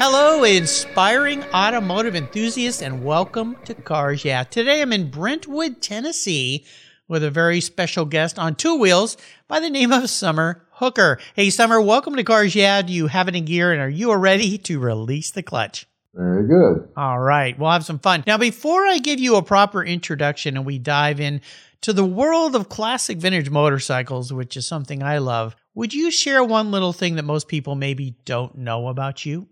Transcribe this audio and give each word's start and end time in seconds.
Hello, 0.00 0.44
inspiring 0.44 1.42
automotive 1.52 2.14
enthusiasts, 2.14 2.82
and 2.82 3.04
welcome 3.04 3.56
to 3.64 3.74
Cars 3.74 4.24
Yeah. 4.24 4.44
Today 4.44 4.80
I'm 4.80 4.92
in 4.92 5.10
Brentwood, 5.10 5.82
Tennessee, 5.82 6.64
with 7.08 7.24
a 7.24 7.32
very 7.32 7.60
special 7.60 8.04
guest 8.04 8.38
on 8.38 8.54
two 8.54 8.78
wheels 8.78 9.16
by 9.48 9.58
the 9.58 9.68
name 9.68 9.90
of 9.90 10.08
Somer 10.08 10.64
Hooker. 10.74 11.18
Hey, 11.34 11.50
Somer, 11.50 11.80
welcome 11.80 12.14
to 12.14 12.22
Cars 12.22 12.54
Yeah. 12.54 12.80
Do 12.82 12.92
you 12.92 13.08
have 13.08 13.26
it 13.26 13.34
in 13.34 13.44
gear, 13.44 13.72
and 13.72 13.82
are 13.82 13.88
you 13.88 14.14
ready 14.14 14.56
to 14.58 14.78
release 14.78 15.32
the 15.32 15.42
clutch? 15.42 15.84
Very 16.14 16.46
good. 16.46 16.88
All 16.96 17.18
right, 17.18 17.58
we'll 17.58 17.72
have 17.72 17.84
some 17.84 17.98
fun. 17.98 18.22
Now, 18.24 18.38
before 18.38 18.86
I 18.86 18.98
give 18.98 19.18
you 19.18 19.34
a 19.34 19.42
proper 19.42 19.84
introduction 19.84 20.56
and 20.56 20.64
we 20.64 20.78
dive 20.78 21.18
in 21.18 21.40
to 21.80 21.92
the 21.92 22.04
world 22.04 22.54
of 22.54 22.68
classic 22.68 23.18
vintage 23.18 23.50
motorcycles, 23.50 24.32
which 24.32 24.56
is 24.56 24.64
something 24.64 25.02
I 25.02 25.18
love, 25.18 25.56
would 25.74 25.92
you 25.92 26.12
share 26.12 26.44
one 26.44 26.70
little 26.70 26.92
thing 26.92 27.16
that 27.16 27.24
most 27.24 27.48
people 27.48 27.74
maybe 27.74 28.14
don't 28.24 28.58
know 28.58 28.86
about 28.86 29.26
you? 29.26 29.48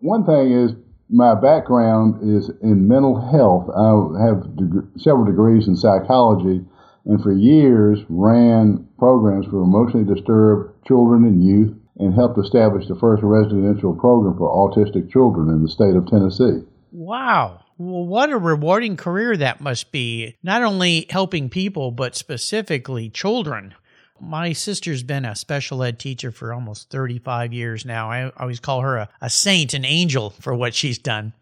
One 0.00 0.24
thing 0.24 0.52
is 0.52 0.72
my 1.10 1.34
background 1.34 2.20
is 2.22 2.50
in 2.62 2.86
mental 2.86 3.18
health. 3.20 3.70
I 3.74 4.26
have 4.26 4.56
deg- 4.56 5.00
several 5.00 5.24
degrees 5.24 5.66
in 5.66 5.76
psychology, 5.76 6.64
and 7.06 7.22
for 7.22 7.32
years 7.32 7.98
ran 8.08 8.86
programs 8.98 9.46
for 9.46 9.62
emotionally 9.62 10.04
disturbed 10.04 10.86
children 10.86 11.24
and 11.24 11.42
youth, 11.42 11.74
and 11.98 12.14
helped 12.14 12.38
establish 12.38 12.86
the 12.86 12.94
first 12.94 13.22
residential 13.22 13.94
program 13.94 14.36
for 14.36 14.48
autistic 14.48 15.10
children 15.10 15.48
in 15.48 15.62
the 15.62 15.68
state 15.68 15.96
of 15.96 16.06
Tennessee. 16.06 16.64
Wow. 16.92 17.60
Well, 17.76 18.06
what 18.06 18.30
a 18.30 18.38
rewarding 18.38 18.96
career 18.96 19.36
that 19.36 19.60
must 19.60 19.92
be. 19.92 20.36
Not 20.42 20.62
only 20.62 21.06
helping 21.10 21.48
people, 21.48 21.90
but 21.90 22.16
specifically 22.16 23.08
children. 23.08 23.74
My 24.20 24.52
sister's 24.52 25.02
been 25.02 25.24
a 25.24 25.34
special 25.34 25.82
ed 25.82 25.98
teacher 25.98 26.30
for 26.30 26.52
almost 26.52 26.90
35 26.90 27.52
years 27.52 27.84
now. 27.84 28.10
I 28.10 28.30
always 28.36 28.60
call 28.60 28.80
her 28.82 28.96
a, 28.96 29.08
a 29.20 29.30
saint, 29.30 29.74
an 29.74 29.84
angel 29.84 30.30
for 30.30 30.54
what 30.54 30.74
she's 30.74 30.98
done. 30.98 31.32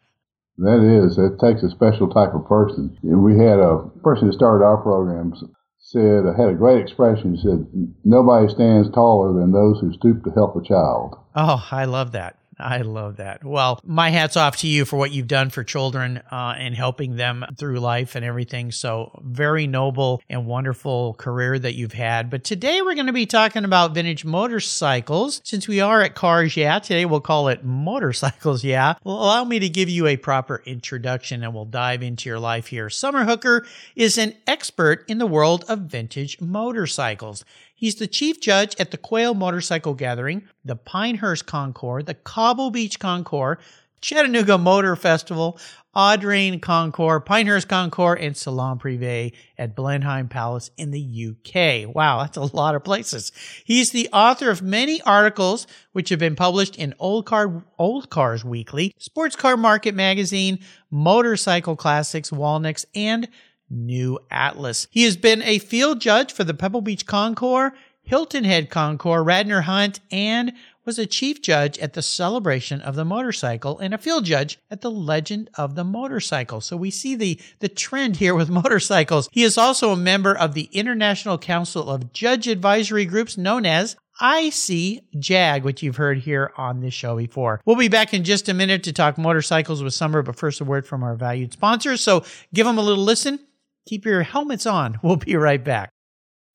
That 0.58 0.80
is, 0.80 1.18
it 1.18 1.38
takes 1.38 1.62
a 1.62 1.70
special 1.70 2.08
type 2.08 2.34
of 2.34 2.46
person. 2.46 2.96
We 3.02 3.38
had 3.38 3.58
a 3.58 3.90
person 4.02 4.28
that 4.28 4.34
started 4.34 4.64
our 4.64 4.78
programs 4.78 5.42
said, 5.86 6.26
uh, 6.26 6.34
had 6.36 6.48
a 6.48 6.54
great 6.54 6.82
expression. 6.82 7.36
He 7.36 7.42
said, 7.42 7.66
nobody 8.04 8.48
stands 8.52 8.90
taller 8.90 9.32
than 9.32 9.52
those 9.52 9.78
who 9.80 9.92
stoop 9.92 10.24
to 10.24 10.30
help 10.30 10.56
a 10.56 10.62
child. 10.62 11.16
Oh, 11.34 11.66
I 11.70 11.84
love 11.84 12.12
that. 12.12 12.38
I 12.58 12.78
love 12.78 13.16
that. 13.16 13.44
Well, 13.44 13.80
my 13.84 14.08
hat's 14.08 14.36
off 14.36 14.56
to 14.58 14.66
you 14.66 14.86
for 14.86 14.96
what 14.96 15.12
you've 15.12 15.26
done 15.26 15.50
for 15.50 15.62
children 15.62 16.22
uh, 16.30 16.54
and 16.56 16.74
helping 16.74 17.16
them 17.16 17.44
through 17.58 17.80
life 17.80 18.14
and 18.14 18.24
everything. 18.24 18.72
So, 18.72 19.20
very 19.22 19.66
noble 19.66 20.22
and 20.30 20.46
wonderful 20.46 21.14
career 21.14 21.58
that 21.58 21.74
you've 21.74 21.92
had. 21.92 22.30
But 22.30 22.44
today 22.44 22.80
we're 22.80 22.94
going 22.94 23.08
to 23.08 23.12
be 23.12 23.26
talking 23.26 23.64
about 23.64 23.92
vintage 23.92 24.24
motorcycles. 24.24 25.42
Since 25.44 25.68
we 25.68 25.80
are 25.80 26.00
at 26.00 26.14
Cars 26.14 26.56
Yeah, 26.56 26.78
today 26.78 27.04
we'll 27.04 27.20
call 27.20 27.48
it 27.48 27.62
Motorcycles 27.62 28.64
Yeah. 28.64 28.94
Well, 29.04 29.16
allow 29.16 29.44
me 29.44 29.58
to 29.58 29.68
give 29.68 29.90
you 29.90 30.06
a 30.06 30.16
proper 30.16 30.62
introduction 30.64 31.42
and 31.42 31.54
we'll 31.54 31.66
dive 31.66 32.02
into 32.02 32.28
your 32.28 32.38
life 32.38 32.68
here. 32.68 32.88
Somer 32.88 33.24
Hooker 33.24 33.66
is 33.94 34.16
an 34.16 34.34
expert 34.46 35.04
in 35.08 35.18
the 35.18 35.26
world 35.26 35.64
of 35.68 35.80
vintage 35.80 36.40
motorcycles. 36.40 37.44
He's 37.76 37.96
the 37.96 38.06
chief 38.06 38.40
judge 38.40 38.74
at 38.80 38.90
the 38.90 38.96
Quail 38.96 39.34
Motorcycle 39.34 39.92
Gathering, 39.92 40.48
the 40.64 40.76
Pinehurst 40.76 41.44
Concours, 41.44 42.06
the 42.06 42.14
Cobble 42.14 42.70
Beach 42.70 42.98
Concours, 42.98 43.58
Chattanooga 44.00 44.56
Motor 44.56 44.96
Festival, 44.96 45.58
Audrain 45.94 46.60
Concours, 46.60 47.22
Pinehurst 47.26 47.68
Concours, 47.68 48.18
and 48.20 48.34
Salon 48.34 48.78
Privé 48.78 49.32
at 49.58 49.76
Blenheim 49.76 50.28
Palace 50.28 50.70
in 50.78 50.90
the 50.90 51.00
UK. 51.30 51.94
Wow, 51.94 52.20
that's 52.20 52.38
a 52.38 52.56
lot 52.56 52.74
of 52.74 52.82
places. 52.82 53.30
He's 53.64 53.90
the 53.90 54.08
author 54.10 54.50
of 54.50 54.62
many 54.62 55.02
articles 55.02 55.66
which 55.92 56.08
have 56.08 56.18
been 56.18 56.36
published 56.36 56.76
in 56.76 56.94
Old 56.98 57.26
Car 57.26 57.62
Old 57.78 58.08
Cars 58.08 58.42
Weekly, 58.42 58.94
Sports 58.98 59.36
Car 59.36 59.56
Market 59.56 59.94
Magazine, 59.94 60.60
Motorcycle 60.90 61.76
Classics, 61.76 62.32
Walneck's, 62.32 62.86
and 62.94 63.28
New 63.70 64.18
Atlas. 64.30 64.86
He 64.90 65.04
has 65.04 65.16
been 65.16 65.42
a 65.42 65.58
field 65.58 66.00
judge 66.00 66.32
for 66.32 66.44
the 66.44 66.54
Pebble 66.54 66.80
Beach 66.80 67.06
Concours, 67.06 67.72
Hilton 68.02 68.44
Head 68.44 68.70
Concours, 68.70 69.24
Radnor 69.24 69.62
Hunt, 69.62 70.00
and 70.10 70.52
was 70.84 70.98
a 70.98 71.06
chief 71.06 71.42
judge 71.42 71.78
at 71.80 71.94
the 71.94 72.02
celebration 72.02 72.80
of 72.80 72.94
the 72.94 73.04
motorcycle 73.04 73.78
and 73.80 73.92
a 73.92 73.98
field 73.98 74.24
judge 74.24 74.58
at 74.70 74.80
the 74.80 74.90
legend 74.90 75.50
of 75.54 75.74
the 75.74 75.82
motorcycle. 75.82 76.60
So 76.60 76.76
we 76.76 76.90
see 76.90 77.16
the, 77.16 77.40
the 77.58 77.68
trend 77.68 78.16
here 78.16 78.34
with 78.34 78.48
motorcycles. 78.64 79.28
He 79.32 79.42
is 79.42 79.58
also 79.58 79.90
a 79.90 79.96
member 79.96 80.34
of 80.34 80.54
the 80.54 80.68
International 80.72 81.36
Council 81.36 81.90
of 81.90 82.12
Judge 82.12 82.46
Advisory 82.46 83.04
Groups 83.04 83.36
known 83.36 83.66
as 83.66 83.96
ICJAG, 84.20 85.62
which 85.62 85.82
you've 85.82 85.96
heard 85.96 86.18
here 86.18 86.52
on 86.56 86.80
this 86.80 86.94
show 86.94 87.16
before. 87.16 87.60
We'll 87.66 87.76
be 87.76 87.88
back 87.88 88.14
in 88.14 88.24
just 88.24 88.48
a 88.48 88.54
minute 88.54 88.84
to 88.84 88.92
talk 88.92 89.18
motorcycles 89.18 89.82
with 89.82 89.92
Somer, 89.92 90.22
but 90.22 90.36
first 90.36 90.60
a 90.60 90.64
word 90.64 90.86
from 90.86 91.02
our 91.02 91.16
valued 91.16 91.52
sponsors. 91.52 92.00
So 92.00 92.24
give 92.54 92.64
them 92.64 92.78
a 92.78 92.82
little 92.82 93.04
listen. 93.04 93.40
Keep 93.86 94.04
your 94.04 94.22
helmets 94.22 94.66
on. 94.66 94.98
We'll 95.02 95.16
be 95.16 95.36
right 95.36 95.62
back. 95.62 95.90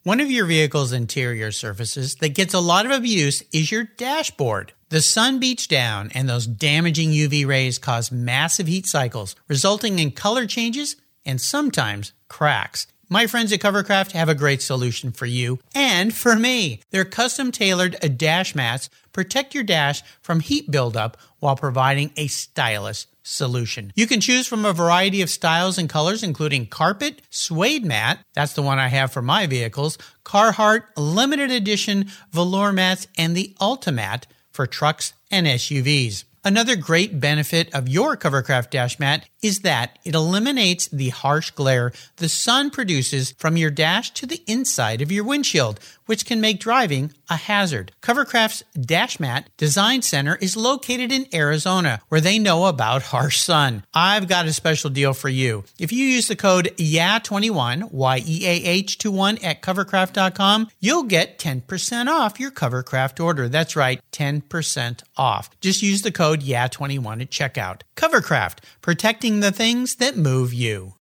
One 0.03 0.19
of 0.19 0.31
your 0.31 0.45
vehicle's 0.45 0.91
interior 0.91 1.51
surfaces 1.51 2.15
that 2.15 2.35
gets 2.35 2.53
a 2.53 2.59
lot 2.59 2.85
of 2.85 2.91
abuse 2.91 3.43
is 3.53 3.71
your 3.71 3.85
dashboard. 3.97 4.73
The 4.89 4.99
sun 4.99 5.39
beats 5.39 5.67
down 5.67 6.11
and 6.13 6.27
those 6.27 6.47
damaging 6.47 7.11
UV 7.11 7.45
rays 7.45 7.77
cause 7.77 8.11
massive 8.11 8.67
heat 8.67 8.87
cycles, 8.87 9.35
resulting 9.47 9.99
in 9.99 10.11
color 10.11 10.45
changes 10.45 10.95
and 11.23 11.39
sometimes 11.39 12.13
cracks. 12.27 12.87
My 13.09 13.27
friends 13.27 13.53
at 13.53 13.59
Covercraft 13.59 14.13
have 14.13 14.29
a 14.29 14.35
great 14.35 14.61
solution 14.61 15.11
for 15.11 15.25
you 15.25 15.59
and 15.75 16.13
for 16.13 16.35
me. 16.35 16.79
Their 16.91 17.05
custom 17.05 17.51
tailored 17.51 17.97
dash 18.17 18.55
mats 18.55 18.89
protect 19.13 19.53
your 19.53 19.63
dash 19.63 20.01
from 20.21 20.39
heat 20.39 20.71
buildup 20.71 21.17
while 21.39 21.55
providing 21.55 22.11
a 22.17 22.27
stylish 22.27 23.05
solution. 23.23 23.91
You 23.95 24.07
can 24.07 24.21
choose 24.21 24.47
from 24.47 24.65
a 24.65 24.73
variety 24.73 25.21
of 25.21 25.29
styles 25.29 25.77
and 25.77 25.89
colors, 25.89 26.23
including 26.23 26.67
carpet, 26.67 27.21
suede 27.29 27.85
mat, 27.85 28.19
that's 28.33 28.53
the 28.53 28.61
one 28.61 28.79
I 28.79 28.87
have 28.87 29.11
for 29.11 29.21
my 29.21 29.47
vehicles, 29.47 29.97
Carhartt 30.25 30.83
limited 30.97 31.51
edition 31.51 32.09
velour 32.31 32.71
mats, 32.71 33.07
and 33.17 33.35
the 33.35 33.55
Ultimat 33.59 34.23
for 34.51 34.67
trucks 34.67 35.13
and 35.29 35.47
SUVs. 35.47 36.23
Another 36.43 36.75
great 36.75 37.19
benefit 37.19 37.71
of 37.71 37.87
your 37.87 38.17
Covercraft 38.17 38.71
dash 38.71 38.97
mat 38.99 39.29
is 39.43 39.59
that 39.59 39.99
it 40.03 40.15
eliminates 40.15 40.87
the 40.87 41.09
harsh 41.09 41.51
glare 41.51 41.91
the 42.17 42.29
sun 42.29 42.71
produces 42.71 43.33
from 43.33 43.57
your 43.57 43.69
dash 43.69 44.11
to 44.11 44.25
the 44.25 44.41
inside 44.47 45.01
of 45.01 45.11
your 45.11 45.23
windshield, 45.23 45.79
which 46.05 46.25
can 46.25 46.41
make 46.41 46.59
driving 46.59 47.13
a 47.29 47.35
hazard. 47.35 47.91
Covercraft's 48.01 48.63
dash 48.79 49.19
mat 49.19 49.49
design 49.57 50.01
center 50.01 50.35
is 50.37 50.57
located 50.57 51.11
in 51.11 51.27
Arizona, 51.33 52.01
where 52.09 52.21
they 52.21 52.39
know 52.39 52.65
about 52.65 53.03
harsh 53.03 53.39
sun. 53.39 53.83
I've 53.93 54.27
got 54.27 54.47
a 54.47 54.53
special 54.53 54.89
deal 54.89 55.13
for 55.13 55.29
you. 55.29 55.63
If 55.79 55.91
you 55.91 56.05
use 56.05 56.27
the 56.27 56.35
code 56.35 56.73
YEAH21, 56.77 57.91
Y-E-A-H 57.91 58.97
21 58.97 59.37
at 59.39 59.61
covercraft.com, 59.61 60.69
you'll 60.79 61.03
get 61.03 61.37
10% 61.39 62.07
off 62.07 62.39
your 62.39 62.51
Covercraft 62.51 63.23
order. 63.23 63.47
That's 63.47 63.75
right, 63.75 64.01
10% 64.11 65.03
off. 65.17 65.49
Just 65.61 65.81
use 65.81 66.01
the 66.01 66.11
code 66.11 66.30
YEAH21 66.39 67.21
at 67.21 67.29
checkout. 67.29 67.81
Covercraft, 67.97 68.59
protecting 68.81 69.41
the 69.41 69.51
things 69.51 69.95
that 69.95 70.15
move 70.15 70.53
you. 70.53 70.95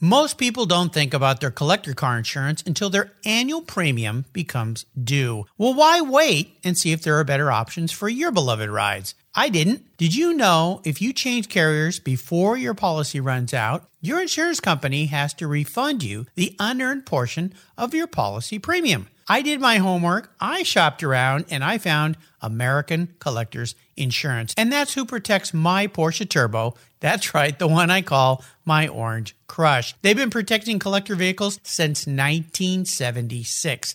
Most 0.00 0.38
people 0.38 0.66
don't 0.66 0.92
think 0.92 1.14
about 1.14 1.40
their 1.40 1.50
collector 1.50 1.94
car 1.94 2.18
insurance 2.18 2.62
until 2.66 2.90
their 2.90 3.12
annual 3.24 3.62
premium 3.62 4.24
becomes 4.32 4.86
due. 5.02 5.46
Well, 5.56 5.72
why 5.72 6.00
wait 6.00 6.58
and 6.64 6.76
see 6.76 6.92
if 6.92 7.02
there 7.02 7.18
are 7.18 7.24
better 7.24 7.52
options 7.52 7.92
for 7.92 8.08
your 8.08 8.32
beloved 8.32 8.68
rides? 8.68 9.14
I 9.36 9.48
didn't. 9.48 9.96
Did 9.96 10.14
you 10.14 10.32
know 10.32 10.80
if 10.84 11.02
you 11.02 11.12
change 11.12 11.48
carriers 11.48 11.98
before 11.98 12.56
your 12.56 12.74
policy 12.74 13.18
runs 13.18 13.52
out, 13.52 13.88
your 14.00 14.20
insurance 14.20 14.60
company 14.60 15.06
has 15.06 15.34
to 15.34 15.48
refund 15.48 16.04
you 16.04 16.26
the 16.36 16.54
unearned 16.60 17.04
portion 17.04 17.52
of 17.76 17.94
your 17.94 18.06
policy 18.06 18.60
premium? 18.60 19.08
I 19.26 19.42
did 19.42 19.60
my 19.60 19.78
homework, 19.78 20.34
I 20.38 20.62
shopped 20.62 21.02
around, 21.02 21.46
and 21.50 21.64
I 21.64 21.78
found 21.78 22.16
American 22.42 23.14
Collectors 23.18 23.74
Insurance. 23.96 24.52
And 24.56 24.70
that's 24.70 24.94
who 24.94 25.06
protects 25.06 25.54
my 25.54 25.86
Porsche 25.86 26.28
Turbo. 26.28 26.74
That's 27.00 27.34
right, 27.34 27.58
the 27.58 27.66
one 27.66 27.90
I 27.90 28.02
call 28.02 28.44
my 28.64 28.86
Orange 28.86 29.34
Crush. 29.46 29.94
They've 30.02 30.16
been 30.16 30.30
protecting 30.30 30.78
collector 30.78 31.14
vehicles 31.14 31.58
since 31.62 32.06
1976. 32.06 33.94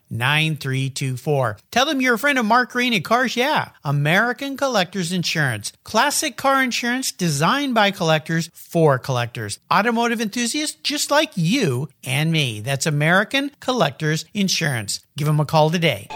9324. 0.11 1.57
Tell 1.71 1.85
them 1.85 2.01
you're 2.01 2.15
a 2.15 2.19
friend 2.19 2.37
of 2.37 2.45
Mark 2.45 2.71
Green 2.71 2.93
at 2.93 3.03
Cars 3.03 3.35
Yeah, 3.35 3.69
American 3.83 4.57
Collectors 4.57 5.11
Insurance. 5.11 5.71
Classic 5.83 6.37
car 6.37 6.61
insurance 6.61 7.11
designed 7.11 7.73
by 7.73 7.91
collectors 7.91 8.49
for 8.53 8.99
collectors. 8.99 9.59
Automotive 9.73 10.21
enthusiasts 10.21 10.77
just 10.83 11.09
like 11.09 11.31
you 11.35 11.89
and 12.03 12.31
me. 12.31 12.59
That's 12.59 12.85
American 12.85 13.51
Collectors 13.59 14.25
Insurance. 14.33 14.99
Give 15.17 15.27
them 15.27 15.39
a 15.39 15.45
call 15.45 15.69
today. 15.69 16.07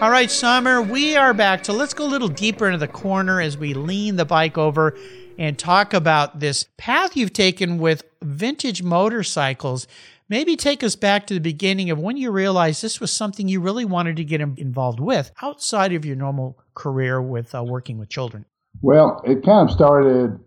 All 0.00 0.10
right, 0.10 0.30
Somer, 0.30 0.80
we 0.80 1.16
are 1.16 1.34
back. 1.34 1.64
So 1.64 1.72
let's 1.72 1.92
go 1.92 2.04
a 2.04 2.06
little 2.06 2.28
deeper 2.28 2.66
into 2.66 2.78
the 2.78 2.86
corner 2.86 3.40
as 3.40 3.58
we 3.58 3.74
lean 3.74 4.14
the 4.14 4.24
bike 4.24 4.56
over 4.56 4.96
and 5.38 5.58
talk 5.58 5.92
about 5.92 6.38
this 6.38 6.66
path 6.76 7.16
you've 7.16 7.32
taken 7.32 7.78
with 7.78 8.04
vintage 8.22 8.80
motorcycles. 8.80 9.88
Maybe 10.30 10.56
take 10.56 10.82
us 10.82 10.94
back 10.94 11.26
to 11.26 11.34
the 11.34 11.40
beginning 11.40 11.90
of 11.90 11.98
when 11.98 12.18
you 12.18 12.30
realized 12.30 12.82
this 12.82 13.00
was 13.00 13.10
something 13.10 13.48
you 13.48 13.60
really 13.60 13.86
wanted 13.86 14.16
to 14.16 14.24
get 14.24 14.42
involved 14.42 15.00
with 15.00 15.30
outside 15.40 15.94
of 15.94 16.04
your 16.04 16.16
normal 16.16 16.58
career 16.74 17.22
with 17.22 17.54
uh, 17.54 17.64
working 17.64 17.96
with 17.96 18.10
children. 18.10 18.44
Well, 18.82 19.22
it 19.24 19.42
kind 19.42 19.68
of 19.68 19.74
started 19.74 20.38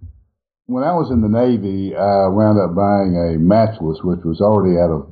when 0.68 0.84
I 0.84 0.94
was 0.94 1.10
in 1.10 1.22
the 1.22 1.28
Navy. 1.28 1.96
I 1.96 2.28
wound 2.28 2.60
up 2.60 2.76
buying 2.76 3.18
a 3.18 3.40
matchless, 3.40 4.04
which 4.04 4.24
was 4.24 4.40
already 4.40 4.78
out 4.78 4.92
of 4.92 5.10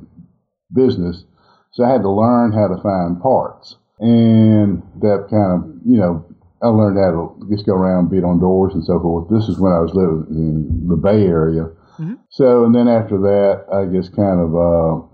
business. 0.72 1.24
So 1.72 1.84
I 1.84 1.90
had 1.90 2.02
to 2.02 2.10
learn 2.10 2.52
how 2.52 2.68
to 2.68 2.80
find 2.80 3.20
parts. 3.20 3.74
And 3.98 4.82
that 5.00 5.26
kind 5.30 5.50
of, 5.50 5.70
you 5.84 5.98
know, 5.98 6.24
I 6.62 6.68
learned 6.68 6.98
how 6.98 7.10
to 7.10 7.48
just 7.50 7.66
go 7.66 7.74
around, 7.74 8.10
beat 8.10 8.22
on 8.22 8.38
doors 8.38 8.72
and 8.74 8.84
so 8.84 9.00
forth. 9.00 9.28
This 9.30 9.48
is 9.48 9.58
when 9.58 9.72
I 9.72 9.80
was 9.80 9.94
living 9.94 10.26
in 10.30 10.88
the 10.88 10.96
Bay 10.96 11.26
Area. 11.26 11.70
Mm-hmm. 12.00 12.14
So, 12.30 12.64
and 12.64 12.74
then 12.74 12.88
after 12.88 13.18
that, 13.18 13.66
I 13.72 13.84
just 13.92 14.16
kind 14.16 14.40
of 14.40 14.56
uh, 14.56 15.04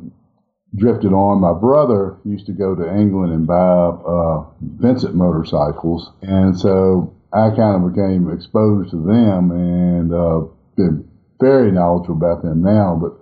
drifted 0.77 1.13
on. 1.13 1.41
My 1.41 1.59
brother 1.59 2.17
used 2.25 2.47
to 2.47 2.53
go 2.53 2.75
to 2.75 2.97
England 2.97 3.33
and 3.33 3.47
buy 3.47 3.57
uh, 3.57 4.45
Vincent 4.61 5.15
motorcycles. 5.15 6.13
And 6.23 6.59
so 6.59 7.13
I 7.33 7.51
kind 7.51 7.83
of 7.83 7.93
became 7.93 8.31
exposed 8.31 8.91
to 8.91 9.03
them 9.03 9.51
and 9.51 10.15
uh, 10.15 10.47
been 10.77 11.09
very 11.41 11.73
knowledgeable 11.73 12.17
about 12.17 12.43
them 12.43 12.63
now. 12.63 12.97
But 13.01 13.19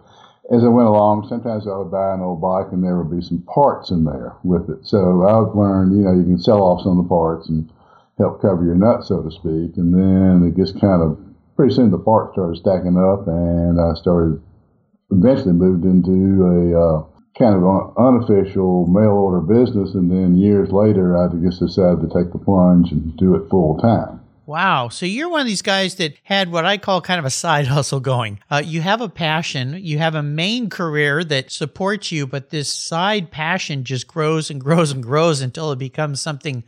as 0.55 0.62
I 0.62 0.69
went 0.69 0.88
along, 0.88 1.26
sometimes 1.28 1.66
I 1.66 1.76
would 1.76 1.90
buy 1.90 2.12
an 2.12 2.20
old 2.20 2.40
bike 2.40 2.69
and 2.70 2.84
there 2.84 3.00
would 3.00 3.16
be 3.16 3.25
some 3.25 3.43
parts 3.49 3.90
in 3.90 4.05
there 4.05 4.37
with 4.44 4.69
it. 4.69 4.84
So 4.84 5.25
I've 5.25 5.56
learned, 5.56 5.96
you 5.96 6.05
know, 6.05 6.12
you 6.12 6.25
can 6.25 6.38
sell 6.38 6.62
off 6.62 6.82
some 6.82 6.99
of 6.99 7.05
the 7.05 7.08
parts 7.08 7.49
and 7.49 7.72
help 8.19 8.43
cover 8.43 8.62
your 8.62 8.75
nut, 8.76 9.05
so 9.05 9.22
to 9.22 9.31
speak. 9.31 9.78
And 9.81 9.94
then 9.94 10.46
it 10.46 10.55
just 10.55 10.78
kind 10.81 11.00
of, 11.00 11.19
pretty 11.56 11.75
soon 11.75 11.91
the 11.91 11.99
parts 11.99 12.35
started 12.35 12.56
stacking 12.59 12.97
up 12.97 13.27
and 13.27 13.81
I 13.81 13.95
started, 13.95 14.43
eventually 15.11 15.53
moved 15.53 15.85
into 15.85 16.45
a 16.45 16.61
uh, 16.75 17.05
kind 17.39 17.55
of 17.55 17.95
unofficial 17.99 18.87
mail 18.87 19.11
order 19.11 19.41
business. 19.41 19.95
And 19.95 20.11
then 20.11 20.37
years 20.37 20.71
later, 20.71 21.17
I 21.17 21.29
just 21.43 21.61
decided 21.61 22.01
to 22.01 22.09
take 22.09 22.33
the 22.33 22.39
plunge 22.39 22.93
and 22.93 23.17
do 23.17 23.35
it 23.35 23.49
full 23.51 23.79
time. 23.79 24.21
Wow. 24.47 24.91
So 24.91 25.06
you're 25.06 25.31
one 25.31 25.41
of 25.41 25.47
these 25.47 25.62
guys 25.62 25.95
that 25.95 26.19
had 26.23 26.53
what 26.53 26.67
I 26.67 26.77
call 26.77 27.01
kind 27.01 27.19
of 27.19 27.25
a 27.25 27.31
side 27.31 27.67
hustle 27.69 28.00
going. 28.00 28.41
Uh, 28.50 28.62
you 28.65 28.83
have 28.83 29.00
a 29.00 29.09
passion, 29.09 29.79
you 29.81 29.99
have 29.99 30.15
a 30.15 30.23
main 30.23 30.69
career 30.69 31.25
that 31.25 31.50
supports 31.50 32.12
you, 32.12 32.27
but 32.27 32.50
this 32.50 32.71
side 32.71 33.31
passion 33.31 33.85
just 33.85 34.07
grows 34.07 34.50
and 34.50 34.61
grows 34.65 34.91
and 34.93 35.03
grows 35.03 35.41
until 35.41 35.73
it 35.73 35.79
becomes 35.79 36.21
something 36.21 36.65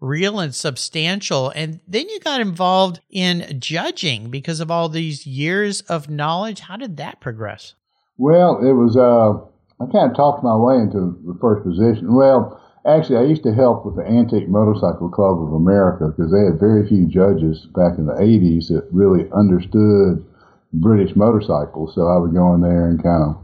real 0.00 0.40
and 0.40 0.54
substantial. 0.54 1.50
And 1.50 1.80
then 1.86 2.08
you 2.08 2.20
got 2.20 2.40
involved 2.40 3.00
in 3.10 3.58
judging 3.60 4.30
because 4.30 4.60
of 4.60 4.70
all 4.70 4.88
these 4.88 5.26
years 5.26 5.80
of 5.82 6.10
knowledge. 6.10 6.60
How 6.60 6.76
did 6.76 6.96
that 6.98 7.20
progress? 7.20 7.74
Well, 8.18 8.58
it 8.58 8.72
was, 8.72 8.96
uh, 8.96 9.38
I 9.82 9.90
kind 9.92 10.10
of 10.10 10.16
talked 10.16 10.42
my 10.42 10.56
way 10.56 10.76
into 10.76 11.18
the 11.26 11.36
first 11.40 11.64
position. 11.64 12.14
Well, 12.14 12.60
Actually, 12.86 13.18
I 13.18 13.22
used 13.22 13.42
to 13.42 13.52
help 13.52 13.84
with 13.84 13.96
the 13.96 14.06
Antique 14.06 14.48
Motorcycle 14.48 15.08
Club 15.08 15.42
of 15.42 15.52
America 15.52 16.06
because 16.06 16.30
they 16.30 16.44
had 16.46 16.60
very 16.60 16.86
few 16.86 17.08
judges 17.08 17.66
back 17.74 17.98
in 17.98 18.06
the 18.06 18.14
80s 18.14 18.68
that 18.68 18.86
really 18.92 19.28
understood 19.34 20.24
British 20.72 21.16
motorcycles. 21.16 21.96
So 21.96 22.06
I 22.06 22.18
would 22.18 22.32
go 22.32 22.54
in 22.54 22.60
there 22.60 22.86
and 22.86 23.02
kind 23.02 23.24
of 23.24 23.42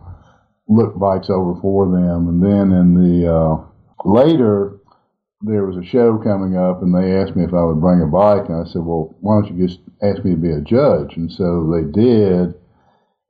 look 0.69 0.97
bikes 0.97 1.29
over 1.29 1.61
for 1.61 1.91
them. 1.91 2.29
And 2.29 2.41
then 2.41 2.71
in 2.71 2.95
the 2.95 3.35
uh, 3.35 3.57
later, 4.05 4.79
there 5.43 5.67
was 5.67 5.77
a 5.77 5.85
show 5.85 6.19
coming 6.19 6.57
up, 6.57 6.83
and 6.83 6.95
they 6.95 7.17
asked 7.17 7.37
me 7.37 7.45
if 7.45 7.53
I 7.53 7.65
would 7.65 7.81
bring 7.81 8.01
a 8.01 8.07
bike, 8.07 8.49
and 8.49 8.57
I 8.57 8.65
said, 8.65 8.85
"Well, 8.85 9.15
why 9.21 9.41
don't 9.41 9.57
you 9.57 9.67
just 9.67 9.81
ask 10.03 10.25
me 10.25 10.33
to 10.33 10.37
be 10.37 10.53
a 10.53 10.61
judge?" 10.61 11.17
And 11.17 11.31
so 11.31 11.71
they 11.73 11.85
did, 11.85 12.55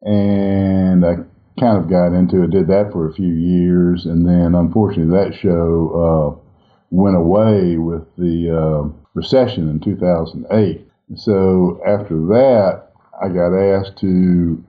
and 0.02 1.04
I 1.04 1.16
kind 1.58 1.78
of 1.78 1.88
got 1.88 2.12
into 2.12 2.42
it, 2.42 2.50
did 2.50 2.68
that 2.68 2.92
for 2.92 3.08
a 3.08 3.12
few 3.12 3.32
years, 3.32 4.06
and 4.06 4.26
then 4.26 4.54
unfortunately 4.54 5.16
that 5.16 5.34
show 5.34 6.38
uh, 6.38 6.48
went 6.90 7.16
away 7.16 7.76
with 7.78 8.04
the 8.16 8.50
uh, 8.50 8.88
recession 9.14 9.68
in 9.68 9.80
2008. 9.80 10.86
So 11.14 11.80
after 11.86 12.14
that, 12.26 12.88
I 13.22 13.28
got 13.28 13.54
asked 13.54 13.98
to 13.98 14.62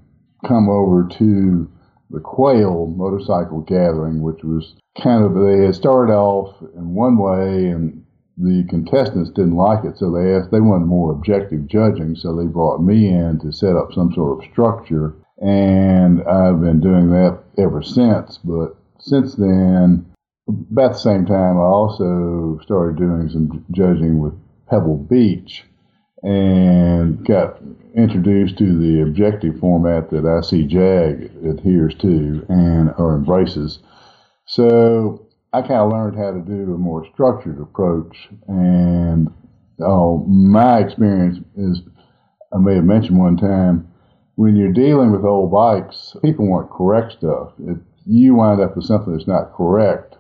come 0.46 0.70
over 0.70 1.08
to 1.08 1.70
the 2.10 2.20
Quail 2.20 2.88
motorcycle 2.88 3.62
gathering, 3.62 4.22
which 4.22 4.44
was 4.44 4.76
kind 5.02 5.24
of 5.24 5.34
they 5.34 5.66
had 5.66 5.76
started 5.76 6.14
off 6.14 6.56
in 6.76 6.94
one 6.94 7.18
way 7.18 7.68
and 7.68 8.04
the 8.38 8.66
contestants 8.70 9.30
didn't 9.30 9.56
like 9.56 9.86
it, 9.86 9.98
so 9.98 10.12
they 10.12 10.34
asked 10.34 10.52
they 10.52 10.60
wanted 10.60 10.86
more 10.86 11.12
objective 11.12 11.68
judging, 11.68 12.16
so 12.16 12.36
they 12.36 12.46
brought 12.46 12.82
me 12.82 13.08
in 13.08 13.40
to 13.40 13.52
set 13.52 13.76
up 13.76 13.94
some 13.94 14.12
sort 14.14 14.44
of 14.44 14.52
structure 14.52 15.16
and 15.42 16.24
I've 16.24 16.62
been 16.62 16.80
doing 16.80 17.10
that 17.12 17.40
ever 17.58 17.84
since. 17.84 18.38
But 18.38 18.76
since 19.00 19.36
then, 19.36 20.06
about 20.48 20.94
the 20.94 21.00
same 21.00 21.26
time, 21.26 21.58
I 21.58 21.64
also 21.64 22.60
started 22.64 22.98
doing 22.98 23.30
some 23.30 23.66
judging 23.72 24.20
with 24.20 24.34
Pebble 24.70 24.98
Beach 24.98 25.66
and 26.24 27.26
got 27.26 27.60
introduced 27.96 28.58
to 28.58 28.78
the 28.80 29.02
objective 29.02 29.60
format 29.60 30.10
that 30.10 30.24
ICJAG 30.24 31.50
adheres 31.50 31.96
to 31.96 32.46
and 32.48 32.94
or 32.98 33.16
embraces. 33.16 33.80
So 34.54 35.26
I 35.52 35.62
kind 35.62 35.82
of 35.82 35.92
learned 35.92 36.16
how 36.16 36.32
to 36.32 36.40
do 36.40 36.76
a 36.76 36.78
more 36.78 37.08
structured 37.12 37.60
approach. 37.60 38.30
And 38.48 39.34
oh, 39.82 40.24
my 40.28 40.78
experience 40.78 41.40
is, 41.58 41.82
I 42.54 42.60
may 42.60 42.76
have 42.76 42.84
mentioned 42.84 43.18
one 43.18 43.36
time, 43.36 43.92
when 44.36 44.56
you're 44.56 44.72
dealing 44.72 45.12
with 45.12 45.26
old 45.26 45.52
bikes, 45.52 46.16
people 46.24 46.48
want 46.48 46.70
correct 46.70 47.14
stuff. 47.14 47.54
If 47.68 47.78
you 48.06 48.36
wind 48.36 48.62
up 48.62 48.76
with 48.76 48.86
something 48.86 49.14
that's 49.14 49.28
not 49.28 49.54
correct, 49.54 50.18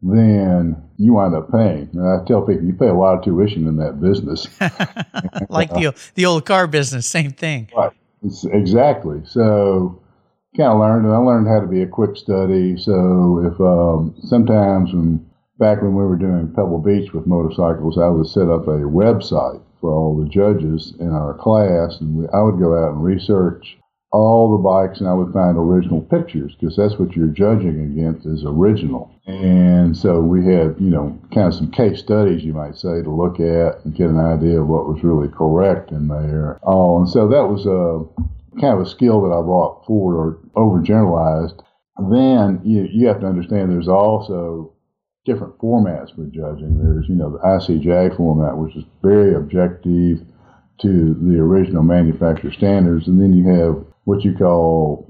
then 0.00 0.82
you 0.96 1.12
wind 1.12 1.34
up 1.34 1.52
paying. 1.52 1.90
And 1.92 2.08
I 2.08 2.24
tell 2.24 2.40
people 2.40 2.64
you 2.64 2.72
pay 2.72 2.88
a 2.88 2.94
lot 2.94 3.18
of 3.18 3.24
tuition 3.24 3.66
in 3.66 3.76
that 3.76 4.00
business. 4.00 4.46
like 5.50 5.70
the 5.70 5.94
the 6.14 6.24
old 6.24 6.46
car 6.46 6.66
business, 6.66 7.06
same 7.06 7.32
thing. 7.32 7.68
Right. 7.76 7.92
It's 8.22 8.44
exactly. 8.44 9.20
So 9.26 10.00
kind 10.56 10.72
of 10.72 10.80
learned, 10.80 11.06
and 11.06 11.14
I 11.14 11.18
learned 11.18 11.48
how 11.48 11.60
to 11.60 11.66
be 11.66 11.82
a 11.82 11.86
quick 11.86 12.16
study. 12.16 12.76
So 12.78 13.44
if 13.44 13.60
um, 13.60 14.14
sometimes 14.22 14.92
when 14.92 15.26
back 15.58 15.82
when 15.82 15.94
we 15.94 16.04
were 16.04 16.16
doing 16.16 16.52
Pebble 16.54 16.78
Beach 16.78 17.12
with 17.12 17.26
motorcycles, 17.26 17.98
I 17.98 18.08
would 18.08 18.26
set 18.26 18.48
up 18.48 18.66
a 18.66 18.84
website 18.84 19.62
for 19.80 19.90
all 19.90 20.16
the 20.16 20.28
judges 20.28 20.94
in 20.98 21.10
our 21.12 21.34
class, 21.34 22.00
and 22.00 22.16
we, 22.16 22.26
I 22.32 22.42
would 22.42 22.58
go 22.58 22.76
out 22.76 22.92
and 22.92 23.04
research 23.04 23.76
all 24.12 24.56
the 24.56 24.62
bikes, 24.62 25.00
and 25.00 25.08
I 25.08 25.12
would 25.12 25.32
find 25.32 25.58
original 25.58 26.00
pictures 26.00 26.54
because 26.58 26.76
that's 26.76 26.98
what 26.98 27.14
you're 27.14 27.26
judging 27.26 27.80
against 27.80 28.26
is 28.26 28.44
original. 28.46 29.12
And 29.26 29.96
so 29.96 30.20
we 30.20 30.46
had, 30.46 30.76
you 30.78 30.88
know, 30.88 31.18
kind 31.34 31.48
of 31.48 31.54
some 31.54 31.70
case 31.70 31.98
studies, 31.98 32.44
you 32.44 32.54
might 32.54 32.76
say, 32.76 33.02
to 33.02 33.10
look 33.10 33.40
at 33.40 33.84
and 33.84 33.94
get 33.94 34.08
an 34.08 34.18
idea 34.18 34.60
of 34.60 34.68
what 34.68 34.88
was 34.88 35.02
really 35.02 35.28
correct 35.28 35.90
in 35.90 36.08
there. 36.08 36.58
Oh, 36.62 36.98
and 37.00 37.08
so 37.08 37.28
that 37.28 37.48
was 37.48 37.66
a 37.66 38.06
kind 38.60 38.78
of 38.78 38.86
a 38.86 38.88
skill 38.88 39.22
that 39.22 39.34
I 39.34 39.40
brought 39.42 39.86
forward 39.86 40.40
or 40.54 40.70
overgeneralized. 40.70 41.62
Then 42.10 42.60
you, 42.64 42.88
you 42.90 43.06
have 43.06 43.20
to 43.20 43.26
understand 43.26 43.70
there's 43.70 43.88
also 43.88 44.72
different 45.24 45.58
formats 45.58 46.14
for 46.14 46.24
judging. 46.26 46.78
There's, 46.78 47.08
you 47.08 47.16
know, 47.16 47.30
the 47.30 47.38
ICJ 47.38 48.16
format, 48.16 48.56
which 48.56 48.76
is 48.76 48.84
very 49.02 49.34
objective 49.34 50.24
to 50.82 51.14
the 51.14 51.38
original 51.38 51.82
manufacturer 51.82 52.52
standards, 52.52 53.08
and 53.08 53.20
then 53.20 53.32
you 53.32 53.48
have 53.48 53.84
what 54.04 54.24
you 54.24 54.34
call 54.34 55.06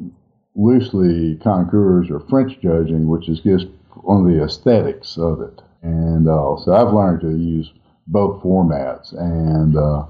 loosely 0.54 1.36
concours 1.42 2.10
or 2.10 2.20
French 2.20 2.58
judging, 2.60 3.08
which 3.08 3.28
is 3.28 3.40
just 3.40 3.66
on 4.04 4.26
the 4.26 4.42
aesthetics 4.42 5.18
of 5.18 5.40
it. 5.40 5.60
And 5.82 6.28
uh, 6.28 6.56
so 6.56 6.72
I've 6.72 6.94
learned 6.94 7.20
to 7.22 7.30
use 7.30 7.70
both 8.06 8.42
formats 8.42 9.12
and 9.12 9.76
uh, 9.76 10.06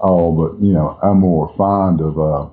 all, 0.00 0.34
but 0.36 0.62
you 0.64 0.72
know, 0.72 0.98
I'm 1.02 1.20
more 1.20 1.54
fond 1.56 2.00
of 2.00 2.18
uh, 2.18 2.48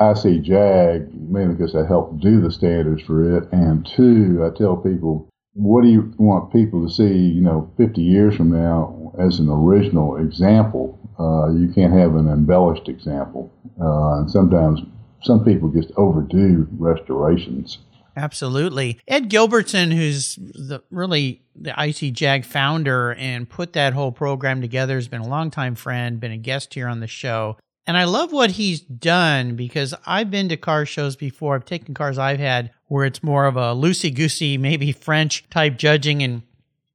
ICJAG 0.00 1.12
mainly 1.28 1.54
because 1.54 1.74
I 1.74 1.86
help 1.86 2.20
do 2.20 2.40
the 2.40 2.50
standards 2.50 3.02
for 3.02 3.36
it. 3.36 3.48
And 3.52 3.86
two, 3.96 4.44
I 4.44 4.56
tell 4.56 4.76
people, 4.76 5.28
what 5.54 5.82
do 5.82 5.88
you 5.88 6.12
want 6.18 6.52
people 6.52 6.86
to 6.86 6.92
see, 6.92 7.16
you 7.16 7.40
know, 7.40 7.70
50 7.76 8.00
years 8.00 8.36
from 8.36 8.50
now 8.50 9.12
as 9.18 9.38
an 9.38 9.48
original 9.48 10.16
example? 10.16 10.98
Uh, 11.18 11.52
you 11.52 11.68
can't 11.74 11.92
have 11.92 12.14
an 12.14 12.28
embellished 12.28 12.88
example. 12.88 13.52
Uh, 13.80 14.20
and 14.20 14.30
sometimes 14.30 14.80
some 15.22 15.44
people 15.44 15.68
just 15.68 15.90
overdo 15.96 16.68
restorations. 16.78 17.78
Absolutely. 18.16 18.98
Ed 19.06 19.30
Gilbertson, 19.30 19.92
who's 19.92 20.36
the 20.36 20.82
really 20.90 21.42
the 21.54 21.70
ICJAG 21.70 22.44
founder 22.44 23.14
and 23.14 23.48
put 23.48 23.74
that 23.74 23.92
whole 23.92 24.10
program 24.10 24.60
together, 24.60 24.96
has 24.96 25.06
been 25.06 25.20
a 25.20 25.28
longtime 25.28 25.76
friend, 25.76 26.18
been 26.18 26.32
a 26.32 26.36
guest 26.36 26.74
here 26.74 26.88
on 26.88 27.00
the 27.00 27.06
show. 27.06 27.56
And 27.88 27.96
I 27.96 28.04
love 28.04 28.32
what 28.32 28.50
he's 28.50 28.80
done 28.80 29.56
because 29.56 29.94
I've 30.04 30.30
been 30.30 30.50
to 30.50 30.58
car 30.58 30.84
shows 30.84 31.16
before. 31.16 31.54
I've 31.54 31.64
taken 31.64 31.94
cars 31.94 32.18
I've 32.18 32.38
had 32.38 32.70
where 32.88 33.06
it's 33.06 33.22
more 33.22 33.46
of 33.46 33.56
a 33.56 33.74
loosey 33.74 34.14
goosey, 34.14 34.58
maybe 34.58 34.92
French 34.92 35.48
type 35.48 35.78
judging. 35.78 36.22
And 36.22 36.42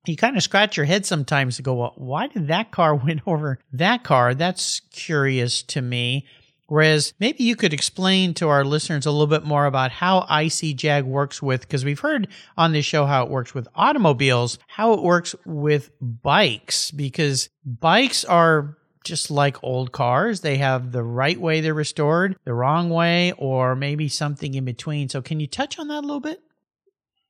you 0.06 0.16
kind 0.16 0.38
of 0.38 0.44
scratch 0.44 0.78
your 0.78 0.86
head 0.86 1.08
sometimes 1.08 1.56
to 1.56 1.64
go, 1.64 1.74
well, 1.74 1.94
why 1.96 2.28
did 2.28 2.48
that 2.50 2.70
car 2.70 2.94
win 3.06 3.24
over 3.26 3.58
that 3.72 4.04
car? 4.04 4.36
That's 4.36 4.82
curious 4.92 5.64
to 5.64 5.82
me. 5.82 6.28
Whereas 6.68 7.16
maybe 7.20 7.44
you 7.44 7.56
could 7.56 7.74
explain 7.74 8.36
to 8.36 8.50
our 8.50 8.64
listeners 8.64 9.08
a 9.08 9.12
little 9.12 9.26
bit 9.26 9.46
more 9.46 9.66
about 9.66 9.92
how 9.92 10.28
ICJAG 10.30 11.06
works 11.06 11.42
with, 11.42 11.62
because 11.62 11.84
we've 11.84 12.00
heard 12.00 12.28
on 12.56 12.72
this 12.72 12.86
show 12.86 13.08
how 13.08 13.24
it 13.24 13.32
works 13.32 13.56
with 13.56 13.68
automobiles, 13.76 14.60
how 14.68 14.94
it 14.94 15.02
works 15.02 15.36
with 15.44 15.90
bikes, 16.00 16.92
because 16.92 17.50
bikes 17.66 18.24
are 18.26 18.78
just 19.04 19.32
like 19.32 19.64
old 19.64 19.92
cars. 19.92 20.42
They 20.42 20.58
have 20.58 20.92
the 20.92 21.04
right 21.04 21.40
way 21.40 21.62
they're 21.62 21.74
restored, 21.74 22.36
the 22.46 22.54
wrong 22.54 22.90
way, 22.90 23.34
or 23.38 23.76
maybe 23.76 24.08
something 24.08 24.54
in 24.54 24.66
between. 24.66 25.10
So, 25.10 25.22
can 25.22 25.40
you 25.40 25.48
touch 25.48 25.80
on 25.80 25.88
that 25.90 26.00
a 26.00 26.08
little 26.08 26.20
bit? 26.20 26.42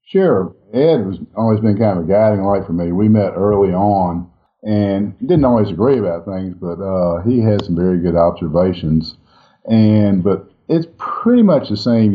Sure. 0.06 0.56
Ed 0.74 1.06
has 1.06 1.20
always 1.36 1.60
been 1.60 1.78
kind 1.78 1.98
of 1.98 2.06
a 2.06 2.08
guiding 2.08 2.44
light 2.44 2.66
for 2.66 2.74
me. 2.74 2.92
We 2.92 3.10
met 3.10 3.34
early 3.36 3.74
on 3.74 4.30
and 4.62 5.18
didn't 5.20 5.46
always 5.46 5.70
agree 5.70 5.98
about 5.98 6.26
things, 6.26 6.56
but 6.60 6.80
uh, 6.82 7.22
he 7.24 7.40
had 7.40 7.66
some 7.66 7.76
very 7.76 8.00
good 8.00 8.16
observations 8.16 9.18
and 9.66 10.24
but 10.24 10.50
it's 10.68 10.88
pretty 10.98 11.44
much 11.44 11.70
the 11.70 11.78
same 11.78 12.12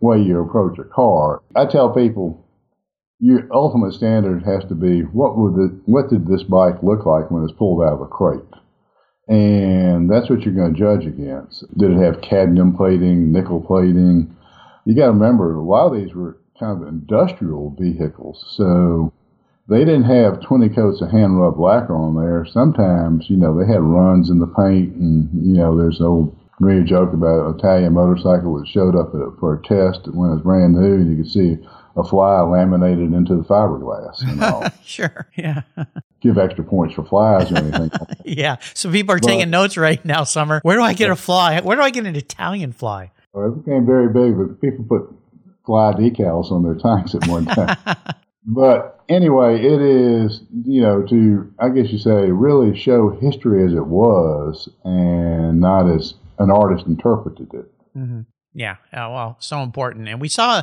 way 0.00 0.20
you 0.20 0.40
approach 0.40 0.78
a 0.78 0.84
car. 0.84 1.42
I 1.54 1.66
tell 1.66 1.92
people 1.92 2.46
your 3.18 3.46
ultimate 3.52 3.92
standard 3.92 4.42
has 4.44 4.64
to 4.66 4.74
be 4.74 5.02
what 5.02 5.36
would 5.36 5.54
the 5.54 5.80
what 5.86 6.08
did 6.08 6.26
this 6.26 6.42
bike 6.42 6.82
look 6.82 7.06
like 7.06 7.30
when 7.30 7.44
it's 7.44 7.52
pulled 7.52 7.82
out 7.82 7.94
of 7.94 8.00
a 8.00 8.06
crate? 8.06 8.40
And 9.30 10.10
that's 10.10 10.28
what 10.28 10.42
you're 10.42 10.54
going 10.54 10.74
to 10.74 10.78
judge 10.78 11.06
against. 11.06 11.64
Did 11.78 11.92
it 11.92 12.02
have 12.02 12.20
cadmium 12.20 12.76
plating, 12.76 13.30
nickel 13.30 13.60
plating? 13.60 14.36
You 14.84 14.96
got 14.96 15.06
to 15.06 15.12
remember, 15.12 15.54
a 15.54 15.62
lot 15.62 15.86
of 15.86 16.00
these 16.00 16.12
were 16.14 16.36
kind 16.58 16.82
of 16.82 16.88
industrial 16.88 17.76
vehicles. 17.78 18.44
So 18.56 19.12
they 19.68 19.84
didn't 19.84 20.04
have 20.04 20.40
20 20.40 20.68
coats 20.70 21.00
of 21.00 21.12
hand 21.12 21.40
rubbed 21.40 21.60
lacquer 21.60 21.94
on 21.94 22.16
there. 22.16 22.44
Sometimes, 22.44 23.30
you 23.30 23.36
know, 23.36 23.56
they 23.56 23.72
had 23.72 23.80
runs 23.80 24.30
in 24.30 24.40
the 24.40 24.48
paint 24.48 24.96
and, 24.96 25.30
you 25.46 25.54
know, 25.54 25.76
there's 25.76 26.00
an 26.00 26.06
old 26.06 26.36
a 26.68 26.84
joke 26.84 27.12
about 27.14 27.46
an 27.46 27.58
Italian 27.58 27.94
motorcycle 27.94 28.58
that 28.58 28.68
showed 28.68 28.94
up 28.94 29.12
for 29.12 29.54
a 29.54 29.62
test 29.62 30.06
when 30.12 30.30
it 30.30 30.34
was 30.34 30.42
brand 30.42 30.74
new, 30.74 30.94
and 30.94 31.10
you 31.10 31.22
could 31.22 31.32
see 31.32 31.56
a 31.96 32.04
fly 32.04 32.40
laminated 32.42 33.14
into 33.14 33.34
the 33.34 33.42
fiberglass. 33.42 34.20
You 34.20 34.34
know? 34.36 34.68
sure, 34.84 35.26
yeah. 35.36 35.62
Give 36.20 36.36
extra 36.36 36.64
points 36.64 36.94
for 36.94 37.04
flies 37.04 37.50
or 37.50 37.58
anything. 37.58 37.90
yeah. 38.24 38.56
So 38.74 38.90
people 38.90 39.14
are 39.14 39.18
but, 39.18 39.28
taking 39.28 39.50
notes 39.50 39.76
right 39.76 40.04
now, 40.04 40.24
Somer. 40.24 40.60
Where 40.62 40.76
do 40.76 40.82
I 40.82 40.92
get 40.92 41.10
a 41.10 41.16
fly? 41.16 41.60
Where 41.60 41.76
do 41.76 41.82
I 41.82 41.90
get 41.90 42.06
an 42.06 42.16
Italian 42.16 42.72
fly? 42.72 43.10
Well, 43.32 43.48
it 43.48 43.64
became 43.64 43.86
very 43.86 44.08
big, 44.08 44.36
but 44.36 44.60
people 44.60 44.84
put 44.84 45.14
fly 45.64 45.92
decals 45.92 46.50
on 46.50 46.62
their 46.62 46.74
tanks 46.74 47.14
at 47.14 47.26
one 47.26 47.46
time. 47.46 47.76
but 48.46 49.00
anyway, 49.08 49.60
it 49.60 49.80
is, 49.80 50.42
you 50.64 50.80
know, 50.80 51.02
to, 51.06 51.52
I 51.58 51.68
guess 51.68 51.90
you 51.90 51.98
say, 51.98 52.30
really 52.30 52.76
show 52.78 53.10
history 53.10 53.64
as 53.64 53.72
it 53.72 53.86
was 53.86 54.68
and 54.84 55.60
not 55.60 55.88
as 55.90 56.14
an 56.38 56.50
artist 56.50 56.86
interpreted 56.86 57.48
it. 57.54 57.72
Mm-hmm. 57.96 58.20
Yeah. 58.54 58.76
Oh, 58.92 59.12
well, 59.12 59.36
so 59.40 59.62
important. 59.62 60.08
And 60.08 60.20
we 60.20 60.28
saw 60.28 60.62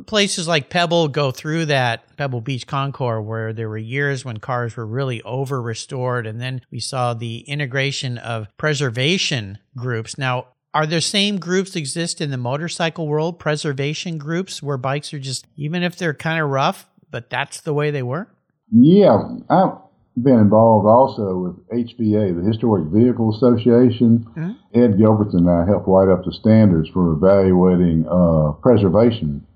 places 0.00 0.48
like 0.48 0.70
Pebble 0.70 1.08
go 1.08 1.30
through 1.30 1.66
that 1.66 2.16
Pebble 2.16 2.40
Beach 2.40 2.66
Concours 2.66 3.24
where 3.24 3.52
there 3.52 3.68
were 3.68 3.78
years 3.78 4.24
when 4.24 4.38
cars 4.38 4.76
were 4.76 4.86
really 4.86 5.22
over 5.22 5.60
restored. 5.60 6.26
And 6.26 6.40
then 6.40 6.62
we 6.70 6.80
saw 6.80 7.14
the 7.14 7.40
integration 7.40 8.18
of 8.18 8.48
preservation 8.56 9.58
groups. 9.76 10.18
Now, 10.18 10.48
are 10.72 10.86
there 10.86 11.00
same 11.00 11.38
groups 11.38 11.76
exist 11.76 12.20
in 12.20 12.30
the 12.30 12.36
motorcycle 12.36 13.06
world, 13.06 13.38
preservation 13.38 14.18
groups 14.18 14.62
where 14.62 14.76
bikes 14.76 15.14
are 15.14 15.20
just, 15.20 15.46
even 15.56 15.82
if 15.82 15.96
they're 15.96 16.14
kind 16.14 16.42
of 16.42 16.50
rough, 16.50 16.88
but 17.10 17.30
that's 17.30 17.60
the 17.60 17.72
way 17.72 17.90
they 17.92 18.02
were? 18.02 18.28
Yeah. 18.72 19.22
I've 19.48 19.78
been 20.20 20.38
involved 20.38 20.86
also 20.86 21.36
with 21.36 21.68
HVA, 21.68 22.40
the 22.40 22.46
Historic 22.48 22.86
Vehicle 22.86 23.34
Association. 23.36 24.26
Mm-hmm. 24.36 24.50
Ed 24.74 24.98
Gilbertson 24.98 25.46
and 25.46 25.50
I 25.50 25.64
helped 25.66 25.86
write 25.86 26.08
up 26.08 26.24
the 26.24 26.32
standards 26.32 26.88
for 26.88 27.12
evaluating 27.12 28.06
uh, 28.10 28.52
preservation 28.60 29.46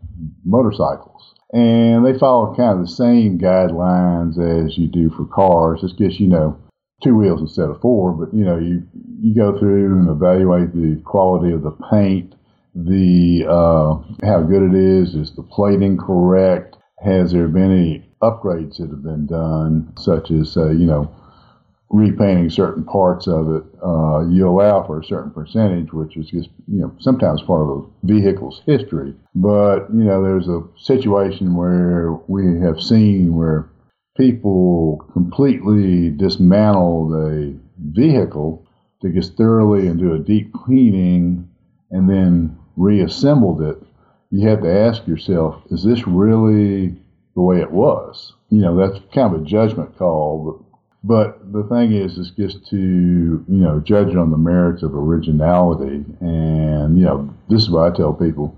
motorcycles. 0.44 1.34
And 1.52 2.04
they 2.04 2.18
follow 2.18 2.54
kind 2.54 2.78
of 2.78 2.86
the 2.86 2.92
same 2.92 3.38
guidelines 3.38 4.38
as 4.38 4.76
you 4.76 4.86
do 4.88 5.10
for 5.10 5.24
cars. 5.26 5.80
It's 5.82 5.94
just, 5.94 6.20
you 6.20 6.28
know, 6.28 6.58
two 7.02 7.16
wheels 7.16 7.40
instead 7.40 7.70
of 7.70 7.80
four, 7.80 8.12
but, 8.12 8.34
you 8.36 8.44
know, 8.44 8.58
you, 8.58 8.82
you 9.20 9.34
go 9.34 9.58
through 9.58 9.98
and 9.98 10.10
evaluate 10.10 10.74
the 10.74 11.00
quality 11.04 11.54
of 11.54 11.62
the 11.62 11.70
paint, 11.90 12.34
the 12.74 13.46
uh, 13.48 13.94
how 14.26 14.42
good 14.42 14.62
it 14.62 14.74
is, 14.74 15.14
is 15.14 15.34
the 15.36 15.42
plating 15.42 15.96
correct, 15.96 16.76
has 17.02 17.32
there 17.32 17.48
been 17.48 17.70
any 17.70 18.10
upgrades 18.20 18.78
that 18.78 18.90
have 18.90 19.02
been 19.02 19.26
done, 19.26 19.92
such 19.96 20.30
as, 20.30 20.56
uh, 20.56 20.70
you 20.70 20.86
know, 20.86 21.08
repainting 21.90 22.50
certain 22.50 22.84
parts 22.84 23.26
of 23.26 23.50
it, 23.50 23.62
uh, 23.82 24.20
you 24.28 24.48
allow 24.48 24.86
for 24.86 25.00
a 25.00 25.04
certain 25.04 25.30
percentage, 25.30 25.92
which 25.92 26.16
is 26.16 26.28
just, 26.28 26.50
you 26.66 26.80
know, 26.80 26.94
sometimes 26.98 27.42
part 27.42 27.62
of 27.62 27.68
a 27.78 28.06
vehicle's 28.06 28.62
history. 28.66 29.14
But, 29.34 29.88
you 29.94 30.04
know, 30.04 30.22
there's 30.22 30.48
a 30.48 30.62
situation 30.76 31.56
where 31.56 32.12
we 32.28 32.60
have 32.60 32.80
seen 32.80 33.34
where 33.36 33.70
people 34.16 35.08
completely 35.12 36.10
dismantle 36.10 37.14
a 37.14 37.54
vehicle 37.78 38.66
to 39.00 39.08
get 39.08 39.24
thoroughly 39.24 39.86
and 39.86 39.98
do 39.98 40.12
a 40.14 40.18
deep 40.18 40.52
cleaning 40.52 41.48
and 41.90 42.10
then 42.10 42.58
reassembled 42.76 43.62
it. 43.62 43.82
You 44.30 44.46
have 44.48 44.62
to 44.62 44.70
ask 44.70 45.06
yourself, 45.06 45.62
is 45.70 45.84
this 45.84 46.06
really 46.06 46.96
the 47.34 47.40
way 47.40 47.60
it 47.60 47.70
was. 47.70 48.34
You 48.50 48.60
know, 48.60 48.76
that's 48.76 49.02
kind 49.14 49.34
of 49.34 49.40
a 49.40 49.44
judgment 49.44 49.96
call. 49.96 50.44
But, 50.44 50.67
but 51.04 51.52
the 51.52 51.62
thing 51.64 51.92
is, 51.92 52.18
is 52.18 52.32
just 52.32 52.66
to, 52.70 52.76
you 52.76 53.44
know, 53.48 53.80
judge 53.80 54.14
on 54.16 54.30
the 54.30 54.36
merits 54.36 54.82
of 54.82 54.94
originality. 54.94 56.04
And, 56.20 56.98
you 56.98 57.04
know, 57.04 57.32
this 57.48 57.62
is 57.62 57.70
what 57.70 57.92
I 57.92 57.96
tell 57.96 58.12
people. 58.12 58.56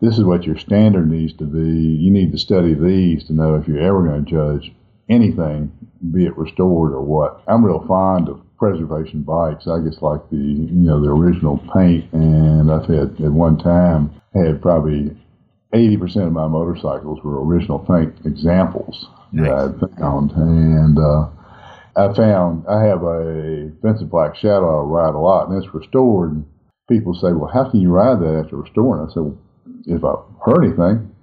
This 0.00 0.18
is 0.18 0.24
what 0.24 0.44
your 0.44 0.58
standard 0.58 1.10
needs 1.10 1.32
to 1.34 1.44
be. 1.44 1.58
You 1.58 2.10
need 2.10 2.32
to 2.32 2.38
study 2.38 2.74
these 2.74 3.24
to 3.26 3.32
know 3.32 3.54
if 3.54 3.68
you're 3.68 3.80
ever 3.80 4.02
going 4.02 4.24
to 4.24 4.30
judge 4.30 4.72
anything, 5.08 5.72
be 6.12 6.26
it 6.26 6.36
restored 6.36 6.92
or 6.92 7.02
what. 7.02 7.42
I'm 7.46 7.64
real 7.64 7.84
fond 7.86 8.28
of 8.28 8.42
preservation 8.58 9.22
bikes. 9.22 9.66
I 9.68 9.80
just 9.80 10.02
like 10.02 10.28
the, 10.30 10.36
you 10.36 10.68
know, 10.70 11.00
the 11.00 11.10
original 11.10 11.58
paint. 11.72 12.12
And 12.12 12.70
I've 12.70 12.86
had, 12.86 13.20
at 13.20 13.32
one 13.32 13.58
time, 13.58 14.20
had 14.34 14.60
probably 14.60 15.16
80% 15.72 16.26
of 16.26 16.32
my 16.32 16.48
motorcycles 16.48 17.20
were 17.22 17.44
original 17.44 17.78
paint 17.78 18.14
examples 18.24 19.06
nice. 19.32 19.48
that 19.48 19.90
I 19.92 20.00
found. 20.00 20.32
And 20.32 20.98
uh, 20.98 21.28
I 21.96 22.12
found 22.12 22.64
I 22.68 22.84
have 22.84 23.02
a 23.02 23.70
Vincent 23.82 24.10
Black 24.10 24.36
Shadow 24.36 24.80
I 24.80 24.84
ride 24.84 25.14
a 25.14 25.18
lot, 25.18 25.48
and 25.48 25.62
it's 25.62 25.72
restored. 25.74 26.32
And 26.32 26.46
people 26.88 27.14
say, 27.14 27.32
well, 27.32 27.50
how 27.52 27.70
can 27.70 27.80
you 27.80 27.90
ride 27.90 28.20
that 28.20 28.42
after 28.44 28.56
restoring? 28.56 29.08
I 29.08 29.12
said, 29.12 29.22
well, 29.22 29.38
if 29.86 30.04
I 30.04 30.14
hurt 30.44 30.64
anything, 30.64 31.14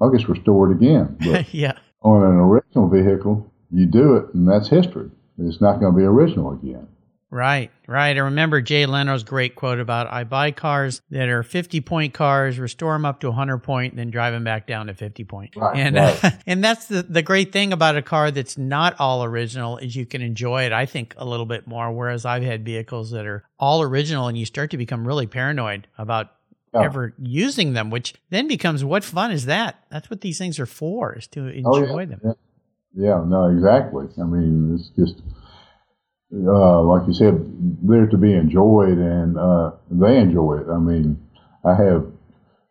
I'll 0.00 0.12
just 0.12 0.28
restore 0.28 0.70
it 0.70 0.76
again. 0.76 1.16
But 1.24 1.52
yeah. 1.52 1.78
on 2.02 2.22
an 2.22 2.38
original 2.38 2.88
vehicle, 2.88 3.50
you 3.72 3.86
do 3.86 4.16
it, 4.16 4.32
and 4.34 4.48
that's 4.48 4.68
history. 4.68 5.10
It's 5.38 5.60
not 5.60 5.80
going 5.80 5.92
to 5.92 5.98
be 5.98 6.04
original 6.04 6.52
again. 6.52 6.86
Right, 7.32 7.70
right. 7.86 8.16
I 8.16 8.20
remember 8.20 8.60
Jay 8.60 8.86
Leno's 8.86 9.22
great 9.22 9.54
quote 9.54 9.78
about 9.78 10.12
I 10.12 10.24
buy 10.24 10.50
cars 10.50 11.00
that 11.10 11.28
are 11.28 11.44
50 11.44 11.80
point 11.80 12.12
cars, 12.12 12.58
restore 12.58 12.94
them 12.94 13.04
up 13.04 13.20
to 13.20 13.28
100 13.28 13.58
point, 13.58 13.94
then 13.94 14.10
drive 14.10 14.32
them 14.32 14.42
back 14.42 14.66
down 14.66 14.88
to 14.88 14.94
50 14.94 15.24
point. 15.24 15.54
Right, 15.54 15.76
and 15.76 15.94
right. 15.94 16.24
Uh, 16.24 16.30
and 16.46 16.62
that's 16.62 16.86
the, 16.86 17.02
the 17.02 17.22
great 17.22 17.52
thing 17.52 17.72
about 17.72 17.96
a 17.96 18.02
car 18.02 18.32
that's 18.32 18.58
not 18.58 18.96
all 18.98 19.22
original 19.22 19.78
is 19.78 19.94
you 19.94 20.06
can 20.06 20.22
enjoy 20.22 20.64
it, 20.64 20.72
I 20.72 20.86
think, 20.86 21.14
a 21.18 21.24
little 21.24 21.46
bit 21.46 21.68
more. 21.68 21.92
Whereas 21.92 22.24
I've 22.24 22.42
had 22.42 22.64
vehicles 22.64 23.12
that 23.12 23.26
are 23.26 23.44
all 23.60 23.80
original 23.82 24.26
and 24.26 24.36
you 24.36 24.44
start 24.44 24.72
to 24.72 24.76
become 24.76 25.06
really 25.06 25.28
paranoid 25.28 25.86
about 25.98 26.32
oh. 26.74 26.80
ever 26.80 27.14
using 27.22 27.74
them, 27.74 27.90
which 27.90 28.14
then 28.30 28.48
becomes 28.48 28.84
what 28.84 29.04
fun 29.04 29.30
is 29.30 29.46
that? 29.46 29.84
That's 29.88 30.10
what 30.10 30.20
these 30.20 30.38
things 30.38 30.58
are 30.58 30.66
for, 30.66 31.14
is 31.14 31.28
to 31.28 31.46
enjoy 31.46 31.92
oh, 31.92 31.98
yeah, 31.98 32.04
them. 32.06 32.20
Yeah. 32.24 32.32
Yeah, 32.92 33.22
no, 33.24 33.48
exactly. 33.48 34.06
I 34.20 34.24
mean, 34.24 34.74
it's 34.74 34.88
just 34.98 35.22
uh, 36.32 36.82
like 36.82 37.06
you 37.08 37.14
said, 37.14 37.34
they're 37.82 38.06
to 38.06 38.16
be 38.16 38.32
enjoyed, 38.32 38.98
and 38.98 39.38
uh, 39.38 39.72
they 39.90 40.16
enjoy 40.16 40.58
it. 40.58 40.66
I 40.70 40.78
mean, 40.78 41.18
I 41.64 41.74
have 41.74 42.06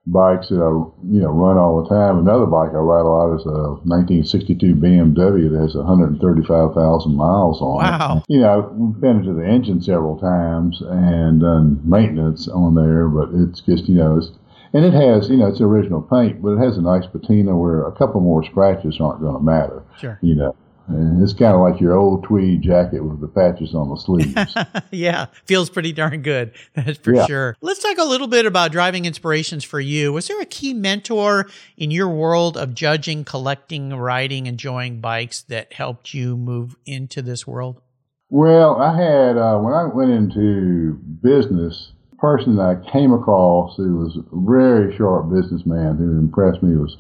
bikes 0.08 0.50
that 0.50 0.62
I 0.62 0.72
you 1.12 1.22
know 1.22 1.30
run 1.30 1.58
all 1.58 1.84
the 1.84 1.90
time. 1.90 2.20
Another 2.20 2.46
bike 2.46 2.72
I 2.72 2.80
ride 2.80 3.06
a 3.06 3.10
lot 3.10 3.36
is 3.36 3.46
a 3.46 3.84
1962 3.86 4.76
BMW 4.76 5.52
that 5.52 5.62
has 5.62 5.76
135,000 5.76 7.16
miles 7.16 7.62
on 7.62 7.84
wow. 7.84 8.18
it. 8.18 8.34
You 8.34 8.42
know, 8.42 8.72
we've 8.74 9.00
been 9.00 9.20
into 9.20 9.34
the 9.34 9.46
engine 9.46 9.82
several 9.82 10.18
times 10.18 10.82
and 10.82 11.42
done 11.42 11.82
maintenance 11.84 12.48
on 12.48 12.76
there, 12.76 13.08
but 13.08 13.30
it's 13.34 13.62
just 13.62 13.90
you 13.90 13.96
know 13.96 14.18
it's 14.18 14.32
and 14.74 14.86
it 14.86 14.94
has 14.94 15.30
you 15.30 15.38
know 15.38 15.48
it's 15.48 15.62
original 15.62 16.02
paint, 16.02 16.42
but 16.42 16.54
it 16.54 16.60
has 16.60 16.78
a 16.78 16.82
nice 16.82 17.06
patina 17.06 17.56
where 17.56 17.86
a 17.86 17.92
couple 17.92 18.22
more 18.22 18.44
scratches 18.44 19.00
aren't 19.00 19.22
going 19.22 19.36
to 19.36 19.44
matter. 19.44 19.84
Sure. 20.00 20.18
You 20.22 20.36
know. 20.36 20.56
And 20.90 21.22
it's 21.22 21.34
kind 21.34 21.54
of 21.54 21.62
like 21.62 21.80
your 21.80 21.94
old 21.94 22.24
tweed 22.24 22.62
jacket 22.64 23.02
with 23.02 23.22
the 23.22 23.28
patches 23.28 23.76
on 23.76 23.90
the 23.90 23.96
sleeves. 23.98 24.56
yeah, 24.92 25.28
feels 25.46 25.70
pretty 25.70 25.94
darn 25.94 26.22
good. 26.22 26.52
That's 26.74 26.98
for 26.98 27.14
Yeah. 27.14 27.26
sure. 27.28 27.56
Let's 27.62 27.82
talk 27.82 27.98
a 27.98 28.04
little 28.04 28.28
bit 28.28 28.46
about 28.46 28.72
driving 28.72 29.06
inspirations 29.06 29.64
for 29.64 29.80
you. 29.80 30.12
Was 30.14 30.28
there 30.28 30.42
a 30.42 30.46
key 30.46 30.74
mentor 30.74 31.48
in 31.78 31.92
your 31.92 32.10
world 32.10 32.58
of 32.58 32.74
judging, 32.74 33.24
collecting, 33.24 33.94
riding, 33.94 34.48
enjoying 34.48 35.00
bikes 35.00 35.42
that 35.44 35.74
helped 35.74 36.14
you 36.14 36.36
move 36.36 36.76
into 36.86 37.22
this 37.22 37.46
world? 37.46 37.82
Well, 38.30 38.76
I 38.82 38.96
had 38.96 39.38
uh, 39.38 39.58
when 39.60 39.74
I 39.74 39.86
went 39.86 40.12
into 40.12 40.94
business, 41.22 41.92
person 42.20 42.58
that 42.58 42.84
I 42.86 42.92
came 42.92 43.14
across 43.14 43.78
who 43.78 43.98
was 43.98 44.18
a 44.18 44.24
very 44.34 44.96
sharp 44.98 45.30
businessman 45.32 45.98
who 45.98 46.18
impressed 46.20 46.62
me 46.62 46.76
was 46.76 46.98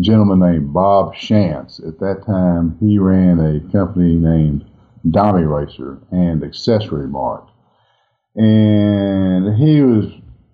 gentleman 0.00 0.40
named 0.40 0.72
Bob 0.72 1.14
Shantz. 1.14 1.86
At 1.86 2.00
that 2.00 2.24
time, 2.26 2.76
he 2.80 2.98
ran 2.98 3.38
a 3.40 3.60
company 3.72 4.14
named 4.14 4.64
Domiracer 5.06 6.00
and 6.10 6.42
Accessory 6.42 7.06
Mart, 7.06 7.48
and 8.36 9.56
he 9.56 9.82
was 9.82 10.06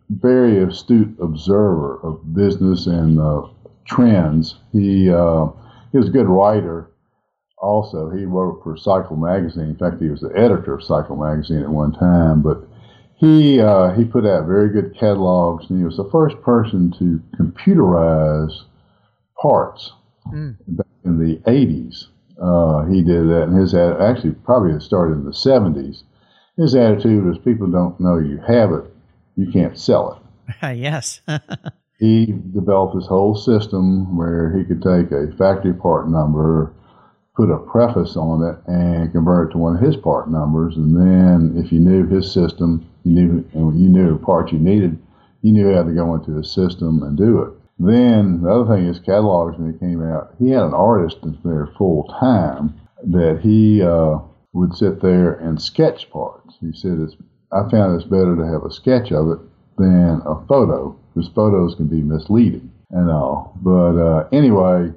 very 0.09 0.63
astute 0.63 1.17
observer 1.21 2.01
of 2.03 2.35
business 2.35 2.87
and 2.87 3.21
uh, 3.21 3.43
trends. 3.85 4.57
He 4.73 5.11
uh, 5.11 5.47
he 5.93 5.99
was 5.99 6.09
a 6.09 6.13
good 6.13 6.27
writer 6.27 6.91
also 7.61 8.11
he 8.11 8.25
wrote 8.25 8.63
for 8.63 8.77
Cycle 8.77 9.17
Magazine. 9.17 9.65
In 9.65 9.77
fact, 9.77 10.01
he 10.01 10.09
was 10.09 10.21
the 10.21 10.33
editor 10.35 10.75
of 10.75 10.83
Cycle 10.83 11.17
Magazine 11.17 11.63
at 11.63 11.69
one 11.69 11.93
time. 11.93 12.43
But 12.43 12.67
he 13.17 13.61
uh, 13.61 13.93
he 13.93 14.05
put 14.05 14.27
out 14.27 14.47
very 14.47 14.71
good 14.71 14.97
catalogs, 14.99 15.69
and 15.69 15.79
he 15.79 15.85
was 15.85 15.99
the 15.99 16.09
first 16.11 16.41
person 16.41 16.91
to 16.99 17.21
computerize 17.37 18.63
parts 19.41 19.93
Mm. 20.33 20.57
back 20.69 20.87
in 21.05 21.19
the 21.19 21.37
'80s. 21.51 22.07
Uh, 22.41 22.85
he 22.85 23.03
did 23.03 23.27
that, 23.29 23.45
and 23.45 23.57
his 23.59 23.75
actually 23.75 24.33
probably 24.33 24.73
it 24.73 24.83
started 24.83 25.15
in 25.15 25.25
the 25.25 25.33
'70s. 25.33 26.03
His 26.57 26.75
attitude 26.75 27.25
was, 27.25 27.39
people 27.39 27.67
don't 27.69 27.99
know 27.99 28.19
you 28.19 28.39
have 28.47 28.71
it, 28.73 28.85
you 29.37 29.51
can't 29.51 29.79
sell 29.79 30.13
it 30.63 30.77
yes. 30.77 31.21
he 31.99 32.27
developed 32.55 32.95
this 32.95 33.07
whole 33.07 33.35
system 33.35 34.17
where 34.17 34.57
he 34.57 34.65
could 34.65 34.83
take 34.83 35.11
a 35.13 35.33
factory 35.37 35.73
part 35.75 36.09
number, 36.09 36.73
put 37.37 37.51
a 37.51 37.59
preface 37.59 38.17
on 38.17 38.43
it, 38.43 38.57
and 38.71 39.13
convert 39.13 39.49
it 39.49 39.53
to 39.53 39.59
one 39.59 39.77
of 39.77 39.83
his 39.83 39.97
part 39.97 40.31
numbers. 40.31 40.77
And 40.77 40.97
then, 40.97 41.63
if 41.63 41.73
you 41.73 41.81
knew 41.81 42.07
his 42.07 42.31
system, 42.31 42.87
you 43.05 43.13
knew 43.13 43.45
and 43.55 43.81
you 43.81 43.89
knew 43.89 44.13
the 44.13 44.25
parts 44.25 44.53
you 44.53 44.59
needed, 44.59 44.99
you 45.43 45.53
knew 45.53 45.75
how 45.75 45.83
to 45.83 45.93
go 45.93 46.15
into 46.15 46.33
his 46.37 46.51
system 46.51 47.03
and 47.03 47.17
do 47.17 47.43
it. 47.43 47.53
Then 47.83 48.43
the 48.43 48.51
other 48.51 48.77
thing 48.77 48.87
is 48.87 48.99
catalogs 49.01 49.59
when 49.59 49.71
it 49.71 49.81
came 49.81 50.03
out. 50.03 50.35
He 50.39 50.51
had 50.51 50.65
an 50.65 50.75
artist 50.75 51.17
that's 51.23 51.43
there 51.43 51.73
full 51.79 52.05
time 52.21 52.79
that 53.05 53.41
he 53.43 53.83
uh, 53.83 54.19
would 54.53 54.75
sit 54.75 55.01
there 55.01 55.33
and 55.33 55.61
sketch 55.61 56.11
parts. 56.11 56.57
He 56.61 56.73
said, 56.75 56.99
it's, 57.01 57.17
"I 57.51 57.69
found 57.71 57.99
it's 57.99 58.09
better 58.09 58.37
to 58.37 58.45
have 58.45 58.65
a 58.65 58.71
sketch 58.71 59.13
of 59.13 59.31
it 59.31 59.39
than 59.79 60.21
a 60.27 60.45
photo 60.47 60.95
because 61.15 61.31
photos 61.31 61.75
can 61.75 61.87
be 61.87 62.03
misleading 62.03 62.71
and 62.91 63.11
all." 63.11 63.57
But 63.63 63.97
uh, 63.97 64.29
anyway, 64.31 64.93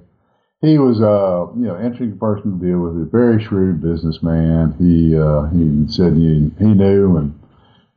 he 0.61 0.77
was 0.77 0.99
uh, 0.99 1.53
you 1.55 1.65
know 1.67 1.77
interesting 1.77 2.17
person 2.17 2.59
to 2.59 2.65
deal 2.65 2.79
with. 2.79 3.01
A 3.01 3.05
very 3.09 3.41
shrewd 3.41 3.81
businessman. 3.81 4.75
He 4.77 5.15
uh, 5.17 5.43
he 5.55 5.87
said 5.87 6.15
he, 6.15 6.51
he 6.59 6.73
knew 6.73 7.11
when 7.11 7.39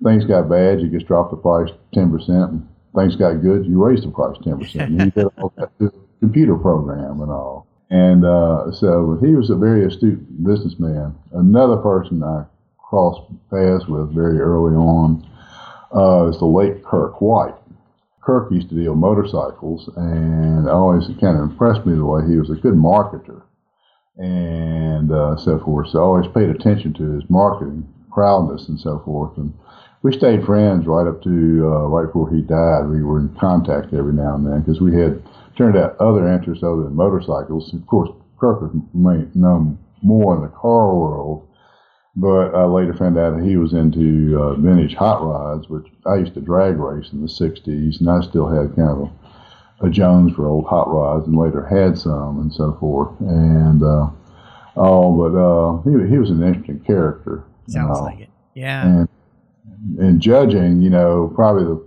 things 0.05 0.25
got 0.25 0.49
bad, 0.49 0.81
you 0.81 0.89
just 0.89 1.09
drop 1.09 1.31
the 1.31 1.37
price 1.37 1.71
ten 1.93 2.13
percent. 2.13 2.53
And 2.53 2.69
things 2.97 3.15
got 3.15 3.43
good, 3.43 3.67
you 3.67 3.83
raise 3.85 4.03
the 4.03 4.11
price 4.11 4.37
ten 4.43 4.59
percent. 4.59 5.01
He 5.01 5.11
did 5.11 5.27
all 5.39 5.53
that 5.57 5.71
through 5.79 5.93
computer 6.21 6.57
program 6.57 7.21
and 7.21 7.31
all. 7.31 7.67
And 7.91 8.25
uh, 8.25 8.73
so 8.73 9.19
he 9.23 9.35
was 9.35 9.51
a 9.51 9.57
very 9.57 9.87
astute 9.87 10.45
businessman. 10.45 11.15
Another 11.33 11.77
person 11.77 12.23
I 12.23 12.45
crossed 12.79 13.23
paths 13.51 13.87
with 13.87 14.15
very 14.15 14.41
early 14.41 14.75
on 14.75 15.29
uh, 15.95 16.29
is 16.29 16.39
the 16.39 16.47
late 16.47 16.83
Kirk 16.85 17.21
White. 17.21 17.55
Kirk 18.23 18.51
used 18.51 18.71
to 18.71 18.75
deal 18.75 18.97
motorcycles, 18.97 19.89
and 19.97 20.69
always 20.69 21.07
kind 21.21 21.37
of 21.39 21.51
impressed 21.51 21.87
me 21.87 21.95
the 21.95 22.05
way 22.05 22.27
he 22.27 22.39
was 22.39 22.51
a 22.51 22.55
good 22.55 22.75
marketer 22.75 23.43
and 24.17 25.13
uh, 25.13 25.37
so 25.37 25.61
forth. 25.61 25.91
So 25.91 26.01
I 26.01 26.03
always 26.03 26.33
paid 26.33 26.49
attention 26.49 26.93
to 26.95 27.13
his 27.13 27.23
marketing 27.29 27.87
proudness 28.11 28.67
and 28.69 28.81
so 28.81 29.01
forth. 29.05 29.37
And 29.37 29.55
we 30.07 30.17
stayed 30.17 30.45
friends 30.47 30.87
right 30.87 31.09
up 31.09 31.21
to 31.21 31.63
uh, 31.67 31.89
right 31.89 32.07
before 32.07 32.31
he 32.33 32.41
died. 32.41 32.87
We 32.89 33.03
were 33.03 33.19
in 33.19 33.29
contact 33.41 33.93
every 33.93 34.13
now 34.13 34.37
and 34.37 34.47
then 34.47 34.61
because 34.61 34.81
we 34.81 34.95
had 34.95 35.21
turned 35.57 35.77
out 35.77 35.97
other 35.99 36.29
interests 36.33 36.63
other 36.63 36.85
than 36.85 36.95
motorcycles. 36.95 37.75
Of 37.75 37.85
course, 37.89 38.11
Kirk 38.39 38.61
was 38.61 38.71
known 39.35 39.77
more 40.03 40.37
in 40.37 40.43
the 40.43 40.49
car 40.49 40.95
world, 40.95 41.49
but 42.15 42.55
I 42.55 42.67
later 42.67 42.95
found 42.95 43.19
out 43.19 43.37
that 43.37 43.45
he 43.45 43.57
was 43.57 43.73
into 43.73 44.39
uh, 44.41 44.55
vintage 44.55 44.95
hot 44.95 45.25
rods, 45.25 45.69
which 45.69 45.87
I 46.07 46.15
used 46.17 46.35
to 46.35 46.41
drag 46.41 46.77
race 46.77 47.11
in 47.13 47.21
the 47.21 47.27
'60s, 47.27 47.99
and 47.99 48.09
I 48.09 48.21
still 48.21 48.47
had 48.47 48.77
kind 48.77 48.91
of 48.91 49.11
a, 49.83 49.87
a 49.89 49.91
Jones 49.91 50.37
for 50.37 50.47
old 50.47 50.67
hot 50.67 50.89
rods, 50.89 51.27
and 51.27 51.37
later 51.37 51.67
had 51.67 51.99
some 51.99 52.39
and 52.39 52.53
so 52.53 52.77
forth. 52.79 53.11
And 53.19 53.83
uh, 53.83 54.11
oh, 54.77 55.17
but 55.19 55.35
uh, 55.37 55.83
he 55.83 56.09
he 56.09 56.19
was 56.19 56.31
an 56.31 56.45
interesting 56.45 56.79
character. 56.79 57.43
Sounds 57.67 57.99
Uh, 57.99 58.05
like 58.05 58.21
it. 58.21 58.31
Yeah. 58.55 59.06
In 59.99 60.21
judging, 60.21 60.83
you 60.83 60.91
know, 60.91 61.33
probably 61.35 61.65
the 61.65 61.87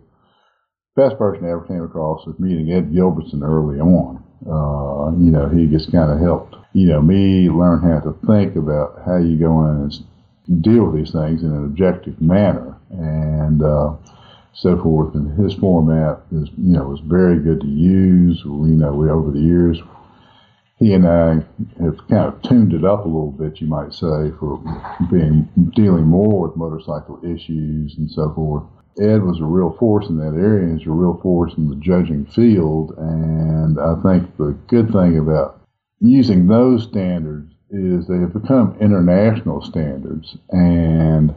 best 0.96 1.18
person 1.18 1.46
I 1.46 1.52
ever 1.52 1.65
came 1.65 1.84
across 1.84 2.26
was 2.26 2.39
meeting 2.39 2.72
Ed 2.72 2.92
Gilbertson 2.92 3.44
early 3.44 3.80
on. 3.80 4.24
Uh, 4.46 5.12
you 5.18 5.32
know, 5.32 5.50
he 5.50 5.68
just 5.68 5.92
kind 5.92 6.12
of 6.12 6.20
helped, 6.20 6.56
you 6.74 6.88
know, 6.88 7.02
me 7.02 7.50
learn 7.50 7.82
how 7.82 8.00
to 8.00 8.18
think 8.26 8.56
about 8.56 9.02
how 9.06 9.18
you 9.18 9.38
go 9.38 9.65
in 9.65 9.92
and 10.48 10.63
deal 10.63 10.86
with 10.86 10.96
these 10.96 11.12
things 11.12 11.44
in 11.44 11.52
an 11.52 11.65
objective 11.65 12.20
manner 12.22 12.78
and 12.89 13.62
uh, 13.62 13.96
so 14.54 14.82
forth. 14.82 15.13
And 15.15 15.38
his 15.39 15.54
format 15.60 16.22
is, 16.32 16.50
you 16.58 16.74
know, 16.74 16.86
was 16.86 17.02
very 17.02 17.39
good 17.39 17.62
to 17.62 17.68
use. 17.68 18.44
We, 18.46 18.70
you 18.70 18.76
know, 18.76 18.94
we 18.94 19.10
over 19.10 19.32
the 19.32 19.39
years, 19.39 19.80
he 20.80 20.94
and 20.94 21.06
I 21.06 21.34
have 21.84 21.98
kind 22.08 22.34
of 22.34 22.42
tuned 22.42 22.74
it 22.74 22.86
up 22.86 23.04
a 23.04 23.08
little 23.08 23.32
bit, 23.32 23.60
you 23.60 23.68
might 23.68 23.94
say, 23.94 24.32
for 24.39 24.58
being 25.12 25.50
dealing 25.76 26.06
more 26.06 26.48
with 26.48 26.56
motorcycle 26.56 27.20
issues 27.24 27.96
and 27.98 28.10
so 28.10 28.34
forth. 28.34 28.63
Ed 29.00 29.24
was 29.24 29.39
a 29.39 29.46
real 29.46 29.76
force 29.78 30.08
in 30.08 30.18
that 30.18 30.39
area, 30.39 30.63
and 30.63 30.80
he's 30.80 30.88
a 30.88 30.92
real 30.92 31.20
force 31.22 31.54
in 31.58 31.70
the 31.70 31.76
judging 31.76 32.26
field. 32.28 32.94
And 32.98 33.78
I 33.80 33.96
think 34.02 34.36
the 34.38 34.58
good 34.68 34.92
thing 34.92 35.18
about 35.18 35.62
using 36.00 36.48
those 36.48 36.84
standards 36.84 37.54
is 37.70 38.08
they 38.08 38.18
have 38.20 38.34
become 38.34 38.78
international 38.80 39.62
standards, 39.62 40.38
and 40.50 41.36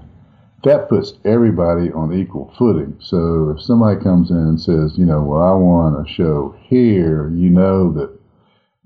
that 0.65 0.89
puts 0.89 1.15
everybody 1.25 1.91
on 1.93 2.13
equal 2.13 2.55
footing. 2.57 2.97
So 3.01 3.55
if 3.57 3.63
somebody 3.65 4.01
comes 4.01 4.31
in 4.31 4.37
and 4.37 4.61
says, 4.61 4.97
you 4.97 5.05
know, 5.05 5.23
well, 5.23 5.43
I 5.43 5.53
want 5.53 6.09
a 6.09 6.11
show 6.11 6.55
here, 6.69 7.29
you 7.35 7.51
know 7.51 7.93
that 7.95 8.22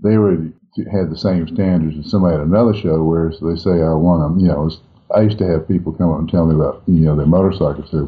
they 0.03 0.17
already 0.17 0.53
had 0.93 1.11
the 1.11 1.17
same 1.17 1.49
standards 1.49 1.97
as 1.99 2.11
somebody 2.11 2.35
at 2.37 2.43
another 2.43 2.75
show, 2.75 3.03
whereas 3.03 3.39
they 3.41 3.57
say, 3.57 3.83
I 3.83 3.95
want 3.95 4.23
them, 4.23 4.39
you 4.41 4.49
know, 4.49 4.67
it's- 4.67 4.81
I 5.15 5.21
used 5.23 5.39
to 5.39 5.47
have 5.47 5.69
people 5.69 5.93
come 5.93 6.11
up 6.11 6.19
and 6.19 6.29
tell 6.29 6.47
me 6.47 6.55
about, 6.55 6.83
you 6.87 7.01
know, 7.05 7.15
their 7.17 7.27
motorcycles. 7.27 7.91
They, 7.93 8.01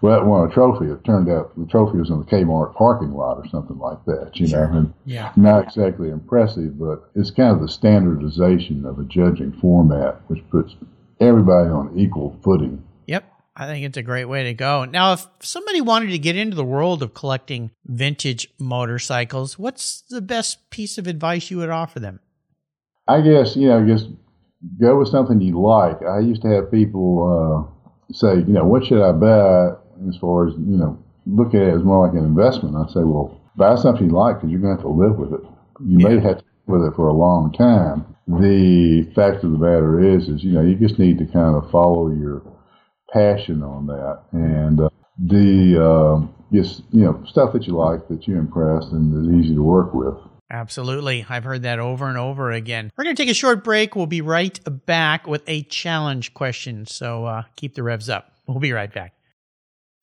well, 0.00 0.24
won 0.24 0.48
a 0.48 0.52
trophy. 0.52 0.86
It 0.86 1.02
turned 1.02 1.28
out 1.28 1.50
the 1.56 1.66
trophy 1.66 1.98
was 1.98 2.10
in 2.10 2.18
the 2.20 2.24
Kmart 2.24 2.74
parking 2.74 3.12
lot 3.12 3.36
or 3.38 3.46
something 3.48 3.78
like 3.78 4.04
that, 4.06 4.38
you 4.38 4.46
know, 4.48 4.62
and 4.72 4.92
Yeah. 5.04 5.32
not 5.36 5.64
exactly 5.64 6.08
impressive, 6.10 6.78
but 6.78 7.10
it's 7.16 7.32
kind 7.32 7.52
of 7.52 7.60
the 7.60 7.68
standardization 7.68 8.86
of 8.86 9.00
a 9.00 9.04
judging 9.04 9.50
format, 9.52 10.20
which 10.28 10.48
puts 10.50 10.76
everybody 11.20 11.68
on 11.68 11.90
equal 11.96 12.36
footing. 12.42 12.80
I 13.58 13.66
think 13.66 13.84
it's 13.84 13.96
a 13.96 14.02
great 14.02 14.26
way 14.26 14.44
to 14.44 14.54
go. 14.54 14.84
Now, 14.84 15.14
if 15.14 15.26
somebody 15.40 15.80
wanted 15.80 16.10
to 16.10 16.18
get 16.18 16.36
into 16.36 16.54
the 16.54 16.64
world 16.64 17.02
of 17.02 17.12
collecting 17.12 17.72
vintage 17.84 18.48
motorcycles, 18.60 19.58
what's 19.58 20.02
the 20.08 20.20
best 20.20 20.70
piece 20.70 20.96
of 20.96 21.08
advice 21.08 21.50
you 21.50 21.58
would 21.58 21.68
offer 21.68 21.98
them? 21.98 22.20
I 23.08 23.20
guess 23.20 23.56
you 23.56 23.68
know, 23.68 23.84
just 23.84 24.06
go 24.80 24.98
with 24.98 25.08
something 25.08 25.40
you 25.40 25.60
like. 25.60 26.00
I 26.02 26.20
used 26.20 26.42
to 26.42 26.48
have 26.48 26.70
people 26.70 27.26
uh, 27.26 28.12
say, 28.12 28.36
you 28.36 28.52
know, 28.52 28.64
what 28.64 28.86
should 28.86 29.02
I 29.02 29.10
buy? 29.10 29.70
As 30.08 30.16
far 30.18 30.46
as 30.46 30.54
you 30.54 30.76
know, 30.76 30.96
look 31.26 31.48
at 31.48 31.62
it 31.62 31.74
as 31.74 31.82
more 31.82 32.06
like 32.06 32.16
an 32.16 32.24
investment. 32.24 32.76
I 32.76 32.86
say, 32.92 33.00
well, 33.00 33.40
buy 33.56 33.74
something 33.74 34.08
you 34.08 34.14
like 34.14 34.36
because 34.36 34.50
you're 34.50 34.60
going 34.60 34.76
to 34.76 34.82
have 34.82 34.88
to 34.88 34.96
live 34.96 35.18
with 35.18 35.32
it. 35.32 35.44
You 35.84 35.98
may 35.98 36.20
have 36.20 36.38
to 36.38 36.44
live 36.44 36.68
with 36.68 36.84
it 36.84 36.94
for 36.94 37.08
a 37.08 37.12
long 37.12 37.52
time. 37.52 38.14
The 38.28 39.10
fact 39.16 39.42
of 39.42 39.50
the 39.50 39.58
matter 39.58 40.14
is, 40.14 40.28
is 40.28 40.44
you 40.44 40.52
know, 40.52 40.60
you 40.60 40.76
just 40.76 41.00
need 41.00 41.18
to 41.18 41.24
kind 41.24 41.56
of 41.56 41.68
follow 41.72 42.12
your 42.12 42.42
passion 43.12 43.62
on 43.62 43.86
that 43.86 44.22
and 44.32 44.80
uh, 44.80 44.88
the 45.18 45.82
uh, 45.82 46.26
you 46.50 46.64
know 46.92 47.22
stuff 47.26 47.52
that 47.52 47.66
you 47.66 47.74
like 47.74 48.06
that 48.08 48.26
you 48.26 48.36
impress 48.36 48.84
and 48.86 49.14
is 49.14 49.44
easy 49.44 49.54
to 49.54 49.62
work 49.62 49.94
with. 49.94 50.14
Absolutely. 50.50 51.26
I've 51.28 51.44
heard 51.44 51.62
that 51.62 51.78
over 51.78 52.08
and 52.08 52.16
over 52.16 52.52
again. 52.52 52.90
We're 52.96 53.04
going 53.04 53.14
to 53.14 53.22
take 53.22 53.30
a 53.30 53.34
short 53.34 53.62
break. 53.62 53.94
We'll 53.94 54.06
be 54.06 54.22
right 54.22 54.58
back 54.86 55.26
with 55.26 55.42
a 55.46 55.62
challenge 55.64 56.32
question. 56.32 56.86
So 56.86 57.26
uh, 57.26 57.42
keep 57.56 57.74
the 57.74 57.82
revs 57.82 58.08
up. 58.08 58.32
We'll 58.46 58.58
be 58.58 58.72
right 58.72 58.92
back. 58.92 59.12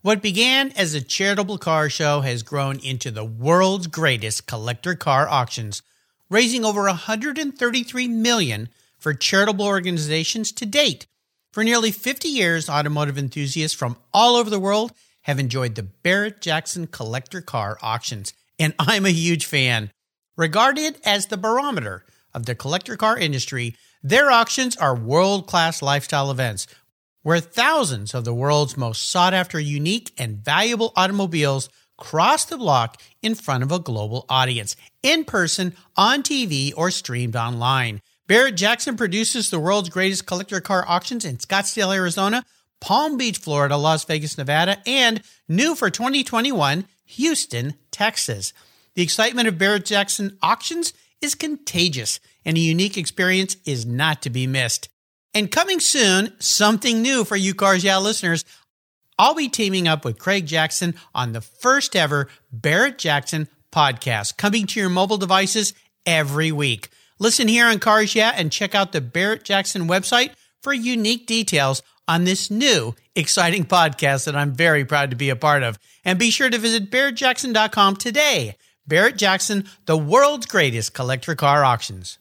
What 0.04 0.22
began 0.22 0.72
as 0.74 0.94
a 0.94 1.02
charitable 1.02 1.58
car 1.58 1.89
show 1.89 2.22
has 2.22 2.44
grown 2.44 2.78
into 2.78 3.10
the 3.10 3.26
world's 3.26 3.88
greatest 3.88 4.46
collector 4.46 4.94
car 4.94 5.28
auctions, 5.28 5.82
raising 6.30 6.63
over 6.63 6.84
133 6.84 8.08
million 8.08 8.70
for 9.00 9.15
charitable 9.15 9.65
organizations 9.65 10.52
to 10.52 10.68
date. 10.68 11.08
For 11.56 11.63
nearly 11.63 11.91
50 11.91 12.28
years, 12.28 12.70
automotive 12.70 13.18
enthusiasts 13.18 13.78
from 13.78 13.96
all 14.13 14.36
over 14.36 14.50
the 14.50 14.60
world 14.60 14.91
have 15.22 15.39
enjoyed 15.39 15.76
the 15.76 15.84
Barrett 15.84 16.41
Jackson 16.41 16.86
collector 16.86 17.39
car 17.39 17.78
auctions, 17.82 18.34
and 18.60 18.74
I'm 18.80 19.06
a 19.06 19.12
huge 19.12 19.46
fan. 19.46 19.89
Regarded 20.36 20.98
as 21.06 21.28
the 21.28 21.38
barometer 21.38 22.04
of 22.34 22.46
the 22.46 22.56
collector 22.56 22.98
car 22.98 23.18
industry, 23.18 23.74
their 24.04 24.30
auctions 24.32 24.76
are 24.76 24.98
world 24.98 25.48
class 25.48 25.82
lifestyle 25.82 26.30
events 26.30 26.68
where 27.24 27.39
thousands 27.39 28.13
of 28.13 28.26
the 28.26 28.34
world's 28.34 28.76
most 28.76 29.10
sought 29.10 29.34
after, 29.34 29.58
unique, 29.58 30.12
and 30.18 30.44
valuable 30.44 30.91
automobiles 30.98 31.70
cross 31.98 32.44
the 32.44 32.58
block 32.58 33.02
in 33.22 33.34
front 33.34 33.63
of 33.63 33.72
a 33.72 33.80
global 33.80 34.26
audience, 34.28 34.76
in 35.02 35.24
person, 35.24 35.74
on 35.96 36.22
TV, 36.22 36.74
or 36.76 36.91
streamed 36.91 37.38
online. 37.38 38.02
Barrett 38.28 38.56
Jackson 38.58 38.98
produces 38.98 39.50
the 39.50 39.60
world's 39.60 39.90
greatest 39.90 40.26
collector 40.26 40.60
car 40.60 40.84
auctions 40.88 41.26
in 41.26 41.38
Scottsdale, 41.38 41.96
Arizona, 41.96 42.44
Palm 42.82 43.18
Beach, 43.18 43.38
Florida, 43.38 43.78
Las 43.78 44.04
Vegas, 44.04 44.38
Nevada, 44.38 44.78
and 44.88 45.22
new 45.48 45.76
for 45.76 45.90
2021, 45.90 46.86
Houston, 47.06 47.76
Texas. 47.92 48.52
The 48.96 49.04
excitement 49.04 49.48
of 49.48 49.58
Barrett 49.58 49.86
Jackson 49.86 50.38
auctions 50.42 50.94
is 51.22 51.36
contagious, 51.36 52.20
and 52.44 52.58
a 52.58 52.62
unique 52.62 52.98
experience 52.98 53.58
is 53.66 53.86
not 53.86 54.22
to 54.24 54.30
be 54.30 54.48
missed. 54.48 54.90
And 55.34 55.52
coming 55.52 55.80
soon, 55.80 56.34
something 56.40 57.02
new 57.02 57.26
for 57.26 57.36
you 57.36 57.54
Cars 57.54 57.84
Yeah 57.84 57.98
listeners. 57.98 58.46
I'll 59.20 59.36
be 59.36 59.50
teaming 59.50 59.88
up 59.88 60.04
with 60.04 60.18
Craig 60.18 60.46
Jackson 60.46 60.96
on 61.14 61.32
the 61.32 61.42
first 61.42 61.96
ever 61.96 62.28
Barrett 62.52 62.98
Jackson 62.98 63.48
podcast, 63.72 64.38
coming 64.38 64.66
to 64.68 64.80
your 64.80 64.90
mobile 64.90 65.18
devices 65.18 65.74
every 66.06 66.52
week. 66.52 66.90
Listen 67.17 67.47
here 67.47 67.67
on 67.67 67.80
Cars 67.80 68.13
Yeah 68.13 68.34
and 68.36 68.51
check 68.51 68.75
out 68.75 68.91
the 68.91 68.99
Barrett 68.99 69.43
Jackson 69.43 69.88
website 69.88 70.32
for 70.62 70.73
unique 70.73 71.25
details 71.25 71.82
on 72.08 72.25
this 72.25 72.51
new, 72.51 72.93
exciting 73.15 73.63
podcast 73.63 74.25
that 74.25 74.36
I'm 74.36 74.54
very 74.54 74.84
proud 74.84 75.12
to 75.12 75.15
be 75.15 75.30
a 75.30 75.36
part 75.36 75.63
of. 75.63 75.80
And 76.04 76.19
be 76.19 76.30
sure 76.30 76.49
to 76.49 76.58
visit 76.58 76.91
barrettjackson.com 76.91 77.95
today. 77.95 78.58
Barrett 78.86 79.17
Jackson, 79.17 79.65
the 79.86 79.97
world's 79.97 80.45
greatest 80.45 80.93
collector 80.93 81.36
car 81.36 81.63
auctions. 81.63 82.19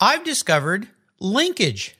I've 0.00 0.24
discovered 0.24 0.88
Linkage. 1.20 1.94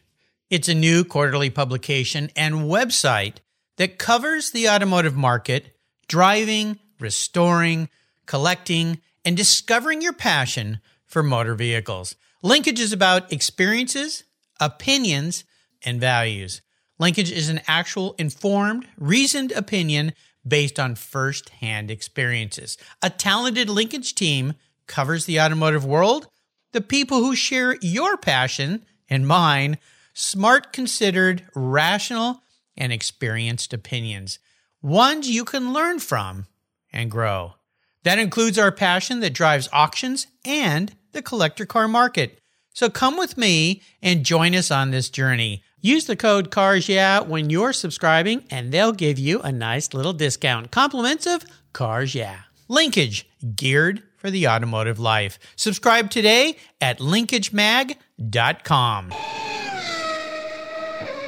It's 0.48 0.68
a 0.68 0.74
new 0.74 1.04
quarterly 1.04 1.50
publication 1.50 2.30
and 2.34 2.54
website 2.54 3.36
that 3.76 3.98
covers 3.98 4.50
the 4.50 4.68
automotive 4.68 5.14
market, 5.14 5.76
driving, 6.08 6.78
restoring, 6.98 7.88
collecting, 8.26 9.00
and 9.24 9.36
discovering 9.36 10.00
your 10.00 10.12
passion 10.12 10.80
for 11.14 11.22
motor 11.22 11.54
vehicles. 11.54 12.16
Linkage 12.42 12.80
is 12.80 12.92
about 12.92 13.32
experiences, 13.32 14.24
opinions, 14.58 15.44
and 15.84 16.00
values. 16.00 16.60
Linkage 16.98 17.30
is 17.30 17.48
an 17.48 17.60
actual 17.68 18.16
informed, 18.18 18.88
reasoned 18.98 19.52
opinion 19.52 20.12
based 20.44 20.80
on 20.80 20.96
first 20.96 21.50
hand 21.50 21.88
experiences. 21.88 22.76
A 23.00 23.10
talented 23.10 23.70
linkage 23.70 24.16
team 24.16 24.54
covers 24.88 25.24
the 25.24 25.40
automotive 25.40 25.84
world, 25.86 26.26
the 26.72 26.80
people 26.80 27.18
who 27.18 27.36
share 27.36 27.76
your 27.80 28.16
passion 28.16 28.84
and 29.08 29.24
mine 29.24 29.78
smart, 30.14 30.72
considered, 30.72 31.46
rational, 31.54 32.42
and 32.76 32.92
experienced 32.92 33.72
opinions, 33.72 34.40
ones 34.82 35.30
you 35.30 35.44
can 35.44 35.72
learn 35.72 36.00
from 36.00 36.46
and 36.92 37.08
grow. 37.08 37.54
That 38.02 38.18
includes 38.18 38.58
our 38.58 38.72
passion 38.72 39.20
that 39.20 39.32
drives 39.32 39.68
auctions 39.72 40.26
and 40.44 40.92
the 41.14 41.22
collector 41.22 41.64
car 41.64 41.88
market. 41.88 42.38
So 42.74 42.90
come 42.90 43.16
with 43.16 43.38
me 43.38 43.80
and 44.02 44.24
join 44.24 44.54
us 44.54 44.70
on 44.70 44.90
this 44.90 45.08
journey. 45.08 45.62
Use 45.80 46.04
the 46.06 46.16
code 46.16 46.50
CARS 46.50 46.88
Yeah 46.88 47.20
when 47.20 47.50
you're 47.50 47.72
subscribing, 47.72 48.44
and 48.50 48.72
they'll 48.72 48.92
give 48.92 49.18
you 49.18 49.40
a 49.40 49.52
nice 49.52 49.94
little 49.94 50.12
discount. 50.12 50.70
Compliments 50.70 51.26
of 51.26 51.44
Cars 51.72 52.14
Yeah. 52.14 52.40
Linkage, 52.68 53.28
geared 53.54 54.02
for 54.16 54.30
the 54.30 54.48
automotive 54.48 54.98
life. 54.98 55.38
Subscribe 55.56 56.10
today 56.10 56.56
at 56.80 56.98
linkagemag.com. 56.98 59.12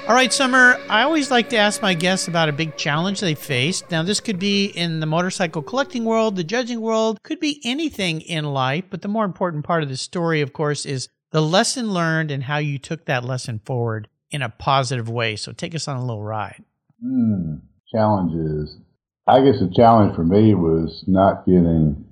All 0.09 0.15
right, 0.15 0.33
Somer, 0.33 0.79
I 0.89 1.03
always 1.03 1.33
like 1.33 1.49
to 1.49 1.57
ask 1.57 1.83
my 1.83 1.93
guests 1.93 2.29
about 2.29 2.49
a 2.49 2.53
big 2.53 2.77
challenge 2.77 3.19
they 3.19 3.35
faced. 3.35 3.91
Now, 3.91 4.05
this 4.05 4.21
could 4.21 4.39
be 4.39 4.67
in 4.67 5.01
the 5.01 5.07
motorcycle 5.07 5.63
collecting 5.63 6.05
world, 6.05 6.37
the 6.37 6.45
judging 6.45 6.81
world, 6.81 7.21
could 7.25 7.41
be 7.41 7.61
anything 7.65 8.21
in 8.21 8.45
life, 8.45 8.85
but 8.89 9.03
the 9.03 9.09
more 9.09 9.25
important 9.25 9.65
part 9.65 9.83
of 9.83 9.89
the 9.89 9.97
story, 9.97 10.43
of 10.43 10.53
course, 10.53 10.87
is 10.87 11.09
the 11.33 11.43
lesson 11.43 11.93
learned 11.93 12.31
and 12.31 12.45
how 12.45 12.59
you 12.59 12.79
took 12.79 13.07
that 13.07 13.25
lesson 13.25 13.61
forward 13.65 14.07
in 14.31 14.43
a 14.43 14.49
positive 14.49 15.09
way. 15.09 15.35
So 15.35 15.51
take 15.51 15.75
us 15.75 15.89
on 15.89 15.97
a 15.97 16.07
little 16.07 16.23
ride. 16.23 16.63
Mm, 17.05 17.63
challenges. 17.93 18.77
I 19.27 19.41
guess 19.41 19.59
the 19.59 19.73
challenge 19.75 20.15
for 20.15 20.23
me 20.23 20.55
was 20.55 21.03
not 21.09 21.45
getting 21.47 22.05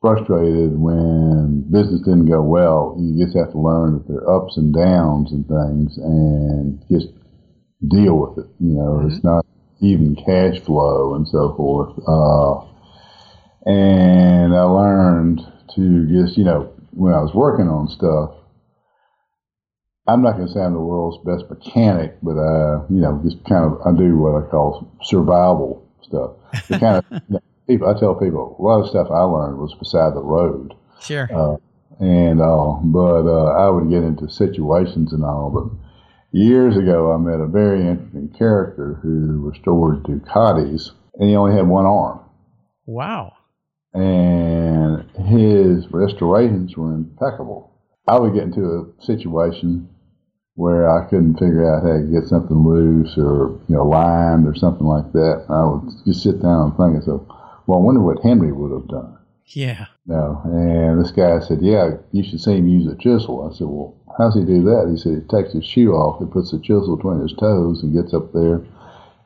frustrated 0.00 0.78
when 0.78 1.62
business 1.72 2.02
didn't 2.02 2.26
go 2.26 2.40
well. 2.40 2.96
You 3.00 3.24
just 3.24 3.36
have 3.36 3.50
to 3.50 3.58
learn 3.58 3.94
that 3.94 4.06
there 4.06 4.18
are 4.18 4.44
ups 4.44 4.56
and 4.56 4.72
downs 4.72 5.32
and 5.32 5.44
things 5.44 5.98
and 5.98 6.80
just 6.88 7.08
deal 7.88 8.18
with 8.18 8.44
it. 8.44 8.50
You 8.60 8.74
know, 8.74 9.00
mm-hmm. 9.00 9.10
it's 9.10 9.24
not 9.24 9.46
even 9.80 10.16
cash 10.16 10.60
flow 10.60 11.14
and 11.14 11.26
so 11.26 11.54
forth. 11.56 11.98
Uh, 12.06 12.72
and 13.68 14.54
I 14.54 14.62
learned 14.62 15.40
to 15.74 16.06
just, 16.06 16.36
you 16.36 16.44
know, 16.44 16.72
when 16.90 17.14
I 17.14 17.20
was 17.20 17.34
working 17.34 17.68
on 17.68 17.88
stuff, 17.88 18.34
I'm 20.06 20.22
not 20.22 20.32
going 20.32 20.48
to 20.48 20.52
say 20.52 20.60
I'm 20.60 20.74
the 20.74 20.80
world's 20.80 21.24
best 21.24 21.48
mechanic, 21.48 22.16
but 22.22 22.36
uh, 22.36 22.84
you 22.90 23.00
know, 23.00 23.20
just 23.24 23.44
kind 23.44 23.64
of 23.64 23.80
I 23.86 23.96
do 23.96 24.18
what 24.18 24.34
I 24.34 24.48
call 24.50 24.90
survival 25.02 25.88
stuff. 26.02 26.32
The 26.68 26.78
kind 26.78 26.96
of 26.96 27.04
you 27.10 27.20
know, 27.28 27.40
people 27.68 27.88
I 27.88 27.98
tell 27.98 28.14
people 28.16 28.56
a 28.58 28.62
lot 28.62 28.82
of 28.82 28.90
stuff 28.90 29.08
I 29.10 29.22
learned 29.22 29.58
was 29.58 29.74
beside 29.74 30.14
the 30.14 30.22
road. 30.22 30.74
Sure. 31.00 31.28
Uh, 31.32 31.56
and 32.00 32.40
all, 32.40 32.82
but 32.84 33.26
uh, 33.28 33.52
I 33.52 33.70
would 33.70 33.90
get 33.90 34.02
into 34.02 34.28
situations 34.28 35.12
and 35.12 35.24
all. 35.24 35.70
Years 36.34 36.78
ago, 36.78 37.12
I 37.12 37.18
met 37.18 37.40
a 37.40 37.46
very 37.46 37.86
interesting 37.86 38.34
character 38.38 38.98
who 39.02 39.50
restored 39.50 40.02
Ducatis, 40.04 40.90
and 41.18 41.28
he 41.28 41.36
only 41.36 41.54
had 41.54 41.68
one 41.68 41.84
arm. 41.84 42.20
Wow. 42.86 43.34
And 43.92 45.10
his 45.26 45.86
restorations 45.92 46.74
were 46.74 46.94
impeccable. 46.94 47.70
I 48.08 48.18
would 48.18 48.32
get 48.32 48.44
into 48.44 48.64
a 48.64 49.02
situation 49.02 49.90
where 50.54 50.88
I 50.90 51.08
couldn't 51.08 51.38
figure 51.38 51.68
out 51.68 51.82
how 51.82 51.98
to 51.98 52.10
get 52.10 52.28
something 52.28 52.64
loose 52.66 53.16
or, 53.18 53.60
you 53.68 53.76
know, 53.76 53.84
lined 53.84 54.46
or 54.46 54.54
something 54.54 54.86
like 54.86 55.12
that. 55.12 55.44
I 55.50 55.64
would 55.66 55.90
just 56.06 56.22
sit 56.22 56.40
down 56.40 56.74
and 56.78 56.94
think, 56.94 57.04
so, 57.04 57.26
well, 57.66 57.78
I 57.78 57.82
wonder 57.82 58.00
what 58.00 58.22
Henry 58.22 58.52
would 58.52 58.72
have 58.72 58.88
done. 58.88 59.18
Yeah. 59.54 59.86
No. 60.06 60.40
And 60.44 61.02
this 61.02 61.10
guy 61.10 61.40
said, 61.40 61.58
yeah, 61.60 61.90
you 62.12 62.24
should 62.24 62.40
see 62.40 62.56
him 62.56 62.68
use 62.68 62.90
a 62.90 62.96
chisel. 62.96 63.48
I 63.48 63.56
said, 63.56 63.66
well, 63.66 63.96
how's 64.18 64.34
he 64.34 64.44
do 64.44 64.62
that? 64.64 64.88
He 64.90 64.96
said, 64.96 65.22
he 65.22 65.28
takes 65.28 65.52
his 65.52 65.64
shoe 65.64 65.92
off, 65.92 66.20
he 66.20 66.26
puts 66.26 66.50
the 66.50 66.58
chisel 66.58 66.96
between 66.96 67.20
his 67.20 67.32
toes 67.34 67.82
and 67.82 67.94
gets 67.94 68.14
up 68.14 68.32
there 68.32 68.62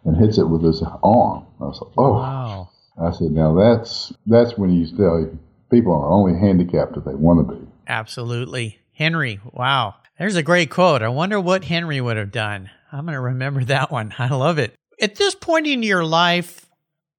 and 0.05 0.17
hits 0.17 0.39
it 0.39 0.49
with 0.49 0.63
his 0.63 0.83
arm. 1.03 1.47
I 1.61 1.65
was 1.65 1.81
like, 1.81 1.93
oh. 1.97 2.13
Wow. 2.13 2.71
I 2.99 3.11
said, 3.11 3.33
now 3.33 3.55
that's, 3.55 4.13
that's 4.27 4.57
when 4.57 4.71
you 4.71 4.87
tell 4.97 5.31
people 5.71 5.93
are 5.93 6.11
only 6.11 6.39
handicapped 6.39 6.97
if 6.97 7.05
they 7.05 7.15
want 7.15 7.47
to 7.47 7.55
be. 7.55 7.67
Absolutely. 7.87 8.79
Henry, 8.93 9.41
wow. 9.53 9.95
There's 10.19 10.37
a 10.37 10.43
great 10.43 10.71
quote. 10.71 11.03
I 11.03 11.09
wonder 11.09 11.39
what 11.39 11.65
Henry 11.65 12.01
would 12.01 12.17
have 12.17 12.33
done. 12.33 12.71
I'm 12.91 13.05
going 13.05 13.15
to 13.15 13.21
remember 13.21 13.65
that 13.65 13.91
one. 13.91 14.15
I 14.19 14.29
love 14.29 14.59
it. 14.59 14.75
At 15.01 15.17
this 15.17 15.35
point 15.35 15.67
in 15.67 15.83
your 15.83 16.05
life, 16.05 16.67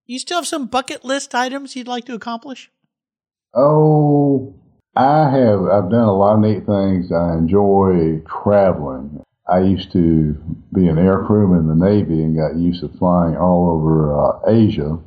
you 0.08 0.18
still 0.18 0.40
have 0.40 0.48
some 0.48 0.66
bucket 0.66 1.06
list 1.06 1.36
items 1.36 1.76
you'd 1.76 1.88
like 1.88 2.06
to 2.06 2.16
accomplish? 2.16 2.72
Oh, 3.54 4.56
I 4.98 5.30
have. 5.30 5.62
I've 5.66 5.92
done 5.92 6.08
a 6.08 6.18
lot 6.18 6.34
of 6.34 6.40
neat 6.40 6.66
things. 6.66 7.12
I 7.12 7.38
enjoy 7.38 8.20
traveling. 8.26 9.22
I 9.48 9.60
used 9.60 9.92
to 9.92 10.34
be 10.74 10.88
an 10.88 10.98
air 10.98 11.24
crewman 11.24 11.60
in 11.60 11.68
the 11.68 11.86
Navy 11.86 12.24
and 12.24 12.36
got 12.36 12.56
used 12.56 12.82
to 12.82 12.90
flying 12.98 13.38
all 13.38 13.70
over 13.70 14.20
uh, 14.20 14.40
Asia 14.50 14.98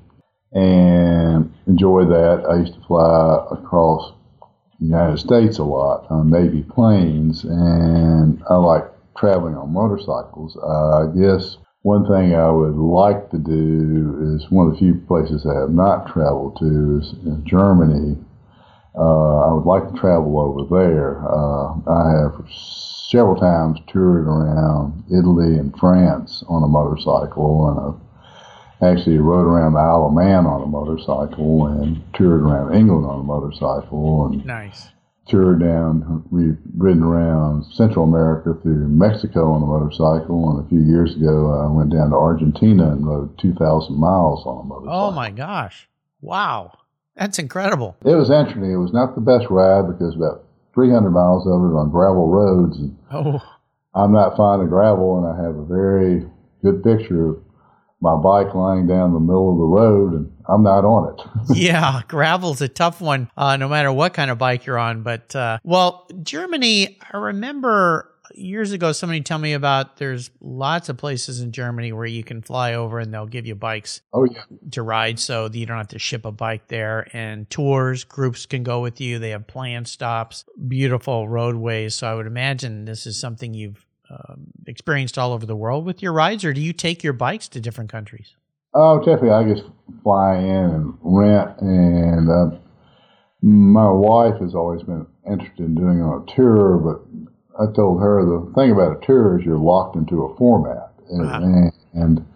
and 0.52 1.52
enjoy 1.66 2.04
that. 2.04 2.44
I 2.48 2.60
used 2.60 2.74
to 2.74 2.86
fly 2.86 3.44
across 3.50 4.12
the 4.78 4.86
United 4.86 5.18
States 5.18 5.58
a 5.58 5.64
lot 5.64 6.06
on 6.08 6.30
Navy 6.30 6.62
planes, 6.62 7.42
and 7.42 8.40
I 8.48 8.54
like 8.58 8.84
traveling 9.16 9.56
on 9.56 9.72
motorcycles. 9.72 10.56
Uh, 10.56 11.02
I 11.02 11.06
guess 11.18 11.56
one 11.82 12.06
thing 12.06 12.36
I 12.36 12.48
would 12.48 12.76
like 12.76 13.28
to 13.30 13.38
do 13.38 14.36
is 14.36 14.48
one 14.52 14.68
of 14.68 14.74
the 14.74 14.78
few 14.78 14.94
places 15.08 15.44
I 15.46 15.58
have 15.58 15.70
not 15.70 16.06
traveled 16.06 16.58
to 16.60 17.00
is 17.02 17.12
in 17.26 17.42
Germany. 17.44 18.18
Uh, 19.00 19.48
I 19.48 19.52
would 19.54 19.64
like 19.64 19.90
to 19.90 19.98
travel 19.98 20.38
over 20.38 20.68
there. 20.68 21.24
Uh, 21.24 21.72
I 21.88 22.20
have 22.20 22.44
several 23.08 23.34
times 23.34 23.78
toured 23.88 24.26
around 24.26 25.04
Italy 25.08 25.56
and 25.56 25.74
France 25.78 26.44
on 26.48 26.62
a 26.62 26.68
motorcycle, 26.68 27.68
and 27.70 28.86
I 28.86 28.92
actually 28.92 29.16
rode 29.16 29.46
around 29.46 29.72
the 29.72 29.80
Isle 29.80 30.08
of 30.08 30.12
Man 30.12 30.44
on 30.44 30.62
a 30.62 30.66
motorcycle 30.66 31.66
and 31.66 32.02
toured 32.12 32.42
around 32.42 32.74
England 32.74 33.06
on 33.06 33.20
a 33.20 33.22
motorcycle. 33.22 34.26
And 34.26 34.44
nice 34.44 34.88
toured 35.30 35.60
down. 35.60 36.24
We've 36.30 36.58
ridden 36.76 37.02
around 37.02 37.64
Central 37.72 38.04
America 38.04 38.54
through 38.62 38.88
Mexico 38.88 39.52
on 39.52 39.62
a 39.62 39.66
motorcycle, 39.66 40.50
and 40.50 40.66
a 40.66 40.68
few 40.68 40.80
years 40.80 41.14
ago 41.16 41.52
I 41.52 41.72
went 41.72 41.90
down 41.90 42.10
to 42.10 42.16
Argentina 42.16 42.90
and 42.90 43.06
rode 43.06 43.38
2,000 43.38 43.96
miles 43.96 44.44
on 44.44 44.60
a 44.60 44.64
motorcycle. 44.64 45.00
Oh 45.00 45.12
my 45.12 45.30
gosh! 45.30 45.88
Wow, 46.20 46.72
that's 47.16 47.38
incredible. 47.38 47.96
It 48.04 48.14
was 48.14 48.30
interesting. 48.30 48.70
It 48.70 48.76
was 48.76 48.92
not 48.92 49.14
the 49.14 49.20
best 49.20 49.46
ride 49.50 49.86
because 49.86 50.16
about 50.16 50.44
300 50.74 51.10
miles 51.10 51.46
of 51.46 51.60
it 51.64 51.74
on 51.74 51.90
gravel 51.90 52.28
roads. 52.28 52.78
And 52.78 52.96
oh. 53.12 53.42
I'm 53.94 54.12
not 54.12 54.36
fond 54.36 54.62
of 54.62 54.68
gravel, 54.68 55.18
and 55.18 55.26
I 55.26 55.36
have 55.44 55.56
a 55.56 55.64
very 55.64 56.24
good 56.62 56.82
picture 56.84 57.30
of 57.30 57.42
my 58.00 58.16
bike 58.16 58.54
lying 58.54 58.86
down 58.86 59.12
the 59.12 59.20
middle 59.20 59.52
of 59.52 59.58
the 59.58 59.64
road 59.64 60.12
and 60.12 60.32
I'm 60.48 60.62
not 60.62 60.84
on 60.84 61.14
it. 61.14 61.56
yeah, 61.56 62.00
gravel's 62.08 62.60
a 62.60 62.68
tough 62.68 63.00
one, 63.00 63.30
uh, 63.36 63.56
no 63.56 63.68
matter 63.68 63.92
what 63.92 64.14
kind 64.14 64.30
of 64.30 64.38
bike 64.38 64.66
you're 64.66 64.78
on. 64.78 65.02
But, 65.02 65.36
uh, 65.36 65.58
well, 65.62 66.08
Germany, 66.22 66.98
I 67.12 67.16
remember 67.18 68.10
years 68.34 68.72
ago 68.72 68.92
somebody 68.92 69.20
tell 69.20 69.38
me 69.38 69.52
about 69.52 69.96
there's 69.96 70.30
lots 70.40 70.88
of 70.88 70.96
places 70.96 71.40
in 71.40 71.52
Germany 71.52 71.92
where 71.92 72.06
you 72.06 72.24
can 72.24 72.42
fly 72.42 72.74
over 72.74 72.98
and 72.98 73.12
they'll 73.12 73.26
give 73.26 73.46
you 73.46 73.54
bikes 73.54 74.00
oh, 74.12 74.24
yeah. 74.24 74.42
to 74.72 74.82
ride 74.82 75.18
so 75.18 75.48
you 75.52 75.66
don't 75.66 75.76
have 75.76 75.88
to 75.88 75.98
ship 75.98 76.24
a 76.24 76.32
bike 76.32 76.68
there. 76.68 77.08
And 77.12 77.48
tours, 77.50 78.04
groups 78.04 78.46
can 78.46 78.62
go 78.62 78.80
with 78.80 79.00
you. 79.00 79.18
They 79.18 79.30
have 79.30 79.46
planned 79.46 79.88
stops, 79.88 80.44
beautiful 80.68 81.28
roadways. 81.28 81.94
So 81.94 82.10
I 82.10 82.14
would 82.14 82.26
imagine 82.26 82.84
this 82.84 83.06
is 83.06 83.18
something 83.18 83.54
you've 83.54 83.86
um, 84.10 84.46
experienced 84.66 85.18
all 85.18 85.32
over 85.32 85.46
the 85.46 85.56
world 85.56 85.84
with 85.84 86.02
your 86.02 86.12
rides, 86.12 86.44
or 86.44 86.52
do 86.52 86.60
you 86.60 86.72
take 86.72 87.04
your 87.04 87.12
bikes 87.12 87.46
to 87.48 87.60
different 87.60 87.90
countries? 87.90 88.34
Oh, 88.74 88.98
typically 89.04 89.30
I 89.30 89.44
just 89.44 89.64
fly 90.02 90.36
in 90.36 90.46
and 90.46 90.94
rent, 91.00 91.60
and 91.60 92.28
uh, 92.28 92.56
my 93.42 93.90
wife 93.90 94.40
has 94.40 94.54
always 94.54 94.82
been 94.82 95.06
interested 95.26 95.64
in 95.64 95.74
doing 95.74 96.00
a 96.00 96.34
tour, 96.34 96.78
but 96.78 97.29
I 97.58 97.66
told 97.74 98.00
her 98.00 98.24
the 98.24 98.52
thing 98.54 98.70
about 98.72 99.02
a 99.02 99.06
tour 99.06 99.38
is 99.38 99.44
you're 99.44 99.58
locked 99.58 99.96
into 99.96 100.24
a 100.24 100.36
format, 100.36 100.92
uh-huh. 101.12 101.40
and, 101.42 101.72
and 101.94 102.26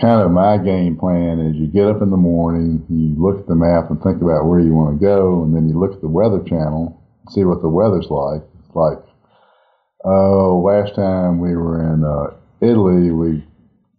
kind 0.00 0.22
of 0.22 0.30
my 0.30 0.58
game 0.58 0.96
plan 0.96 1.40
is 1.40 1.56
you 1.56 1.66
get 1.66 1.88
up 1.88 2.02
in 2.02 2.10
the 2.10 2.16
morning, 2.16 2.84
you 2.88 3.14
look 3.20 3.40
at 3.40 3.46
the 3.46 3.54
map 3.54 3.90
and 3.90 4.02
think 4.02 4.22
about 4.22 4.46
where 4.46 4.60
you 4.60 4.74
want 4.74 4.98
to 4.98 5.04
go, 5.04 5.42
and 5.42 5.54
then 5.54 5.68
you 5.68 5.78
look 5.78 5.92
at 5.92 6.00
the 6.00 6.08
weather 6.08 6.42
channel, 6.42 7.02
and 7.24 7.32
see 7.32 7.44
what 7.44 7.62
the 7.62 7.68
weather's 7.68 8.10
like. 8.10 8.42
It's 8.64 8.74
like 8.74 8.98
Oh, 10.04 10.58
last 10.58 10.96
time 10.96 11.38
we 11.38 11.54
were 11.54 11.80
in 11.80 12.02
uh, 12.02 12.34
Italy, 12.60 13.12
we 13.12 13.44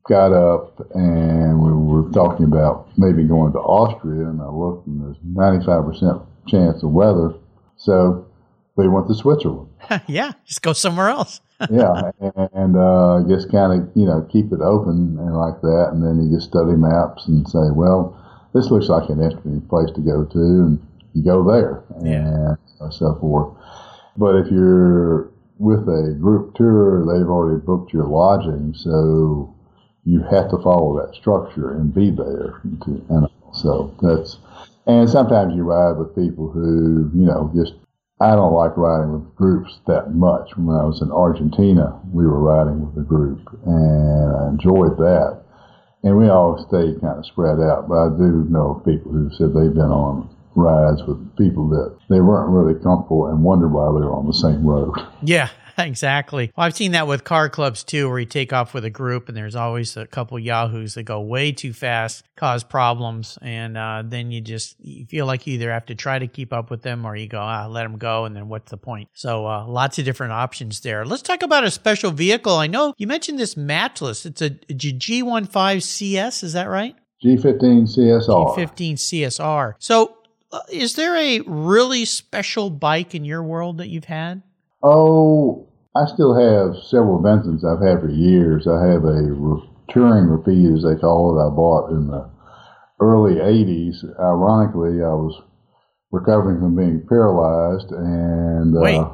got 0.06 0.34
up 0.34 0.82
and 0.94 1.62
we 1.62 1.72
were 1.72 2.12
talking 2.12 2.46
about 2.46 2.90
maybe 2.98 3.24
going 3.24 3.54
to 3.54 3.60
Austria, 3.60 4.28
and 4.28 4.42
I 4.42 4.50
looked 4.50 4.86
and 4.88 5.02
there's 5.02 5.18
95% 5.24 6.26
chance 6.48 6.84
of 6.84 6.92
weather. 6.92 7.34
So 7.78 8.28
we 8.76 8.88
went 8.88 9.08
to 9.08 9.16
Switzerland. 9.16 9.70
yeah, 10.08 10.34
just 10.46 10.62
go 10.62 10.74
somewhere 10.74 11.10
else. 11.10 11.42
yeah, 11.72 12.12
and 12.54 12.76
uh, 12.76 13.24
just 13.28 13.52
kind 13.52 13.72
of 13.82 13.90
you 13.96 14.06
know 14.06 14.28
keep 14.32 14.52
it 14.52 14.62
open 14.62 15.18
and 15.20 15.36
like 15.36 15.62
that, 15.62 15.90
and 15.92 16.04
then 16.04 16.22
you 16.24 16.36
just 16.36 16.50
study 16.50 16.76
maps 16.76 17.28
and 17.28 17.48
say, 17.48 17.72
well, 17.74 18.18
this 18.54 18.70
looks 18.70 18.90
like 18.90 19.10
an 19.10 19.22
interesting 19.22 19.62
place 19.62 19.90
to 19.96 20.02
go 20.02 20.26
to, 20.26 20.40
and 20.40 20.88
you 21.14 21.24
go 21.24 21.44
there 21.44 21.84
yeah. 22.04 22.56
and 22.82 22.94
so 22.94 23.16
forth. 23.22 23.56
But 24.18 24.36
if 24.36 24.52
you're 24.52 25.32
with 25.58 25.88
a 25.88 26.18
group 26.20 26.56
tour, 26.56 27.06
they've 27.06 27.30
already 27.30 27.60
booked 27.60 27.94
your 27.94 28.06
lodging, 28.06 28.74
so 28.76 29.54
you 30.06 30.22
have 30.24 30.50
to 30.50 30.58
follow 30.58 31.00
that 31.00 31.16
structure 31.16 31.72
and 31.72 31.94
be 31.94 32.12
there. 32.12 32.62
To, 32.86 33.06
and 33.10 33.28
so 33.54 33.96
that's, 34.02 34.38
and 34.86 35.10
sometimes 35.10 35.56
you 35.56 35.64
ride 35.64 35.98
with 35.98 36.16
people 36.16 36.50
who, 36.50 37.10
you 37.16 37.26
know, 37.26 37.52
just, 37.56 37.74
I 38.22 38.36
don't 38.36 38.54
like 38.54 38.78
riding 38.78 39.12
with 39.12 39.36
groups 39.36 39.80
that 39.88 40.14
much. 40.14 40.56
When 40.56 40.76
I 40.76 40.86
was 40.86 41.02
in 41.02 41.12
Argentina, 41.12 42.00
we 42.14 42.26
were 42.26 42.40
riding 42.40 42.86
with 42.86 43.04
a 43.04 43.08
group, 43.08 43.42
and 43.66 44.36
I 44.36 44.50
enjoyed 44.50 44.98
that. 44.98 45.44
And 46.04 46.18
we 46.18 46.30
all 46.30 46.64
stayed 46.68 47.02
kind 47.02 47.20
of 47.20 47.26
spread 47.26 47.60
out, 47.60 47.88
but 47.88 47.96
I 47.96 48.10
do 48.10 48.46
know 48.50 48.82
people 48.86 49.12
who 49.12 49.30
said 49.38 49.54
they've 49.54 49.74
been 49.74 49.92
on 49.92 50.30
rides 50.56 51.02
with 51.08 51.36
people 51.38 51.68
that 51.70 51.98
they 52.10 52.22
weren't 52.22 52.52
really 52.52 52.80
comfortable 52.84 53.28
and 53.28 53.44
wondered 53.44 53.70
why 53.70 53.88
they 53.88 54.06
were 54.06 54.14
on 54.14 54.28
the 54.28 54.34
same 54.34 54.66
road. 54.66 54.94
Yeah, 55.24 55.50
exactly. 55.78 56.52
Well, 56.56 56.66
I've 56.66 56.76
seen 56.76 56.92
that 56.92 57.08
with 57.08 57.24
car 57.24 57.50
clubs 57.50 57.84
too, 57.84 58.10
where 58.10 58.20
you 58.20 58.26
take 58.26 58.54
off 58.54 58.74
with 58.74 58.86
a 58.86 58.90
group 58.90 59.28
and 59.28 59.38
there's 59.38 59.56
always 59.56 59.98
a 59.98 60.06
couple 60.06 60.38
yahoos 60.40 60.94
that 60.96 61.04
go 61.04 61.22
way 61.22 61.52
too 61.52 61.74
fast, 61.74 62.24
cause 62.36 62.64
problems, 62.64 63.38
and 63.42 63.78
uh, 63.78 64.04
then 64.06 64.32
you 64.32 64.42
just 64.42 64.76
you 64.80 65.06
feel 65.06 65.26
like 65.26 65.48
you 65.48 65.56
either 65.56 65.72
have 65.72 65.86
to 65.88 65.96
try 65.96 66.20
to 66.20 66.28
keep 66.28 66.54
up 66.54 66.70
with 66.70 66.82
them 66.82 67.06
or 67.06 67.16
you 67.16 67.28
go, 67.28 67.40
ah, 67.40 67.68
let 67.68 67.84
them 67.84 67.98
go, 67.98 68.26
and 68.26 68.36
then 68.36 68.50
what's 68.50 68.72
the 68.72 68.78
point? 68.78 69.10
So 69.14 69.48
uh, 69.48 69.66
lots 69.68 70.00
of 70.00 70.06
different 70.06 70.34
options 70.34 70.80
there. 70.82 71.06
Let's 71.06 71.22
talk 71.22 71.44
about 71.44 71.64
a 71.64 71.72
special 71.72 72.12
vehicle. 72.12 72.56
I 72.56 72.68
know 72.68 72.94
you 72.98 73.08
mentioned 73.08 73.40
this 73.40 73.58
matchless. 73.58 74.26
It's 74.26 74.42
a 74.42 74.52
G15 74.52 75.82
CS, 75.82 76.44
is 76.44 76.54
that 76.54 76.66
right? 76.66 76.96
G15 77.24 77.96
CSR. 77.96 78.58
G15 78.58 78.94
CSR. 78.94 79.74
So 79.80 80.18
uh, 80.52 80.60
is 80.72 80.96
there 80.96 81.16
a 81.16 81.40
really 81.42 82.06
special 82.06 82.70
bike 82.70 83.16
in 83.16 83.26
your 83.26 83.42
world 83.42 83.78
that 83.78 83.88
you've 83.88 84.06
had? 84.06 84.44
Oh, 84.84 85.68
I 85.96 86.06
still 86.06 86.36
have 86.36 86.84
several 86.84 87.22
Vincents 87.22 87.64
I've 87.64 87.82
had 87.82 88.02
for 88.02 88.10
years. 88.10 88.68
I 88.68 88.86
have 88.88 89.06
a 89.06 89.24
touring 89.90 90.28
Rapide, 90.28 90.78
as 90.78 90.84
they 90.84 91.00
call 91.00 91.40
it, 91.40 91.46
I 91.46 91.50
bought 91.56 91.92
in 91.92 92.08
the 92.08 92.30
early 93.00 93.36
80s. 93.36 94.04
Ironically, 94.20 95.02
I 95.02 95.14
was 95.14 95.42
recovering 96.12 96.60
from 96.60 96.76
being 96.76 97.06
paralyzed 97.08 97.92
and. 97.92 98.76
Uh, 98.76 98.82
Wait, 98.82 98.98
uh, 98.98 99.10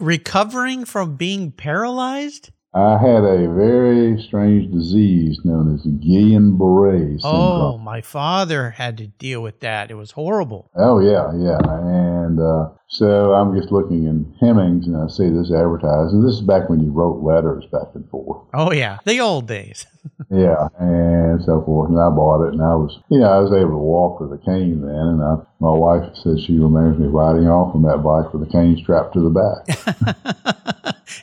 recovering 0.00 0.84
from 0.84 1.16
being 1.16 1.52
paralyzed? 1.52 2.50
I 2.74 2.98
had 2.98 3.22
a 3.22 3.48
very 3.54 4.20
strange 4.20 4.72
disease 4.72 5.38
known 5.44 5.74
as 5.74 5.86
Guillain-Barré 5.86 7.20
syndrome. 7.20 7.22
Oh, 7.22 7.78
my 7.78 8.00
father 8.00 8.70
had 8.70 8.98
to 8.98 9.06
deal 9.06 9.42
with 9.42 9.60
that. 9.60 9.92
It 9.92 9.94
was 9.94 10.10
horrible. 10.10 10.70
Oh 10.74 10.98
yeah, 10.98 11.30
yeah. 11.36 11.60
And 11.62 12.40
uh, 12.40 12.70
so 12.88 13.32
I'm 13.32 13.56
just 13.56 13.70
looking 13.70 14.06
in 14.06 14.34
Hemmings 14.40 14.88
and 14.88 14.96
I 14.96 15.06
see 15.06 15.30
this 15.30 15.52
advertised. 15.52 16.14
And 16.14 16.26
this 16.26 16.34
is 16.34 16.42
back 16.42 16.68
when 16.68 16.80
you 16.80 16.90
wrote 16.90 17.22
letters 17.22 17.64
back 17.70 17.94
and 17.94 18.08
forth. 18.10 18.42
Oh 18.52 18.72
yeah, 18.72 18.98
the 19.04 19.20
old 19.20 19.46
days. 19.46 19.86
yeah, 20.30 20.68
and 20.80 21.42
so 21.44 21.62
forth. 21.64 21.90
And 21.90 22.00
I 22.00 22.10
bought 22.10 22.46
it, 22.46 22.54
and 22.54 22.62
I 22.62 22.74
was, 22.74 22.98
you 23.08 23.20
know, 23.20 23.30
I 23.30 23.38
was 23.38 23.52
able 23.52 23.70
to 23.70 23.78
walk 23.78 24.20
with 24.20 24.32
a 24.32 24.44
cane 24.44 24.80
then. 24.80 24.94
And 24.94 25.22
I, 25.22 25.36
my 25.60 25.72
wife 25.72 26.14
says 26.16 26.42
she 26.42 26.58
remembers 26.58 26.98
me 26.98 27.06
riding 27.06 27.46
off 27.46 27.74
on 27.74 27.82
that 27.82 28.02
bike 28.02 28.34
with 28.34 28.48
a 28.48 28.50
cane 28.50 28.76
strapped 28.82 29.14
to 29.14 29.20
the 29.20 29.30
back. 29.30 30.56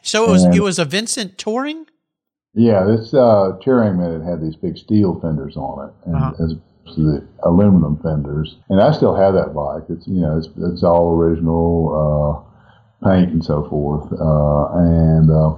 so 0.01 0.27
it 0.27 0.31
was 0.31 0.43
and, 0.43 0.55
it 0.55 0.61
was 0.61 0.79
a 0.79 0.85
Vincent 0.85 1.37
touring. 1.37 1.85
Yeah, 2.53 2.83
this 2.83 3.13
uh, 3.13 3.57
touring 3.61 3.99
it 4.01 4.23
had 4.23 4.41
these 4.41 4.55
big 4.55 4.77
steel 4.77 5.19
fenders 5.21 5.55
on 5.55 5.89
it, 5.89 5.93
and 6.05 6.15
uh-huh. 6.15 6.43
as 6.43 6.55
the 6.95 7.25
aluminum 7.43 7.97
fenders. 8.01 8.57
And 8.69 8.81
I 8.81 8.91
still 8.91 9.15
have 9.15 9.33
that 9.33 9.53
bike. 9.53 9.83
It's 9.89 10.07
you 10.07 10.21
know 10.21 10.37
it's 10.37 10.49
it's 10.57 10.83
all 10.83 11.15
original 11.15 12.45
uh, 13.03 13.07
paint 13.07 13.31
and 13.31 13.43
so 13.43 13.67
forth, 13.69 14.11
uh, 14.11 14.77
and 14.77 15.31
uh, 15.31 15.55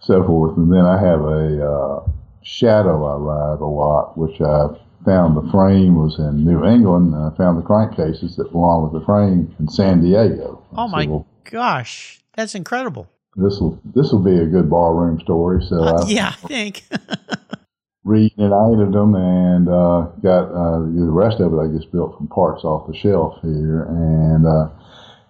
so 0.00 0.24
forth. 0.26 0.56
And 0.56 0.72
then 0.72 0.84
I 0.84 1.00
have 1.00 1.20
a 1.20 1.66
uh, 1.66 2.10
Shadow 2.42 3.04
I 3.04 3.16
ride 3.16 3.60
a 3.60 3.66
lot, 3.66 4.16
which 4.16 4.40
I 4.40 4.68
found 5.04 5.36
the 5.36 5.50
frame 5.50 5.96
was 5.96 6.16
in 6.18 6.44
New 6.44 6.64
England, 6.64 7.12
and 7.12 7.24
I 7.24 7.36
found 7.36 7.58
the 7.58 7.62
crankcases 7.62 8.36
that 8.36 8.52
belong 8.52 8.84
with 8.84 9.00
the 9.00 9.04
frame 9.04 9.54
in 9.58 9.68
San 9.68 10.00
Diego. 10.00 10.62
Oh 10.76 10.86
my 10.86 11.06
well, 11.06 11.26
gosh, 11.44 12.20
that's 12.36 12.54
incredible! 12.54 13.08
This 13.36 13.60
will 13.60 13.80
this 13.84 14.12
will 14.12 14.22
be 14.22 14.38
a 14.38 14.46
good 14.46 14.70
barroom 14.70 15.20
story. 15.20 15.64
So 15.64 15.82
uh, 15.82 16.04
I, 16.04 16.08
yeah, 16.08 16.28
I 16.28 16.46
think. 16.48 16.84
reunited 18.06 18.92
them 18.92 19.16
and 19.16 19.68
uh, 19.68 20.06
got 20.22 20.44
uh, 20.52 20.78
the 20.78 21.10
rest 21.10 21.40
of 21.40 21.52
it 21.52 21.58
I 21.58 21.66
just 21.76 21.90
built 21.90 22.16
from 22.16 22.28
parts 22.28 22.62
off 22.62 22.86
the 22.86 22.96
shelf 22.96 23.38
here, 23.42 23.82
and 23.82 24.46
uh, 24.46 24.68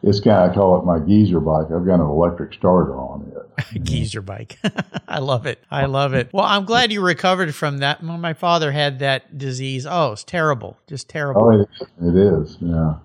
it's 0.03 0.21
kind 0.21 0.45
of 0.45 0.51
I 0.51 0.55
call 0.55 0.79
it 0.79 0.85
my 0.85 0.99
geezer 0.99 1.41
bike. 1.41 1.67
I've 1.75 1.87
got 1.87 1.95
an 1.95 2.01
electric 2.03 2.53
starter 2.53 2.95
on 2.95 3.33
it. 3.33 3.83
geezer 3.83 4.21
bike. 4.21 4.59
I 5.09 5.21
love 5.21 5.47
it. 5.47 5.65
I 5.71 5.87
love 5.87 6.13
it. 6.13 6.29
Well, 6.33 6.45
I'm 6.45 6.67
glad 6.67 6.93
you 6.93 7.01
recovered 7.01 7.55
from 7.55 7.79
that. 7.79 8.03
My 8.03 8.35
father 8.35 8.71
had 8.73 8.99
that 8.99 9.39
disease. 9.39 9.87
Oh, 9.87 10.13
it's 10.13 10.23
terrible. 10.23 10.77
Just 10.87 11.09
terrible. 11.09 11.45
Oh, 11.45 11.63
it, 11.63 11.69
it 12.03 12.15
is. 12.15 12.59
Yeah. 12.61 12.97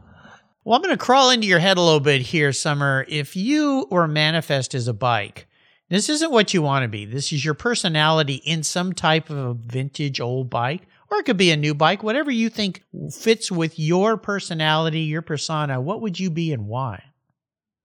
Well, 0.64 0.76
I'm 0.76 0.84
going 0.84 0.96
to 0.96 1.04
crawl 1.04 1.32
into 1.32 1.48
your 1.48 1.60
head 1.60 1.78
a 1.78 1.82
little 1.82 2.00
bit 2.00 2.22
here, 2.22 2.54
Somer. 2.54 3.04
If 3.08 3.36
you 3.36 3.88
were 3.90 4.08
manifest 4.08 4.76
as 4.76 4.88
a 4.88 4.94
bike, 4.94 5.48
this 5.90 6.08
isn't 6.08 6.32
what 6.32 6.54
you 6.54 6.62
want 6.62 6.84
to 6.84 6.88
be. 6.88 7.04
This 7.06 7.34
is 7.34 7.44
your 7.44 7.56
personality 7.56 8.36
in 8.36 8.62
some 8.62 8.94
type 8.94 9.32
of 9.32 9.38
a 9.38 9.54
vintage 9.56 10.22
old 10.22 10.52
bike, 10.52 10.84
or 11.10 11.18
it 11.18 11.26
could 11.26 11.38
be 11.38 11.50
a 11.50 11.58
new 11.58 11.74
bike, 11.74 12.04
whatever 12.04 12.30
you 12.30 12.48
think 12.48 12.84
fits 13.12 13.52
with 13.52 13.80
your 13.80 14.18
personality, 14.18 15.02
your 15.02 15.24
persona. 15.24 15.82
What 15.82 16.02
would 16.02 16.20
you 16.20 16.30
be 16.30 16.54
and 16.54 16.68
why? 16.68 17.04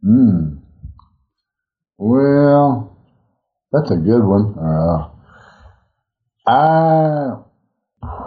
Hmm. 0.02 0.56
Well, 1.96 2.94
that's 3.72 3.90
a 3.90 3.96
good 3.96 4.22
one. 4.22 4.54
Uh, 4.58 5.08
I 6.46 7.36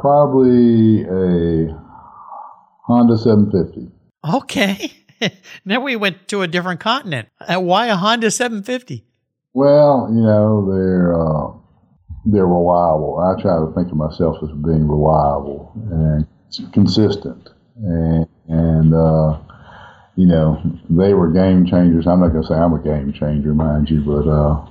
probably 0.02 1.04
a 1.04 1.80
Honda 2.88 3.16
750. 3.16 3.99
Okay. 4.28 4.92
now 5.66 5.82
we 5.82 5.96
went 5.96 6.28
to 6.30 6.42
a 6.42 6.48
different 6.48 6.80
continent. 6.80 7.30
Uh, 7.40 7.60
why 7.60 7.88
a 7.88 7.96
Honda 7.96 8.32
750? 8.32 9.06
Well, 9.54 10.10
you 10.12 10.22
know 10.22 10.72
they're 10.72 11.14
uh, 11.20 11.52
they're 12.26 12.48
reliable. 12.48 13.18
I 13.20 13.42
try 13.42 13.58
to 13.58 13.72
think 13.74 13.92
of 13.92 13.98
myself 13.98 14.38
as 14.44 14.50
being 14.64 14.88
reliable 14.88 15.72
and 15.92 16.28
consistent, 16.72 17.50
and 17.76 18.28
and 18.48 18.94
uh, 18.94 19.40
you 20.16 20.28
know 20.28 20.62
they 20.90 21.14
were 21.14 21.32
game 21.32 21.66
changers. 21.66 22.06
I'm 22.06 22.20
not 22.20 22.30
going 22.30 22.44
to 22.44 22.48
say 22.48 22.56
I'm 22.56 22.74
a 22.74 22.80
game 22.80 23.12
changer, 23.14 23.54
mind 23.56 23.90
you, 23.90 24.02
but 24.02 24.30
uh, 24.30 24.66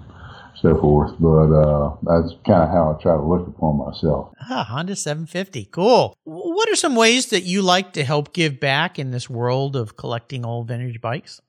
so 0.62 0.78
forth. 0.80 1.12
But 1.18 1.52
uh, 1.52 1.96
that's 2.02 2.34
kind 2.46 2.62
of 2.62 2.68
how 2.70 2.96
I 2.96 3.02
try 3.02 3.16
to 3.16 3.22
look 3.22 3.48
upon 3.48 3.78
myself. 3.78 4.32
Ah, 4.48 4.64
Honda 4.64 4.94
750, 4.96 5.66
cool. 5.66 6.16
What 6.58 6.68
are 6.70 6.74
some 6.74 6.96
ways 6.96 7.26
that 7.26 7.44
you 7.44 7.62
like 7.62 7.92
to 7.92 8.02
help 8.02 8.32
give 8.32 8.58
back 8.58 8.98
in 8.98 9.12
this 9.12 9.30
world 9.30 9.76
of 9.76 9.96
collecting 9.96 10.44
old 10.44 10.66
vintage 10.66 11.00
bikes? 11.00 11.40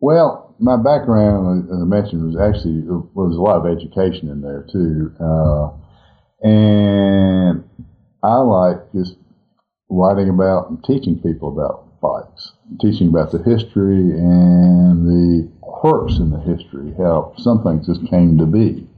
Well, 0.00 0.56
my 0.58 0.76
background, 0.76 1.70
as 1.70 1.80
I 1.80 1.84
mentioned, 1.84 2.26
was 2.26 2.36
actually 2.36 2.82
was 3.14 3.36
a 3.36 3.40
lot 3.40 3.64
of 3.64 3.66
education 3.66 4.28
in 4.28 4.40
there 4.40 4.66
too, 4.72 5.14
uh, 5.20 5.70
and 6.42 7.62
I 8.24 8.38
like 8.38 8.78
just 8.92 9.14
writing 9.88 10.28
about 10.28 10.70
and 10.70 10.82
teaching 10.82 11.22
people 11.22 11.52
about 11.52 12.00
bikes, 12.00 12.54
teaching 12.80 13.10
about 13.10 13.30
the 13.30 13.38
history 13.38 14.10
and 14.10 15.06
the 15.06 15.52
quirks 15.60 16.16
in 16.18 16.30
the 16.30 16.40
history, 16.40 16.94
how 16.98 17.32
some 17.38 17.62
things 17.62 17.86
just 17.86 18.10
came 18.10 18.36
to 18.38 18.46
be. 18.46 18.88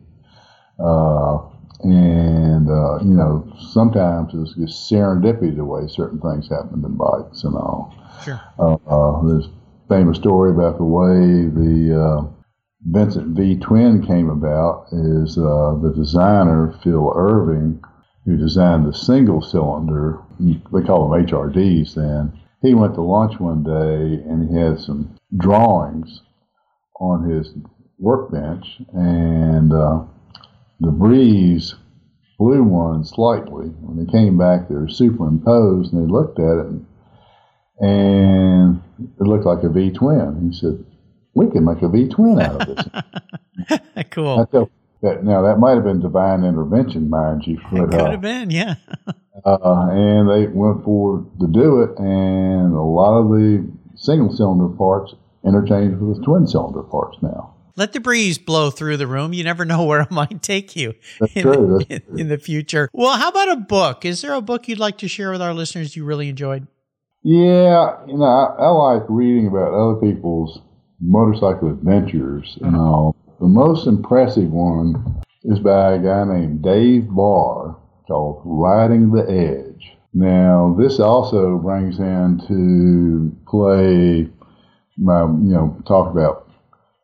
Uh, 0.83 1.50
and, 1.83 2.69
uh, 2.69 2.99
you 3.03 3.15
know, 3.15 3.51
sometimes 3.73 4.33
it's 4.35 4.55
just 4.55 4.91
serendipity 4.91 5.57
the 5.57 5.65
way 5.65 5.87
certain 5.89 6.21
things 6.21 6.49
happen 6.49 6.85
in 6.85 6.97
bikes 6.97 7.45
and 7.45 7.57
all. 7.57 7.95
Sure. 8.25 8.41
Uh, 8.59 8.77
uh 8.87 9.27
there's 9.27 9.49
famous 9.89 10.19
story 10.19 10.51
about 10.51 10.79
the 10.79 10.85
way 10.85 11.49
the 11.49 12.01
uh, 12.01 12.31
Vincent 12.87 13.37
V 13.37 13.57
twin 13.57 14.07
came 14.07 14.31
about 14.31 14.87
is 14.93 15.37
uh, 15.37 15.75
the 15.83 15.93
designer 15.95 16.79
Phil 16.83 17.13
Irving, 17.15 17.83
who 18.25 18.37
designed 18.37 18.87
the 18.87 18.97
single 18.97 19.43
cylinder. 19.43 20.19
They 20.39 20.83
call 20.83 21.11
them 21.11 21.27
HRDs 21.27 21.95
then. 21.95 22.39
He 22.63 22.75
went 22.75 22.95
to 22.95 23.03
lunch 23.03 23.41
one 23.41 23.63
day 23.63 24.23
and 24.29 24.49
he 24.49 24.57
had 24.57 24.79
some 24.79 25.17
drawings 25.37 26.23
on 27.01 27.29
his 27.29 27.55
workbench, 27.99 28.81
and 28.93 29.73
uh, 29.73 30.05
the 30.81 30.91
breeze 30.91 31.75
blew 32.39 32.63
one 32.63 33.05
slightly. 33.05 33.67
When 33.67 34.05
they 34.05 34.11
came 34.11 34.39
back, 34.39 34.69
they 34.69 34.75
were 34.75 34.89
superimposed, 34.89 35.93
and 35.93 36.03
they 36.03 36.11
looked 36.11 36.39
at 36.39 36.59
it, 36.59 36.67
and 36.67 36.87
and 37.81 38.83
it 38.99 39.23
looked 39.23 39.47
like 39.47 39.63
a 39.63 39.69
V 39.69 39.91
twin. 39.91 40.51
He 40.51 40.59
said, 40.59 40.85
"We 41.35 41.51
can 41.51 41.65
make 41.65 41.83
a 41.83 41.89
V 41.89 42.09
twin 42.09 42.41
out 42.41 42.63
of 42.63 42.77
this." 42.77 43.79
cool. 44.11 44.49
that, 45.03 45.25
now 45.25 45.43
that 45.43 45.59
might 45.59 45.75
have 45.75 45.85
been 45.85 46.01
divine 46.01 46.45
intervention, 46.45 47.11
mind 47.11 47.47
you. 47.47 47.59
But, 47.71 47.83
it 47.83 47.91
could 47.91 48.01
uh, 48.01 48.11
have 48.13 48.21
been, 48.21 48.51
yeah. 48.51 48.75
uh, 49.45 49.89
and 49.91 50.29
they 50.29 50.47
went 50.47 50.85
forward 50.85 51.27
to 51.41 51.47
do 51.47 51.83
it, 51.83 51.99
and 51.99 52.75
a 52.75 52.83
lot 52.83 53.19
of 53.19 53.31
the 53.31 53.71
single 53.97 54.35
cylinder 54.35 54.75
parts 54.77 55.15
interchanged 55.45 56.01
with 56.01 56.25
twin 56.25 56.47
cylinder 56.47 56.83
parts 56.83 57.19
now. 57.23 57.55
Let 57.81 57.95
the 57.95 58.01
breeze 58.01 58.37
blow 58.37 58.69
through 58.69 58.99
the 58.99 59.07
room. 59.07 59.33
You 59.33 59.43
never 59.43 59.65
know 59.65 59.85
where 59.85 60.03
it 60.03 60.11
might 60.11 60.43
take 60.43 60.77
you 60.77 60.95
in, 61.35 61.43
true, 61.43 61.81
in, 61.89 62.03
in, 62.15 62.29
the 62.29 62.37
future. 62.37 62.91
Well, 62.93 63.17
how 63.17 63.31
about 63.31 63.51
a 63.51 63.57
book? 63.57 64.05
Is 64.05 64.21
there 64.21 64.35
a 64.35 64.43
book 64.43 64.69
you'd 64.69 64.79
like 64.79 64.99
to 64.99 65.09
share 65.09 65.31
with 65.31 65.41
our 65.41 65.55
listeners 65.55 65.97
you 65.97 66.05
really 66.05 66.29
enjoyed? 66.29 66.67
Yeah, 67.23 67.97
you 68.07 68.19
know, 68.19 68.25
I, 68.25 68.65
I 68.65 68.69
like 68.69 69.03
reading 69.09 69.47
about 69.47 69.73
other 69.73 69.95
people's 69.95 70.61
motorcycle 71.01 71.71
adventures 71.71 72.59
and 72.61 72.73
mm-hmm. 72.73 72.81
all. 72.81 73.17
The 73.41 73.47
most 73.47 73.87
impressive 73.87 74.51
one 74.51 75.23
is 75.45 75.59
by 75.59 75.95
a 75.95 75.99
guy 75.99 76.25
named 76.25 76.63
Dave 76.63 77.09
Barr 77.09 77.79
called 78.07 78.43
Riding 78.45 79.11
the 79.11 79.23
Edge. 79.23 79.97
Now, 80.13 80.77
this 80.79 81.01
also 81.01 81.57
brings 81.57 81.99
into 81.99 83.35
play 83.49 84.29
my, 84.99 85.23
you 85.23 85.55
know, 85.55 85.83
talk 85.87 86.13
about 86.13 86.50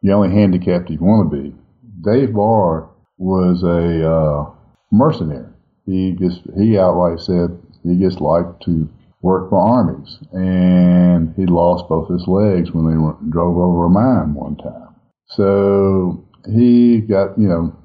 the 0.02 0.12
only 0.12 0.30
handicapped 0.30 0.90
you 0.90 0.98
want 0.98 1.30
to 1.30 1.42
be. 1.42 1.54
Dave 2.02 2.34
Barr 2.34 2.88
was 3.18 3.62
a 3.62 4.10
uh, 4.10 4.50
mercenary. 4.90 5.52
He 5.86 6.12
just 6.12 6.42
he 6.56 6.78
outright 6.78 7.20
said 7.20 7.58
he 7.82 7.98
just 7.98 8.20
liked 8.20 8.62
to 8.64 8.88
worked 9.22 9.50
for 9.50 9.58
armies, 9.58 10.18
and 10.32 11.34
he 11.36 11.46
lost 11.46 11.88
both 11.88 12.08
his 12.08 12.26
legs 12.28 12.70
when 12.72 12.88
they 12.88 12.96
went, 12.96 13.30
drove 13.30 13.56
over 13.56 13.86
a 13.86 13.90
mine 13.90 14.34
one 14.34 14.56
time. 14.56 14.94
So 15.28 16.24
he 16.48 17.00
got, 17.00 17.38
you 17.38 17.48
know, 17.48 17.76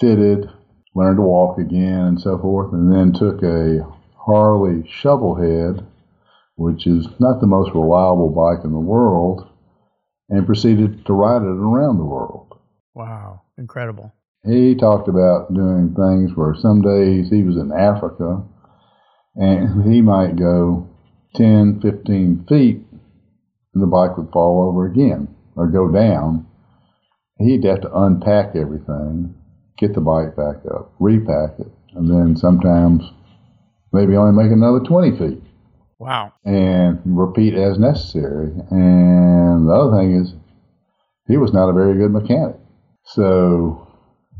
fitted, 0.00 0.48
learned 0.94 1.18
to 1.18 1.22
walk 1.22 1.58
again, 1.58 2.00
and 2.00 2.20
so 2.20 2.38
forth, 2.38 2.72
and 2.72 2.92
then 2.92 3.12
took 3.12 3.42
a 3.42 3.86
Harley 4.16 4.82
Shovelhead, 4.84 5.86
which 6.56 6.86
is 6.86 7.06
not 7.18 7.40
the 7.40 7.46
most 7.46 7.74
reliable 7.74 8.30
bike 8.30 8.64
in 8.64 8.72
the 8.72 8.78
world, 8.78 9.47
and 10.28 10.46
proceeded 10.46 11.04
to 11.06 11.12
ride 11.12 11.42
it 11.42 11.48
around 11.48 11.98
the 11.98 12.04
world. 12.04 12.58
Wow, 12.94 13.42
incredible. 13.56 14.12
He 14.44 14.74
talked 14.74 15.08
about 15.08 15.52
doing 15.52 15.94
things 15.94 16.36
where 16.36 16.54
some 16.54 16.82
days 16.82 17.28
he 17.28 17.42
was 17.42 17.56
in 17.56 17.72
Africa 17.72 18.42
and 19.34 19.90
he 19.90 20.00
might 20.00 20.36
go 20.36 20.88
10, 21.36 21.80
15 21.80 22.46
feet, 22.48 22.82
and 23.74 23.82
the 23.82 23.86
bike 23.86 24.16
would 24.16 24.32
fall 24.32 24.68
over 24.68 24.86
again 24.86 25.28
or 25.56 25.68
go 25.68 25.90
down. 25.90 26.46
He'd 27.38 27.64
have 27.64 27.82
to 27.82 27.96
unpack 27.96 28.56
everything, 28.56 29.34
get 29.78 29.94
the 29.94 30.00
bike 30.00 30.34
back 30.34 30.56
up, 30.74 30.92
repack 30.98 31.60
it, 31.60 31.70
and 31.94 32.10
then 32.10 32.36
sometimes 32.36 33.04
maybe 33.92 34.16
only 34.16 34.42
make 34.42 34.52
another 34.52 34.80
20 34.80 35.18
feet. 35.18 35.42
Wow. 35.98 36.32
And 36.44 37.00
repeat 37.04 37.54
as 37.54 37.78
necessary. 37.78 38.52
And 38.70 39.68
the 39.68 39.72
other 39.72 39.96
thing 39.96 40.14
is, 40.14 40.34
he 41.26 41.36
was 41.36 41.52
not 41.52 41.68
a 41.68 41.72
very 41.72 41.96
good 41.96 42.10
mechanic. 42.10 42.56
So, 43.04 43.86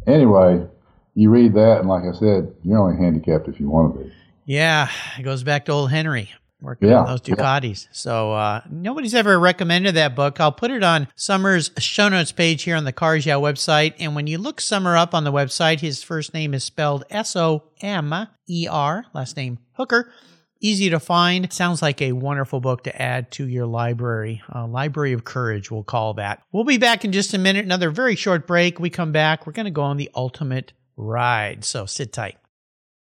anyway, 0.07 0.66
you 1.14 1.31
read 1.31 1.55
that, 1.55 1.81
and 1.81 1.88
like 1.88 2.05
I 2.05 2.16
said, 2.16 2.55
you're 2.62 2.79
only 2.79 3.03
handicapped 3.03 3.49
if 3.49 3.59
you 3.59 3.68
want 3.68 3.94
to 3.94 4.05
be. 4.05 4.12
Yeah, 4.44 4.88
it 5.18 5.23
goes 5.23 5.42
back 5.42 5.66
to 5.66 5.73
old 5.73 5.90
Henry 5.90 6.31
working 6.61 6.88
yeah, 6.88 7.01
on 7.01 7.07
those 7.07 7.21
Ducatis. 7.21 7.85
Yeah. 7.85 7.90
So 7.92 8.33
uh, 8.33 8.61
nobody's 8.71 9.14
ever 9.14 9.38
recommended 9.38 9.94
that 9.94 10.14
book. 10.14 10.40
I'll 10.40 10.53
put 10.53 10.71
it 10.71 10.83
on 10.83 11.09
Somer's 11.14 11.71
show 11.79 12.09
notes 12.09 12.33
page 12.33 12.62
here 12.62 12.77
on 12.77 12.85
the 12.85 12.92
Cars 12.92 13.27
Yeah 13.27 13.35
website. 13.35 13.94
And 13.99 14.14
when 14.14 14.27
you 14.27 14.38
look 14.38 14.61
Somer 14.61 14.97
up 14.97 15.14
on 15.14 15.25
the 15.25 15.33
website, 15.33 15.81
his 15.81 16.03
first 16.03 16.35
name 16.35 16.55
is 16.55 16.64
spelled 16.64 17.05
S 17.11 17.37
O 17.37 17.64
M 17.81 18.29
E 18.49 18.66
R, 18.68 19.05
last 19.14 19.37
name 19.37 19.59
Hooker. 19.73 20.12
Easy 20.61 20.90
to 20.90 20.99
find. 20.99 21.53
Sounds 21.53 21.83
like 21.83 22.03
a 22.03 22.12
wonderful 22.12 22.61
book 22.61 22.85
to 22.85 23.03
add 23.03 23.31
to 23.33 23.47
your 23.47 23.66
library. 23.66 24.42
Uh, 24.53 24.66
library 24.66 25.12
of 25.12 25.25
Courage, 25.25 25.71
we'll 25.71 25.85
call 25.85 26.14
that. 26.14 26.42
We'll 26.51 26.64
be 26.64 26.79
back 26.79 27.05
in 27.05 27.12
just 27.12 27.32
a 27.32 27.39
minute. 27.39 27.64
Another 27.64 27.91
very 27.91 28.16
short 28.16 28.47
break. 28.47 28.80
We 28.80 28.91
come 28.91 29.12
back. 29.12 29.47
We're 29.47 29.53
going 29.53 29.66
to 29.66 29.70
go 29.70 29.82
on 29.82 29.99
the 29.99 30.11
ultimate 30.16 30.72
ride. 30.97 31.64
So 31.64 31.87
sit 31.87 32.12
tight. 32.12 32.39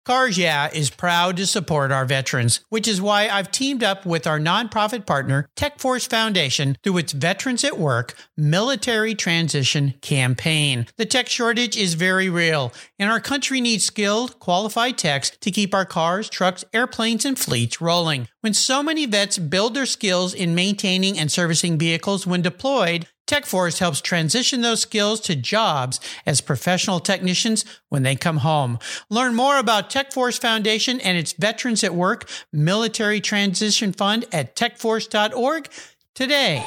Cars 0.04 0.36
Yeah 0.36 0.68
is 0.74 0.90
proud 0.90 1.38
to 1.38 1.46
support 1.46 1.92
our 1.92 2.06
veterans, 2.06 2.62
which 2.70 2.88
is 2.88 3.00
why 3.00 3.30
I've 3.30 3.52
teamed 3.52 3.84
up 3.84 4.04
with 4.04 4.26
our 4.26 4.40
nonprofit 4.40 5.06
partner, 5.06 5.48
TechForce 5.56 6.10
Foundation, 6.10 6.76
through 6.82 6.98
its 6.98 7.14
Veterans 7.14 7.64
at 7.64 7.78
Work 7.78 8.16
Military 8.36 9.14
Transition 9.14 9.94
Campaign. 10.02 10.88
The 10.98 11.06
tech 11.06 11.30
shortage 11.30 11.78
is 11.78 11.94
very 11.94 12.30
real, 12.30 12.74
and 12.98 13.12
our 13.12 13.20
country 13.20 13.62
needs 13.62 13.86
skilled, 13.86 14.40
qualified 14.40 14.98
techs 14.98 15.30
to 15.40 15.52
keep 15.52 15.76
our 15.76 15.86
cars, 15.86 16.32
trucks, 16.32 16.66
airplanes, 16.74 17.24
and 17.24 17.38
fleets 17.38 17.80
rolling. 17.80 18.28
When 18.40 18.56
so 18.56 18.82
many 18.82 19.06
vets 19.06 19.38
build 19.38 19.76
their 19.76 19.86
skills 19.86 20.34
in 20.34 20.56
maintaining 20.56 21.20
and 21.20 21.32
servicing 21.32 21.78
vehicles 21.78 22.26
when 22.26 22.42
deployed, 22.42 23.06
TechForce 23.32 23.80
helps 23.80 24.02
transition 24.02 24.60
those 24.60 24.82
skills 24.82 25.22
to 25.22 25.38
jobs 25.38 26.02
as 26.26 26.42
professional 26.42 27.00
technicians 27.00 27.64
when 27.88 28.04
they 28.04 28.14
come 28.14 28.38
home. 28.38 28.78
Learn 29.10 29.36
more 29.36 29.58
about 29.58 29.90
TechForce 29.90 30.38
Foundation 30.38 31.00
and 31.00 31.18
its 31.18 31.32
Veterans 31.32 31.82
at 31.82 31.96
Work 31.96 32.30
Military 32.52 33.22
Transition 33.22 33.94
Fund 33.94 34.26
at 34.34 34.58
techforce.org 34.58 35.70
today. 36.14 36.62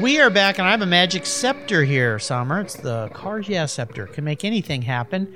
We 0.00 0.20
are 0.20 0.30
back, 0.30 0.58
and 0.58 0.68
I 0.68 0.70
have 0.70 0.82
a 0.82 0.86
magic 0.86 1.26
scepter 1.26 1.82
here, 1.82 2.20
Somer. 2.20 2.60
It's 2.60 2.74
the 2.74 3.08
Cars 3.14 3.48
Yeah 3.48 3.66
Scepter. 3.66 4.06
Can 4.06 4.22
make 4.22 4.44
anything 4.44 4.82
happen. 4.82 5.34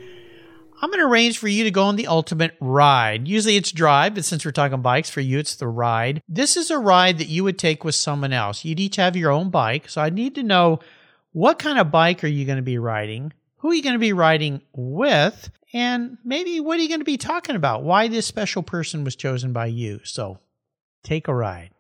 I'm 0.81 0.91
going 0.91 1.01
to 1.01 1.07
arrange 1.07 1.39
for 1.39 1.49
you 1.49 1.65
to 1.65 1.71
go 1.71 1.85
on 1.85 1.97
the 1.97 2.07
ultimate 2.07 2.55
ride. 2.61 3.27
Usually 3.27 3.57
it's 3.57 3.73
drive, 3.73 4.15
but 4.15 4.25
since 4.25 4.45
we're 4.45 4.53
talking 4.53 4.81
bikes, 4.81 5.11
for 5.11 5.21
you 5.21 5.39
it's 5.39 5.57
the 5.57 5.67
ride. 5.67 6.23
This 6.29 6.57
is 6.57 6.71
a 6.71 6.79
ride 6.79 7.19
that 7.19 7.29
you 7.29 7.43
would 7.45 7.59
take 7.59 7.83
with 7.83 7.97
someone 7.97 8.33
else. 8.33 8.65
You'd 8.65 8.79
each 8.79 8.97
have 8.97 9.17
your 9.17 9.33
own 9.33 9.51
bike. 9.51 9.89
So 9.89 10.01
I 10.01 10.11
need 10.11 10.37
to 10.37 10.43
know 10.43 10.79
what 11.33 11.59
kind 11.59 11.79
of 11.79 11.91
bike 11.91 12.23
are 12.23 12.29
you 12.29 12.45
going 12.45 12.57
to 12.57 12.63
be 12.63 12.79
riding? 12.79 13.33
Who 13.59 13.71
are 13.71 13.75
you 13.75 13.83
going 13.83 13.95
to 13.95 13.99
be 13.99 14.13
riding 14.13 14.63
with? 14.73 15.51
And 15.73 16.17
maybe 16.25 16.61
what 16.61 16.79
are 16.79 16.83
you 16.83 16.89
going 16.89 17.01
to 17.01 17.05
be 17.05 17.19
talking 17.19 17.57
about? 17.57 17.83
Why 17.83 18.07
this 18.07 18.27
special 18.27 18.63
person 18.63 19.03
was 19.03 19.17
chosen 19.17 19.53
by 19.53 19.67
you. 19.67 20.01
So 20.05 20.39
take 21.03 21.27
a 21.27 21.35
ride. 21.35 21.71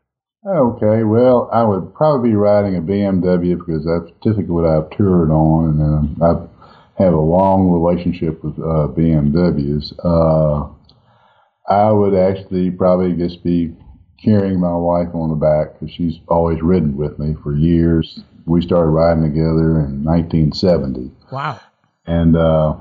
Okay, 0.46 1.02
well, 1.02 1.48
I 1.52 1.64
would 1.64 1.94
probably 1.94 2.30
be 2.30 2.36
riding 2.36 2.76
a 2.76 2.80
BMW 2.80 3.58
because 3.58 3.84
that's 3.84 4.12
typically 4.22 4.54
what 4.54 4.64
I've 4.64 4.88
toured 4.90 5.30
on, 5.30 5.64
and 5.64 5.82
um, 5.82 6.16
I've 6.22 6.57
have 6.98 7.14
a 7.14 7.20
long 7.20 7.70
relationship 7.70 8.42
with 8.42 8.58
uh, 8.58 8.88
BMWs. 8.88 9.92
Uh, 10.04 10.68
I 11.68 11.92
would 11.92 12.14
actually 12.14 12.70
probably 12.70 13.12
just 13.12 13.44
be 13.44 13.74
carrying 14.22 14.58
my 14.58 14.74
wife 14.74 15.14
on 15.14 15.30
the 15.30 15.36
back 15.36 15.74
because 15.74 15.94
she's 15.94 16.18
always 16.26 16.60
ridden 16.60 16.96
with 16.96 17.18
me 17.18 17.36
for 17.42 17.54
years. 17.54 18.20
We 18.46 18.62
started 18.62 18.90
riding 18.90 19.22
together 19.22 19.80
in 19.80 20.02
1970. 20.02 21.12
Wow. 21.30 21.60
And 22.06 22.36
uh, 22.36 22.76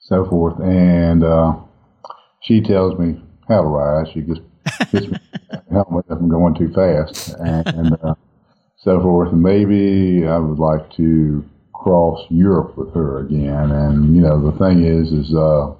so 0.00 0.24
forth. 0.26 0.60
And 0.60 1.24
uh, 1.24 1.56
she 2.40 2.60
tells 2.60 2.98
me 2.98 3.20
how 3.48 3.62
to 3.62 3.66
ride. 3.66 4.12
She 4.12 4.20
just 4.20 4.42
gets 4.92 5.08
me 5.08 5.18
helmet 5.72 6.04
if 6.08 6.18
I'm 6.18 6.28
going 6.28 6.54
too 6.54 6.72
fast 6.72 7.34
and, 7.40 7.66
and 7.66 7.98
uh, 8.04 8.14
so 8.76 9.00
forth. 9.00 9.32
And 9.32 9.42
maybe 9.42 10.26
I 10.26 10.38
would 10.38 10.58
like 10.58 10.92
to 10.96 11.44
across 11.78 12.26
Europe 12.30 12.76
with 12.76 12.92
her 12.94 13.20
again. 13.20 13.70
And 13.70 14.14
you 14.14 14.22
know, 14.22 14.50
the 14.50 14.56
thing 14.58 14.84
is, 14.84 15.12
is 15.12 15.34
uh, 15.34 15.74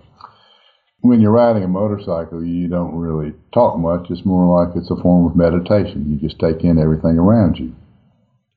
when 1.00 1.20
you're 1.20 1.32
riding 1.32 1.64
a 1.64 1.68
motorcycle, 1.68 2.44
you 2.44 2.68
don't 2.68 2.94
really 2.94 3.32
talk 3.52 3.78
much. 3.78 4.06
It's 4.10 4.24
more 4.24 4.64
like 4.64 4.76
it's 4.76 4.90
a 4.90 4.96
form 4.96 5.26
of 5.26 5.36
meditation. 5.36 6.06
You 6.08 6.28
just 6.28 6.40
take 6.40 6.62
in 6.62 6.78
everything 6.78 7.18
around 7.18 7.58
you. 7.58 7.74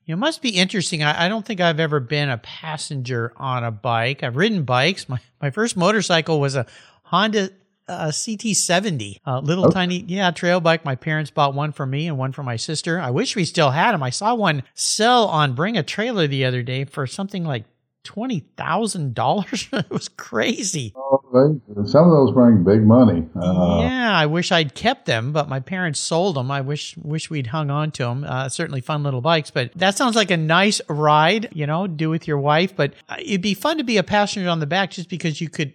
It 0.08 0.18
must 0.18 0.42
be 0.42 0.50
interesting. 0.50 1.04
I, 1.04 1.26
I, 1.26 1.30
don't 1.30 1.46
think 1.46 1.62
I've 1.62 1.80
ever 1.80 2.00
been 2.00 2.30
a 2.30 2.38
passenger 2.38 3.32
on 3.38 3.64
a 3.64 3.72
bike. 3.72 4.24
I've 4.24 4.36
ridden 4.36 4.64
bikes. 4.64 5.08
My 5.08 5.20
my 5.42 5.52
first 5.52 5.78
motorcycle 5.78 6.40
was 6.40 6.56
a 6.56 6.66
Honda 7.04 7.52
a 7.88 8.08
CT70, 8.08 9.20
a 9.26 9.42
little 9.42 9.66
oh. 9.66 9.70
tiny, 9.70 10.04
yeah, 10.08 10.32
trail 10.32 10.60
bike. 10.60 10.86
My 10.86 10.96
parents 10.96 11.32
bought 11.32 11.54
one 11.54 11.72
for 11.72 11.86
me 11.86 12.08
and 12.08 12.18
one 12.18 12.32
for 12.32 12.44
my 12.44 12.56
sister. 12.56 13.00
I 13.00 13.12
wish 13.12 13.36
we 13.36 13.46
still 13.46 13.72
had 13.72 13.94
them. 13.94 14.04
I 14.04 14.10
saw 14.10 14.34
one 14.36 14.64
sell 14.74 15.28
on 15.28 15.54
Bring 15.54 15.78
a 15.78 15.84
Trailer 15.84 16.28
the 16.28 16.46
other 16.46 16.64
day 16.64 16.86
for 16.86 17.06
something 17.08 17.44
like 17.44 17.66
twenty 18.04 18.40
thousand 18.58 19.14
dollars. 19.14 19.68
it 19.74 19.90
was 19.90 20.10
crazy. 20.10 20.94
Oh, 20.96 21.22
they, 21.34 21.86
some 21.86 22.06
of 22.06 22.12
those 22.12 22.34
bring 22.34 22.64
big 22.64 22.84
money. 22.84 23.28
Uh, 23.36 23.80
yeah, 23.82 24.12
I 24.14 24.26
wish 24.26 24.52
I'd 24.52 24.74
kept 24.74 25.06
them, 25.06 25.32
but 25.32 25.50
my 25.50 25.60
parents 25.60 26.00
sold 26.00 26.36
them. 26.36 26.52
I 26.52 26.62
wish 26.62 26.96
wish 26.98 27.30
we'd 27.30 27.48
hung 27.48 27.70
on 27.70 27.92
to 27.92 28.04
them. 28.04 28.24
Uh, 28.24 28.50
certainly 28.50 28.82
fun 28.82 29.04
little 29.04 29.22
bikes, 29.22 29.52
but 29.52 29.72
that 29.76 29.98
sounds 29.98 30.16
like 30.16 30.32
a 30.32 30.38
nice 30.38 30.82
ride. 30.90 31.50
You 31.54 31.68
know, 31.68 31.88
do 31.88 32.10
with 32.10 32.28
your 32.28 32.40
wife. 32.40 32.76
But 32.76 32.94
uh, 33.10 33.18
it'd 33.20 33.42
be 33.42 33.54
fun 33.54 33.78
to 33.78 33.84
be 33.84 33.98
a 33.98 34.04
passenger 34.04 34.50
on 34.50 34.60
the 34.60 34.68
back, 34.68 34.92
just 34.92 35.10
because 35.10 35.42
you 35.42 35.50
could 35.50 35.74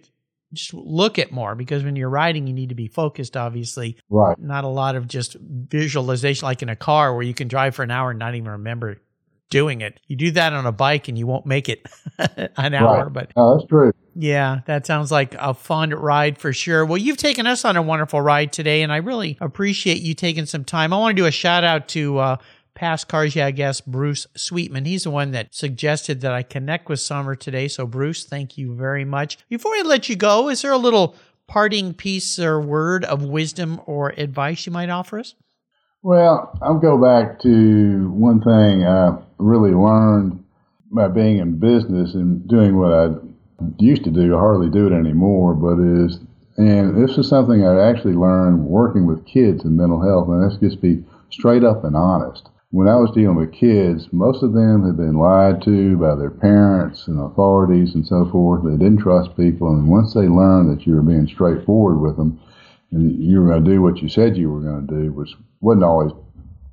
just 0.53 0.73
look 0.73 1.19
at 1.19 1.31
more 1.31 1.55
because 1.55 1.83
when 1.83 1.95
you're 1.95 2.09
riding, 2.09 2.47
you 2.47 2.53
need 2.53 2.69
to 2.69 2.75
be 2.75 2.87
focused, 2.87 3.35
obviously. 3.35 3.97
Right. 4.09 4.37
Not 4.39 4.63
a 4.63 4.69
lot 4.69 4.95
of 4.95 5.07
just 5.07 5.35
visualization 5.39 6.45
like 6.45 6.61
in 6.61 6.69
a 6.69 6.75
car 6.75 7.13
where 7.13 7.23
you 7.23 7.33
can 7.33 7.47
drive 7.47 7.75
for 7.75 7.83
an 7.83 7.91
hour 7.91 8.11
and 8.11 8.19
not 8.19 8.35
even 8.35 8.49
remember 8.49 8.97
doing 9.49 9.81
it. 9.81 9.99
You 10.07 10.15
do 10.15 10.31
that 10.31 10.53
on 10.53 10.65
a 10.65 10.71
bike 10.71 11.07
and 11.07 11.17
you 11.17 11.27
won't 11.27 11.45
make 11.45 11.69
it 11.69 11.85
an 12.57 12.73
hour. 12.73 13.05
Right. 13.05 13.13
But 13.13 13.31
no, 13.35 13.57
that's 13.57 13.67
true. 13.67 13.93
Yeah, 14.19 14.61
that 14.65 14.87
sounds 14.87 15.11
like 15.11 15.35
a 15.35 15.53
fun 15.53 15.91
ride 15.91 16.39
for 16.39 16.51
sure. 16.51 16.83
Well, 16.85 16.97
you've 16.97 17.17
taken 17.17 17.45
us 17.45 17.63
on 17.63 17.77
a 17.77 17.83
wonderful 17.83 18.19
ride 18.19 18.51
today, 18.51 18.81
and 18.81 18.91
I 18.91 18.97
really 18.97 19.37
appreciate 19.39 20.01
you 20.01 20.15
taking 20.15 20.47
some 20.47 20.63
time. 20.63 20.91
I 20.91 20.97
want 20.97 21.15
to 21.15 21.21
do 21.21 21.27
a 21.27 21.31
shout 21.31 21.63
out 21.63 21.87
to 21.89 22.17
uh, 22.17 22.37
past 22.77 23.07
Cars 23.07 23.35
Yeah 23.35 23.49
guest 23.49 23.87
Bruce 23.87 24.27
Sweetman. 24.35 24.85
He's 24.85 25.03
the 25.03 25.09
one 25.09 25.31
that 25.31 25.53
suggested 25.53 26.21
that 26.21 26.31
I 26.31 26.43
connect 26.43 26.87
with 26.87 26.99
Somer 26.99 27.33
today. 27.33 27.67
So, 27.67 27.87
Bruce, 27.87 28.23
thank 28.23 28.55
you 28.55 28.75
very 28.75 29.03
much. 29.03 29.39
Before 29.49 29.73
I 29.73 29.81
let 29.83 30.09
you 30.09 30.15
go, 30.15 30.47
is 30.47 30.61
there 30.61 30.71
a 30.71 30.77
little 30.77 31.15
parting 31.47 31.95
piece 31.95 32.37
or 32.37 32.61
word 32.61 33.03
of 33.03 33.23
wisdom 33.23 33.81
or 33.87 34.13
advice 34.15 34.67
you 34.67 34.71
might 34.71 34.91
offer 34.91 35.17
us? 35.17 35.33
Well, 36.03 36.55
I'll 36.61 36.77
go 36.77 37.01
back 37.01 37.41
to 37.41 38.11
one 38.11 38.41
thing 38.41 38.85
I 38.85 39.17
really 39.39 39.71
learned 39.71 40.43
by 40.91 41.07
being 41.07 41.39
in 41.39 41.57
business 41.57 42.13
and 42.13 42.47
doing 42.47 42.77
what 42.77 42.93
I 42.93 43.07
used 43.79 44.03
to 44.03 44.11
do. 44.11 44.35
I 44.35 44.39
hardly 44.39 44.69
do 44.69 44.85
it 44.85 44.93
anymore, 44.93 45.55
but 45.55 45.79
is 45.79 46.19
and 46.57 46.95
this 46.95 47.17
is 47.17 47.27
something 47.27 47.65
I 47.65 47.89
actually 47.89 48.13
learned 48.13 48.65
working 48.65 49.07
with 49.07 49.25
kids 49.25 49.63
in 49.63 49.77
mental 49.77 50.01
health, 50.01 50.27
and 50.27 50.43
that's 50.43 50.59
just 50.59 50.81
be 50.81 51.03
straight 51.29 51.63
up 51.63 51.83
and 51.83 51.95
honest 51.95 52.49
when 52.71 52.87
I 52.87 52.95
was 52.95 53.11
dealing 53.11 53.37
with 53.37 53.53
kids, 53.53 54.11
most 54.11 54.43
of 54.43 54.53
them 54.53 54.85
had 54.85 54.97
been 54.97 55.15
lied 55.15 55.61
to 55.63 55.95
by 55.97 56.15
their 56.15 56.31
parents 56.31 57.07
and 57.07 57.19
authorities 57.19 57.95
and 57.95 58.05
so 58.05 58.29
forth. 58.29 58.63
They 58.63 58.77
didn't 58.77 58.99
trust 58.99 59.37
people, 59.37 59.69
and 59.69 59.89
once 59.89 60.13
they 60.13 60.27
learned 60.27 60.69
that 60.71 60.85
you 60.85 60.95
were 60.95 61.01
being 61.01 61.27
straightforward 61.27 62.01
with 62.01 62.17
them 62.17 62.39
and 62.91 63.21
you 63.23 63.41
were 63.41 63.49
going 63.49 63.63
to 63.63 63.71
do 63.71 63.81
what 63.81 64.01
you 64.01 64.09
said 64.09 64.37
you 64.37 64.49
were 64.49 64.61
going 64.61 64.87
to 64.87 64.93
do, 64.93 65.11
which 65.13 65.31
wasn't 65.61 65.83
always 65.83 66.11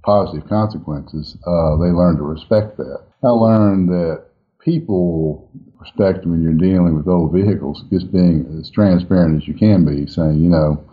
positive 0.05 0.49
consequences, 0.49 1.37
uh, 1.47 1.77
they 1.77 1.91
learned 1.91 2.19
to 2.19 2.25
respect 2.25 2.77
that. 2.77 3.03
I 3.23 3.29
learned 3.29 3.89
that 3.89 4.27
people 4.61 5.49
respect 5.81 6.27
when 6.27 6.43
you're 6.43 6.53
dealing 6.53 6.97
with 6.97 7.09
old 7.09 7.33
vehicles, 7.33 7.85
just 7.91 8.13
being 8.13 8.59
as 8.61 8.71
transparent 8.71 9.41
as 9.41 9.49
you 9.49 9.55
can 9.55 9.85
be, 9.85 10.07
saying, 10.07 10.43
you 10.43 10.49
know, 10.49 10.85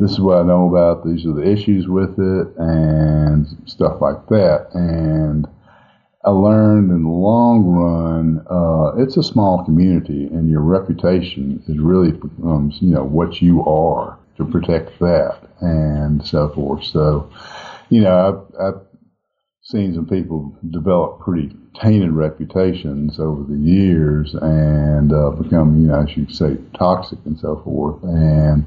this 0.00 0.12
is 0.12 0.20
what 0.20 0.38
I 0.38 0.42
know 0.42 0.68
about. 0.68 1.04
These 1.04 1.26
are 1.26 1.34
the 1.34 1.48
issues 1.48 1.86
with 1.86 2.18
it 2.18 2.48
and 2.56 3.46
stuff 3.66 4.00
like 4.00 4.26
that. 4.28 4.68
And 4.72 5.46
I 6.24 6.30
learned 6.30 6.90
in 6.90 7.02
the 7.02 7.08
long 7.08 7.64
run, 7.64 8.44
uh, 8.50 9.02
it's 9.02 9.16
a 9.16 9.22
small 9.22 9.64
community, 9.64 10.26
and 10.26 10.50
your 10.50 10.60
reputation 10.62 11.62
is 11.68 11.78
really 11.78 12.12
becomes, 12.12 12.78
you 12.80 12.90
know, 12.90 13.04
what 13.04 13.40
you 13.40 13.64
are 13.64 14.18
to 14.36 14.44
protect 14.44 14.98
that 15.00 15.38
and 15.60 16.26
so 16.26 16.48
forth. 16.48 16.84
So, 16.84 17.30
you 17.90 18.00
know, 18.00 18.44
I've, 18.58 18.74
I've 18.74 18.80
seen 19.62 19.94
some 19.94 20.06
people 20.06 20.54
develop 20.70 21.20
pretty 21.20 21.54
tainted 21.74 22.12
reputations 22.12 23.18
over 23.18 23.42
the 23.44 23.58
years 23.58 24.34
and 24.34 25.12
uh, 25.12 25.30
become, 25.30 25.80
you 25.80 25.88
know, 25.88 26.02
as 26.02 26.16
you 26.16 26.28
say, 26.28 26.56
toxic 26.76 27.18
and 27.24 27.38
so 27.38 27.60
forth. 27.64 28.02
And 28.02 28.64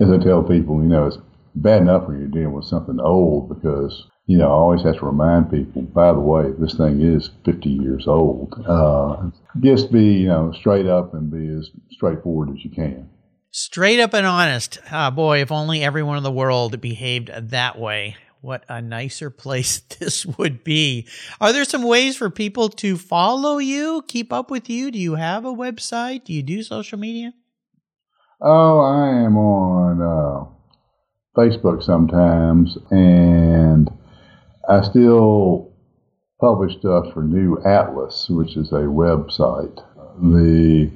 as 0.00 0.10
I 0.10 0.18
tell 0.18 0.42
people, 0.42 0.76
you 0.82 0.88
know, 0.88 1.06
it's 1.06 1.18
bad 1.54 1.82
enough 1.82 2.06
when 2.06 2.18
you're 2.18 2.28
dealing 2.28 2.52
with 2.52 2.64
something 2.64 3.00
old 3.00 3.48
because, 3.48 4.04
you 4.26 4.38
know, 4.38 4.46
I 4.46 4.52
always 4.52 4.82
have 4.82 4.98
to 4.98 5.06
remind 5.06 5.50
people, 5.50 5.82
by 5.82 6.12
the 6.12 6.20
way, 6.20 6.52
this 6.58 6.74
thing 6.74 7.00
is 7.00 7.30
50 7.44 7.68
years 7.68 8.06
old. 8.06 8.54
Uh, 8.66 9.30
just 9.60 9.90
be, 9.90 10.04
you 10.04 10.28
know, 10.28 10.52
straight 10.52 10.86
up 10.86 11.14
and 11.14 11.30
be 11.30 11.48
as 11.48 11.70
straightforward 11.90 12.50
as 12.50 12.64
you 12.64 12.70
can. 12.70 13.08
Straight 13.50 13.98
up 13.98 14.14
and 14.14 14.26
honest. 14.26 14.78
Ah, 14.90 15.10
boy, 15.10 15.40
if 15.40 15.50
only 15.50 15.82
everyone 15.82 16.16
in 16.16 16.22
the 16.22 16.30
world 16.30 16.80
behaved 16.80 17.30
that 17.34 17.78
way. 17.78 18.16
What 18.40 18.64
a 18.68 18.80
nicer 18.80 19.30
place 19.30 19.80
this 19.98 20.24
would 20.24 20.62
be. 20.62 21.08
Are 21.40 21.52
there 21.52 21.64
some 21.64 21.82
ways 21.82 22.16
for 22.16 22.30
people 22.30 22.68
to 22.68 22.96
follow 22.96 23.58
you, 23.58 24.04
keep 24.06 24.32
up 24.32 24.50
with 24.50 24.68
you? 24.70 24.90
Do 24.90 24.98
you 24.98 25.16
have 25.16 25.44
a 25.44 25.52
website? 25.52 26.24
Do 26.24 26.32
you 26.32 26.42
do 26.42 26.62
social 26.62 26.98
media? 26.98 27.32
Oh, 28.40 28.78
I 28.78 29.24
am 29.24 29.36
on 29.36 30.00
uh, 30.00 30.44
Facebook 31.36 31.82
sometimes, 31.82 32.78
and 32.92 33.90
I 34.68 34.80
still 34.82 35.72
publish 36.40 36.78
stuff 36.78 37.12
for 37.12 37.24
New 37.24 37.60
Atlas, 37.64 38.28
which 38.28 38.56
is 38.56 38.70
a 38.70 38.86
website. 38.86 39.74
The 40.22 40.88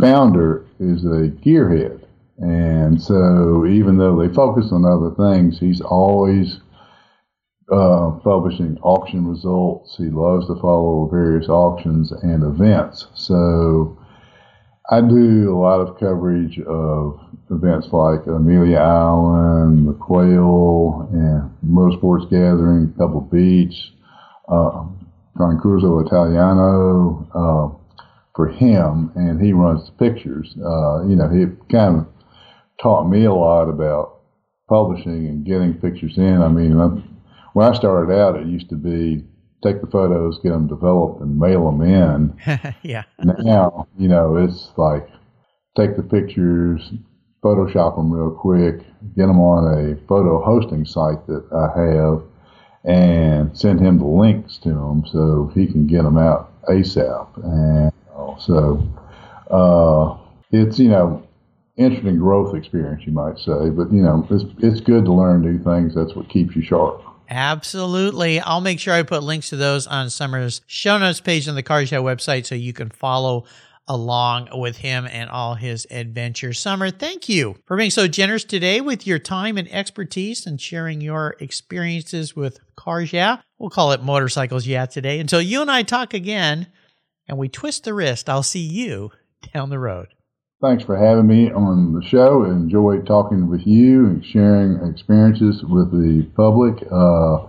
founder 0.00 0.66
is 0.80 1.04
a 1.04 1.30
gearhead, 1.30 2.04
and 2.38 3.00
so 3.00 3.66
even 3.66 3.96
though 3.96 4.20
they 4.20 4.34
focus 4.34 4.72
on 4.72 4.84
other 4.84 5.14
things, 5.14 5.60
he's 5.60 5.80
always 5.80 6.58
uh, 7.70 8.18
publishing 8.24 8.78
auction 8.82 9.28
results. 9.28 9.96
He 9.96 10.10
loves 10.10 10.48
to 10.48 10.56
follow 10.56 11.08
various 11.08 11.48
auctions 11.48 12.10
and 12.10 12.42
events. 12.42 13.06
So 13.14 13.96
I 14.92 15.00
do 15.00 15.54
a 15.54 15.58
lot 15.58 15.80
of 15.80 16.00
coverage 16.00 16.58
of 16.66 17.20
events 17.48 17.86
like 17.92 18.26
Amelia 18.26 18.78
Island, 18.78 19.86
the 19.86 19.92
Quail, 19.92 21.08
and 21.12 21.48
Motorsports 21.64 22.28
Gathering, 22.28 22.92
Pebble 22.98 23.20
Beach, 23.20 23.92
uh, 24.48 24.84
Concurso 25.38 26.04
Italiano 26.04 27.24
uh, 27.32 27.96
for 28.34 28.48
him, 28.48 29.12
and 29.14 29.40
he 29.40 29.52
runs 29.52 29.86
the 29.86 29.92
pictures. 29.92 30.52
Uh, 30.58 31.06
you 31.06 31.14
know, 31.14 31.28
he 31.28 31.46
kind 31.70 32.00
of 32.00 32.06
taught 32.82 33.08
me 33.08 33.26
a 33.26 33.32
lot 33.32 33.68
about 33.68 34.22
publishing 34.68 35.28
and 35.28 35.46
getting 35.46 35.74
pictures 35.74 36.14
in. 36.16 36.42
I 36.42 36.48
mean, 36.48 36.76
when 37.52 37.64
I 37.64 37.76
started 37.76 38.12
out, 38.12 38.40
it 38.40 38.48
used 38.48 38.68
to 38.70 38.76
be 38.76 39.24
take 39.62 39.80
the 39.80 39.86
photos, 39.86 40.38
get 40.42 40.50
them 40.50 40.66
developed, 40.66 41.20
and 41.20 41.38
mail 41.38 41.70
them 41.70 41.82
in. 41.82 42.74
yeah. 42.82 43.04
now, 43.38 43.86
you 43.98 44.08
know, 44.08 44.36
it's 44.36 44.70
like 44.76 45.08
take 45.76 45.96
the 45.96 46.02
pictures, 46.02 46.92
Photoshop 47.42 47.96
them 47.96 48.12
real 48.12 48.30
quick, 48.30 48.80
get 49.16 49.26
them 49.26 49.40
on 49.40 49.78
a 49.78 49.96
photo 50.06 50.42
hosting 50.42 50.84
site 50.84 51.26
that 51.26 51.44
I 51.52 51.80
have, 51.80 52.22
and 52.84 53.56
send 53.56 53.80
him 53.80 53.98
the 53.98 54.04
links 54.04 54.58
to 54.58 54.70
them 54.70 55.04
so 55.10 55.50
he 55.54 55.66
can 55.66 55.86
get 55.86 56.02
them 56.02 56.18
out 56.18 56.52
ASAP. 56.64 57.28
And 57.42 57.92
so 58.38 58.86
uh, 59.50 60.18
it's 60.50 60.78
you 60.78 60.88
know 60.88 61.26
interesting 61.76 62.18
growth 62.18 62.54
experience, 62.54 63.04
you 63.06 63.12
might 63.12 63.38
say, 63.38 63.70
but 63.70 63.90
you 63.90 64.02
know 64.02 64.26
it's 64.30 64.44
it's 64.58 64.80
good 64.80 65.06
to 65.06 65.12
learn 65.12 65.40
new 65.40 65.58
things. 65.62 65.94
That's 65.94 66.14
what 66.14 66.28
keeps 66.28 66.54
you 66.54 66.62
sharp. 66.62 67.02
Absolutely. 67.30 68.40
I'll 68.40 68.60
make 68.60 68.80
sure 68.80 68.92
I 68.92 69.04
put 69.04 69.22
links 69.22 69.50
to 69.50 69.56
those 69.56 69.86
on 69.86 70.10
Somer's 70.10 70.62
show 70.66 70.98
notes 70.98 71.20
page 71.20 71.46
on 71.48 71.54
the 71.54 71.62
Cars 71.62 71.92
Yeah 71.92 71.98
website 71.98 72.44
so 72.44 72.56
you 72.56 72.72
can 72.72 72.90
follow 72.90 73.44
along 73.86 74.48
with 74.52 74.76
him 74.76 75.06
and 75.10 75.30
all 75.30 75.54
his 75.54 75.86
adventures. 75.90 76.60
Somer, 76.60 76.90
thank 76.90 77.28
you 77.28 77.56
for 77.66 77.76
being 77.76 77.90
so 77.90 78.06
generous 78.06 78.44
today 78.44 78.80
with 78.80 79.04
your 79.06 79.18
time 79.18 79.58
and 79.58 79.70
expertise 79.72 80.46
and 80.46 80.60
sharing 80.60 81.00
your 81.00 81.34
experiences 81.40 82.36
with 82.36 82.60
Cars 82.76 83.12
Yeah. 83.12 83.38
We'll 83.58 83.70
call 83.70 83.92
it 83.92 84.02
Motorcycles 84.02 84.66
Yeah 84.66 84.86
today. 84.86 85.18
Until 85.18 85.40
you 85.42 85.60
and 85.60 85.70
I 85.70 85.82
talk 85.82 86.14
again 86.14 86.68
and 87.26 87.38
we 87.38 87.48
twist 87.48 87.84
the 87.84 87.94
wrist, 87.94 88.28
I'll 88.28 88.42
see 88.42 88.60
you 88.60 89.10
down 89.52 89.70
the 89.70 89.78
road. 89.78 90.08
Thanks 90.60 90.84
for 90.84 90.96
having 90.96 91.26
me 91.26 91.50
on 91.50 91.94
the 91.94 92.02
show. 92.06 92.44
Enjoy 92.44 93.00
talking 93.00 93.48
with 93.48 93.66
you 93.66 94.04
and 94.06 94.24
sharing 94.24 94.86
experiences 94.90 95.62
with 95.64 95.90
the 95.90 96.28
public. 96.36 96.86
Uh, 96.92 97.46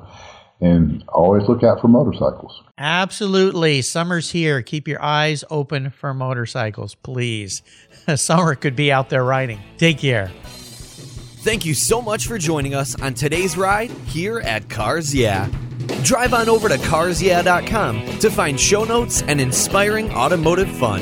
and 0.62 1.04
always 1.10 1.48
look 1.50 1.64
out 1.64 1.82
for 1.82 1.88
motorcycles. 1.88 2.62
Absolutely. 2.78 3.82
Somer's 3.82 4.30
here. 4.32 4.62
Keep 4.62 4.88
your 4.88 5.02
eyes 5.02 5.44
open 5.50 5.90
for 5.90 6.14
motorcycles, 6.14 6.96
please. 6.96 7.64
Somer 8.16 8.56
could 8.56 8.76
be 8.76 8.92
out 8.92 9.10
there 9.10 9.24
riding. 9.24 9.60
Take 9.78 9.98
care. 9.98 10.32
Thank 11.44 11.66
you 11.66 11.74
so 11.74 12.02
much 12.02 12.28
for 12.28 12.38
joining 12.38 12.76
us 12.76 13.00
on 13.02 13.16
today's 13.16 13.58
ride 13.58 13.90
here 13.90 14.40
at 14.42 14.70
Cars 14.70 15.14
Yeah. 15.14 15.50
Drive 16.04 16.36
on 16.36 16.48
over 16.48 16.70
to 16.70 16.78
carsyeah.com 16.78 18.20
to 18.20 18.30
find 18.30 18.60
show 18.60 18.84
notes 18.84 19.24
and 19.24 19.42
inspiring 19.42 20.12
automotive 20.12 20.70
fun. 20.78 21.02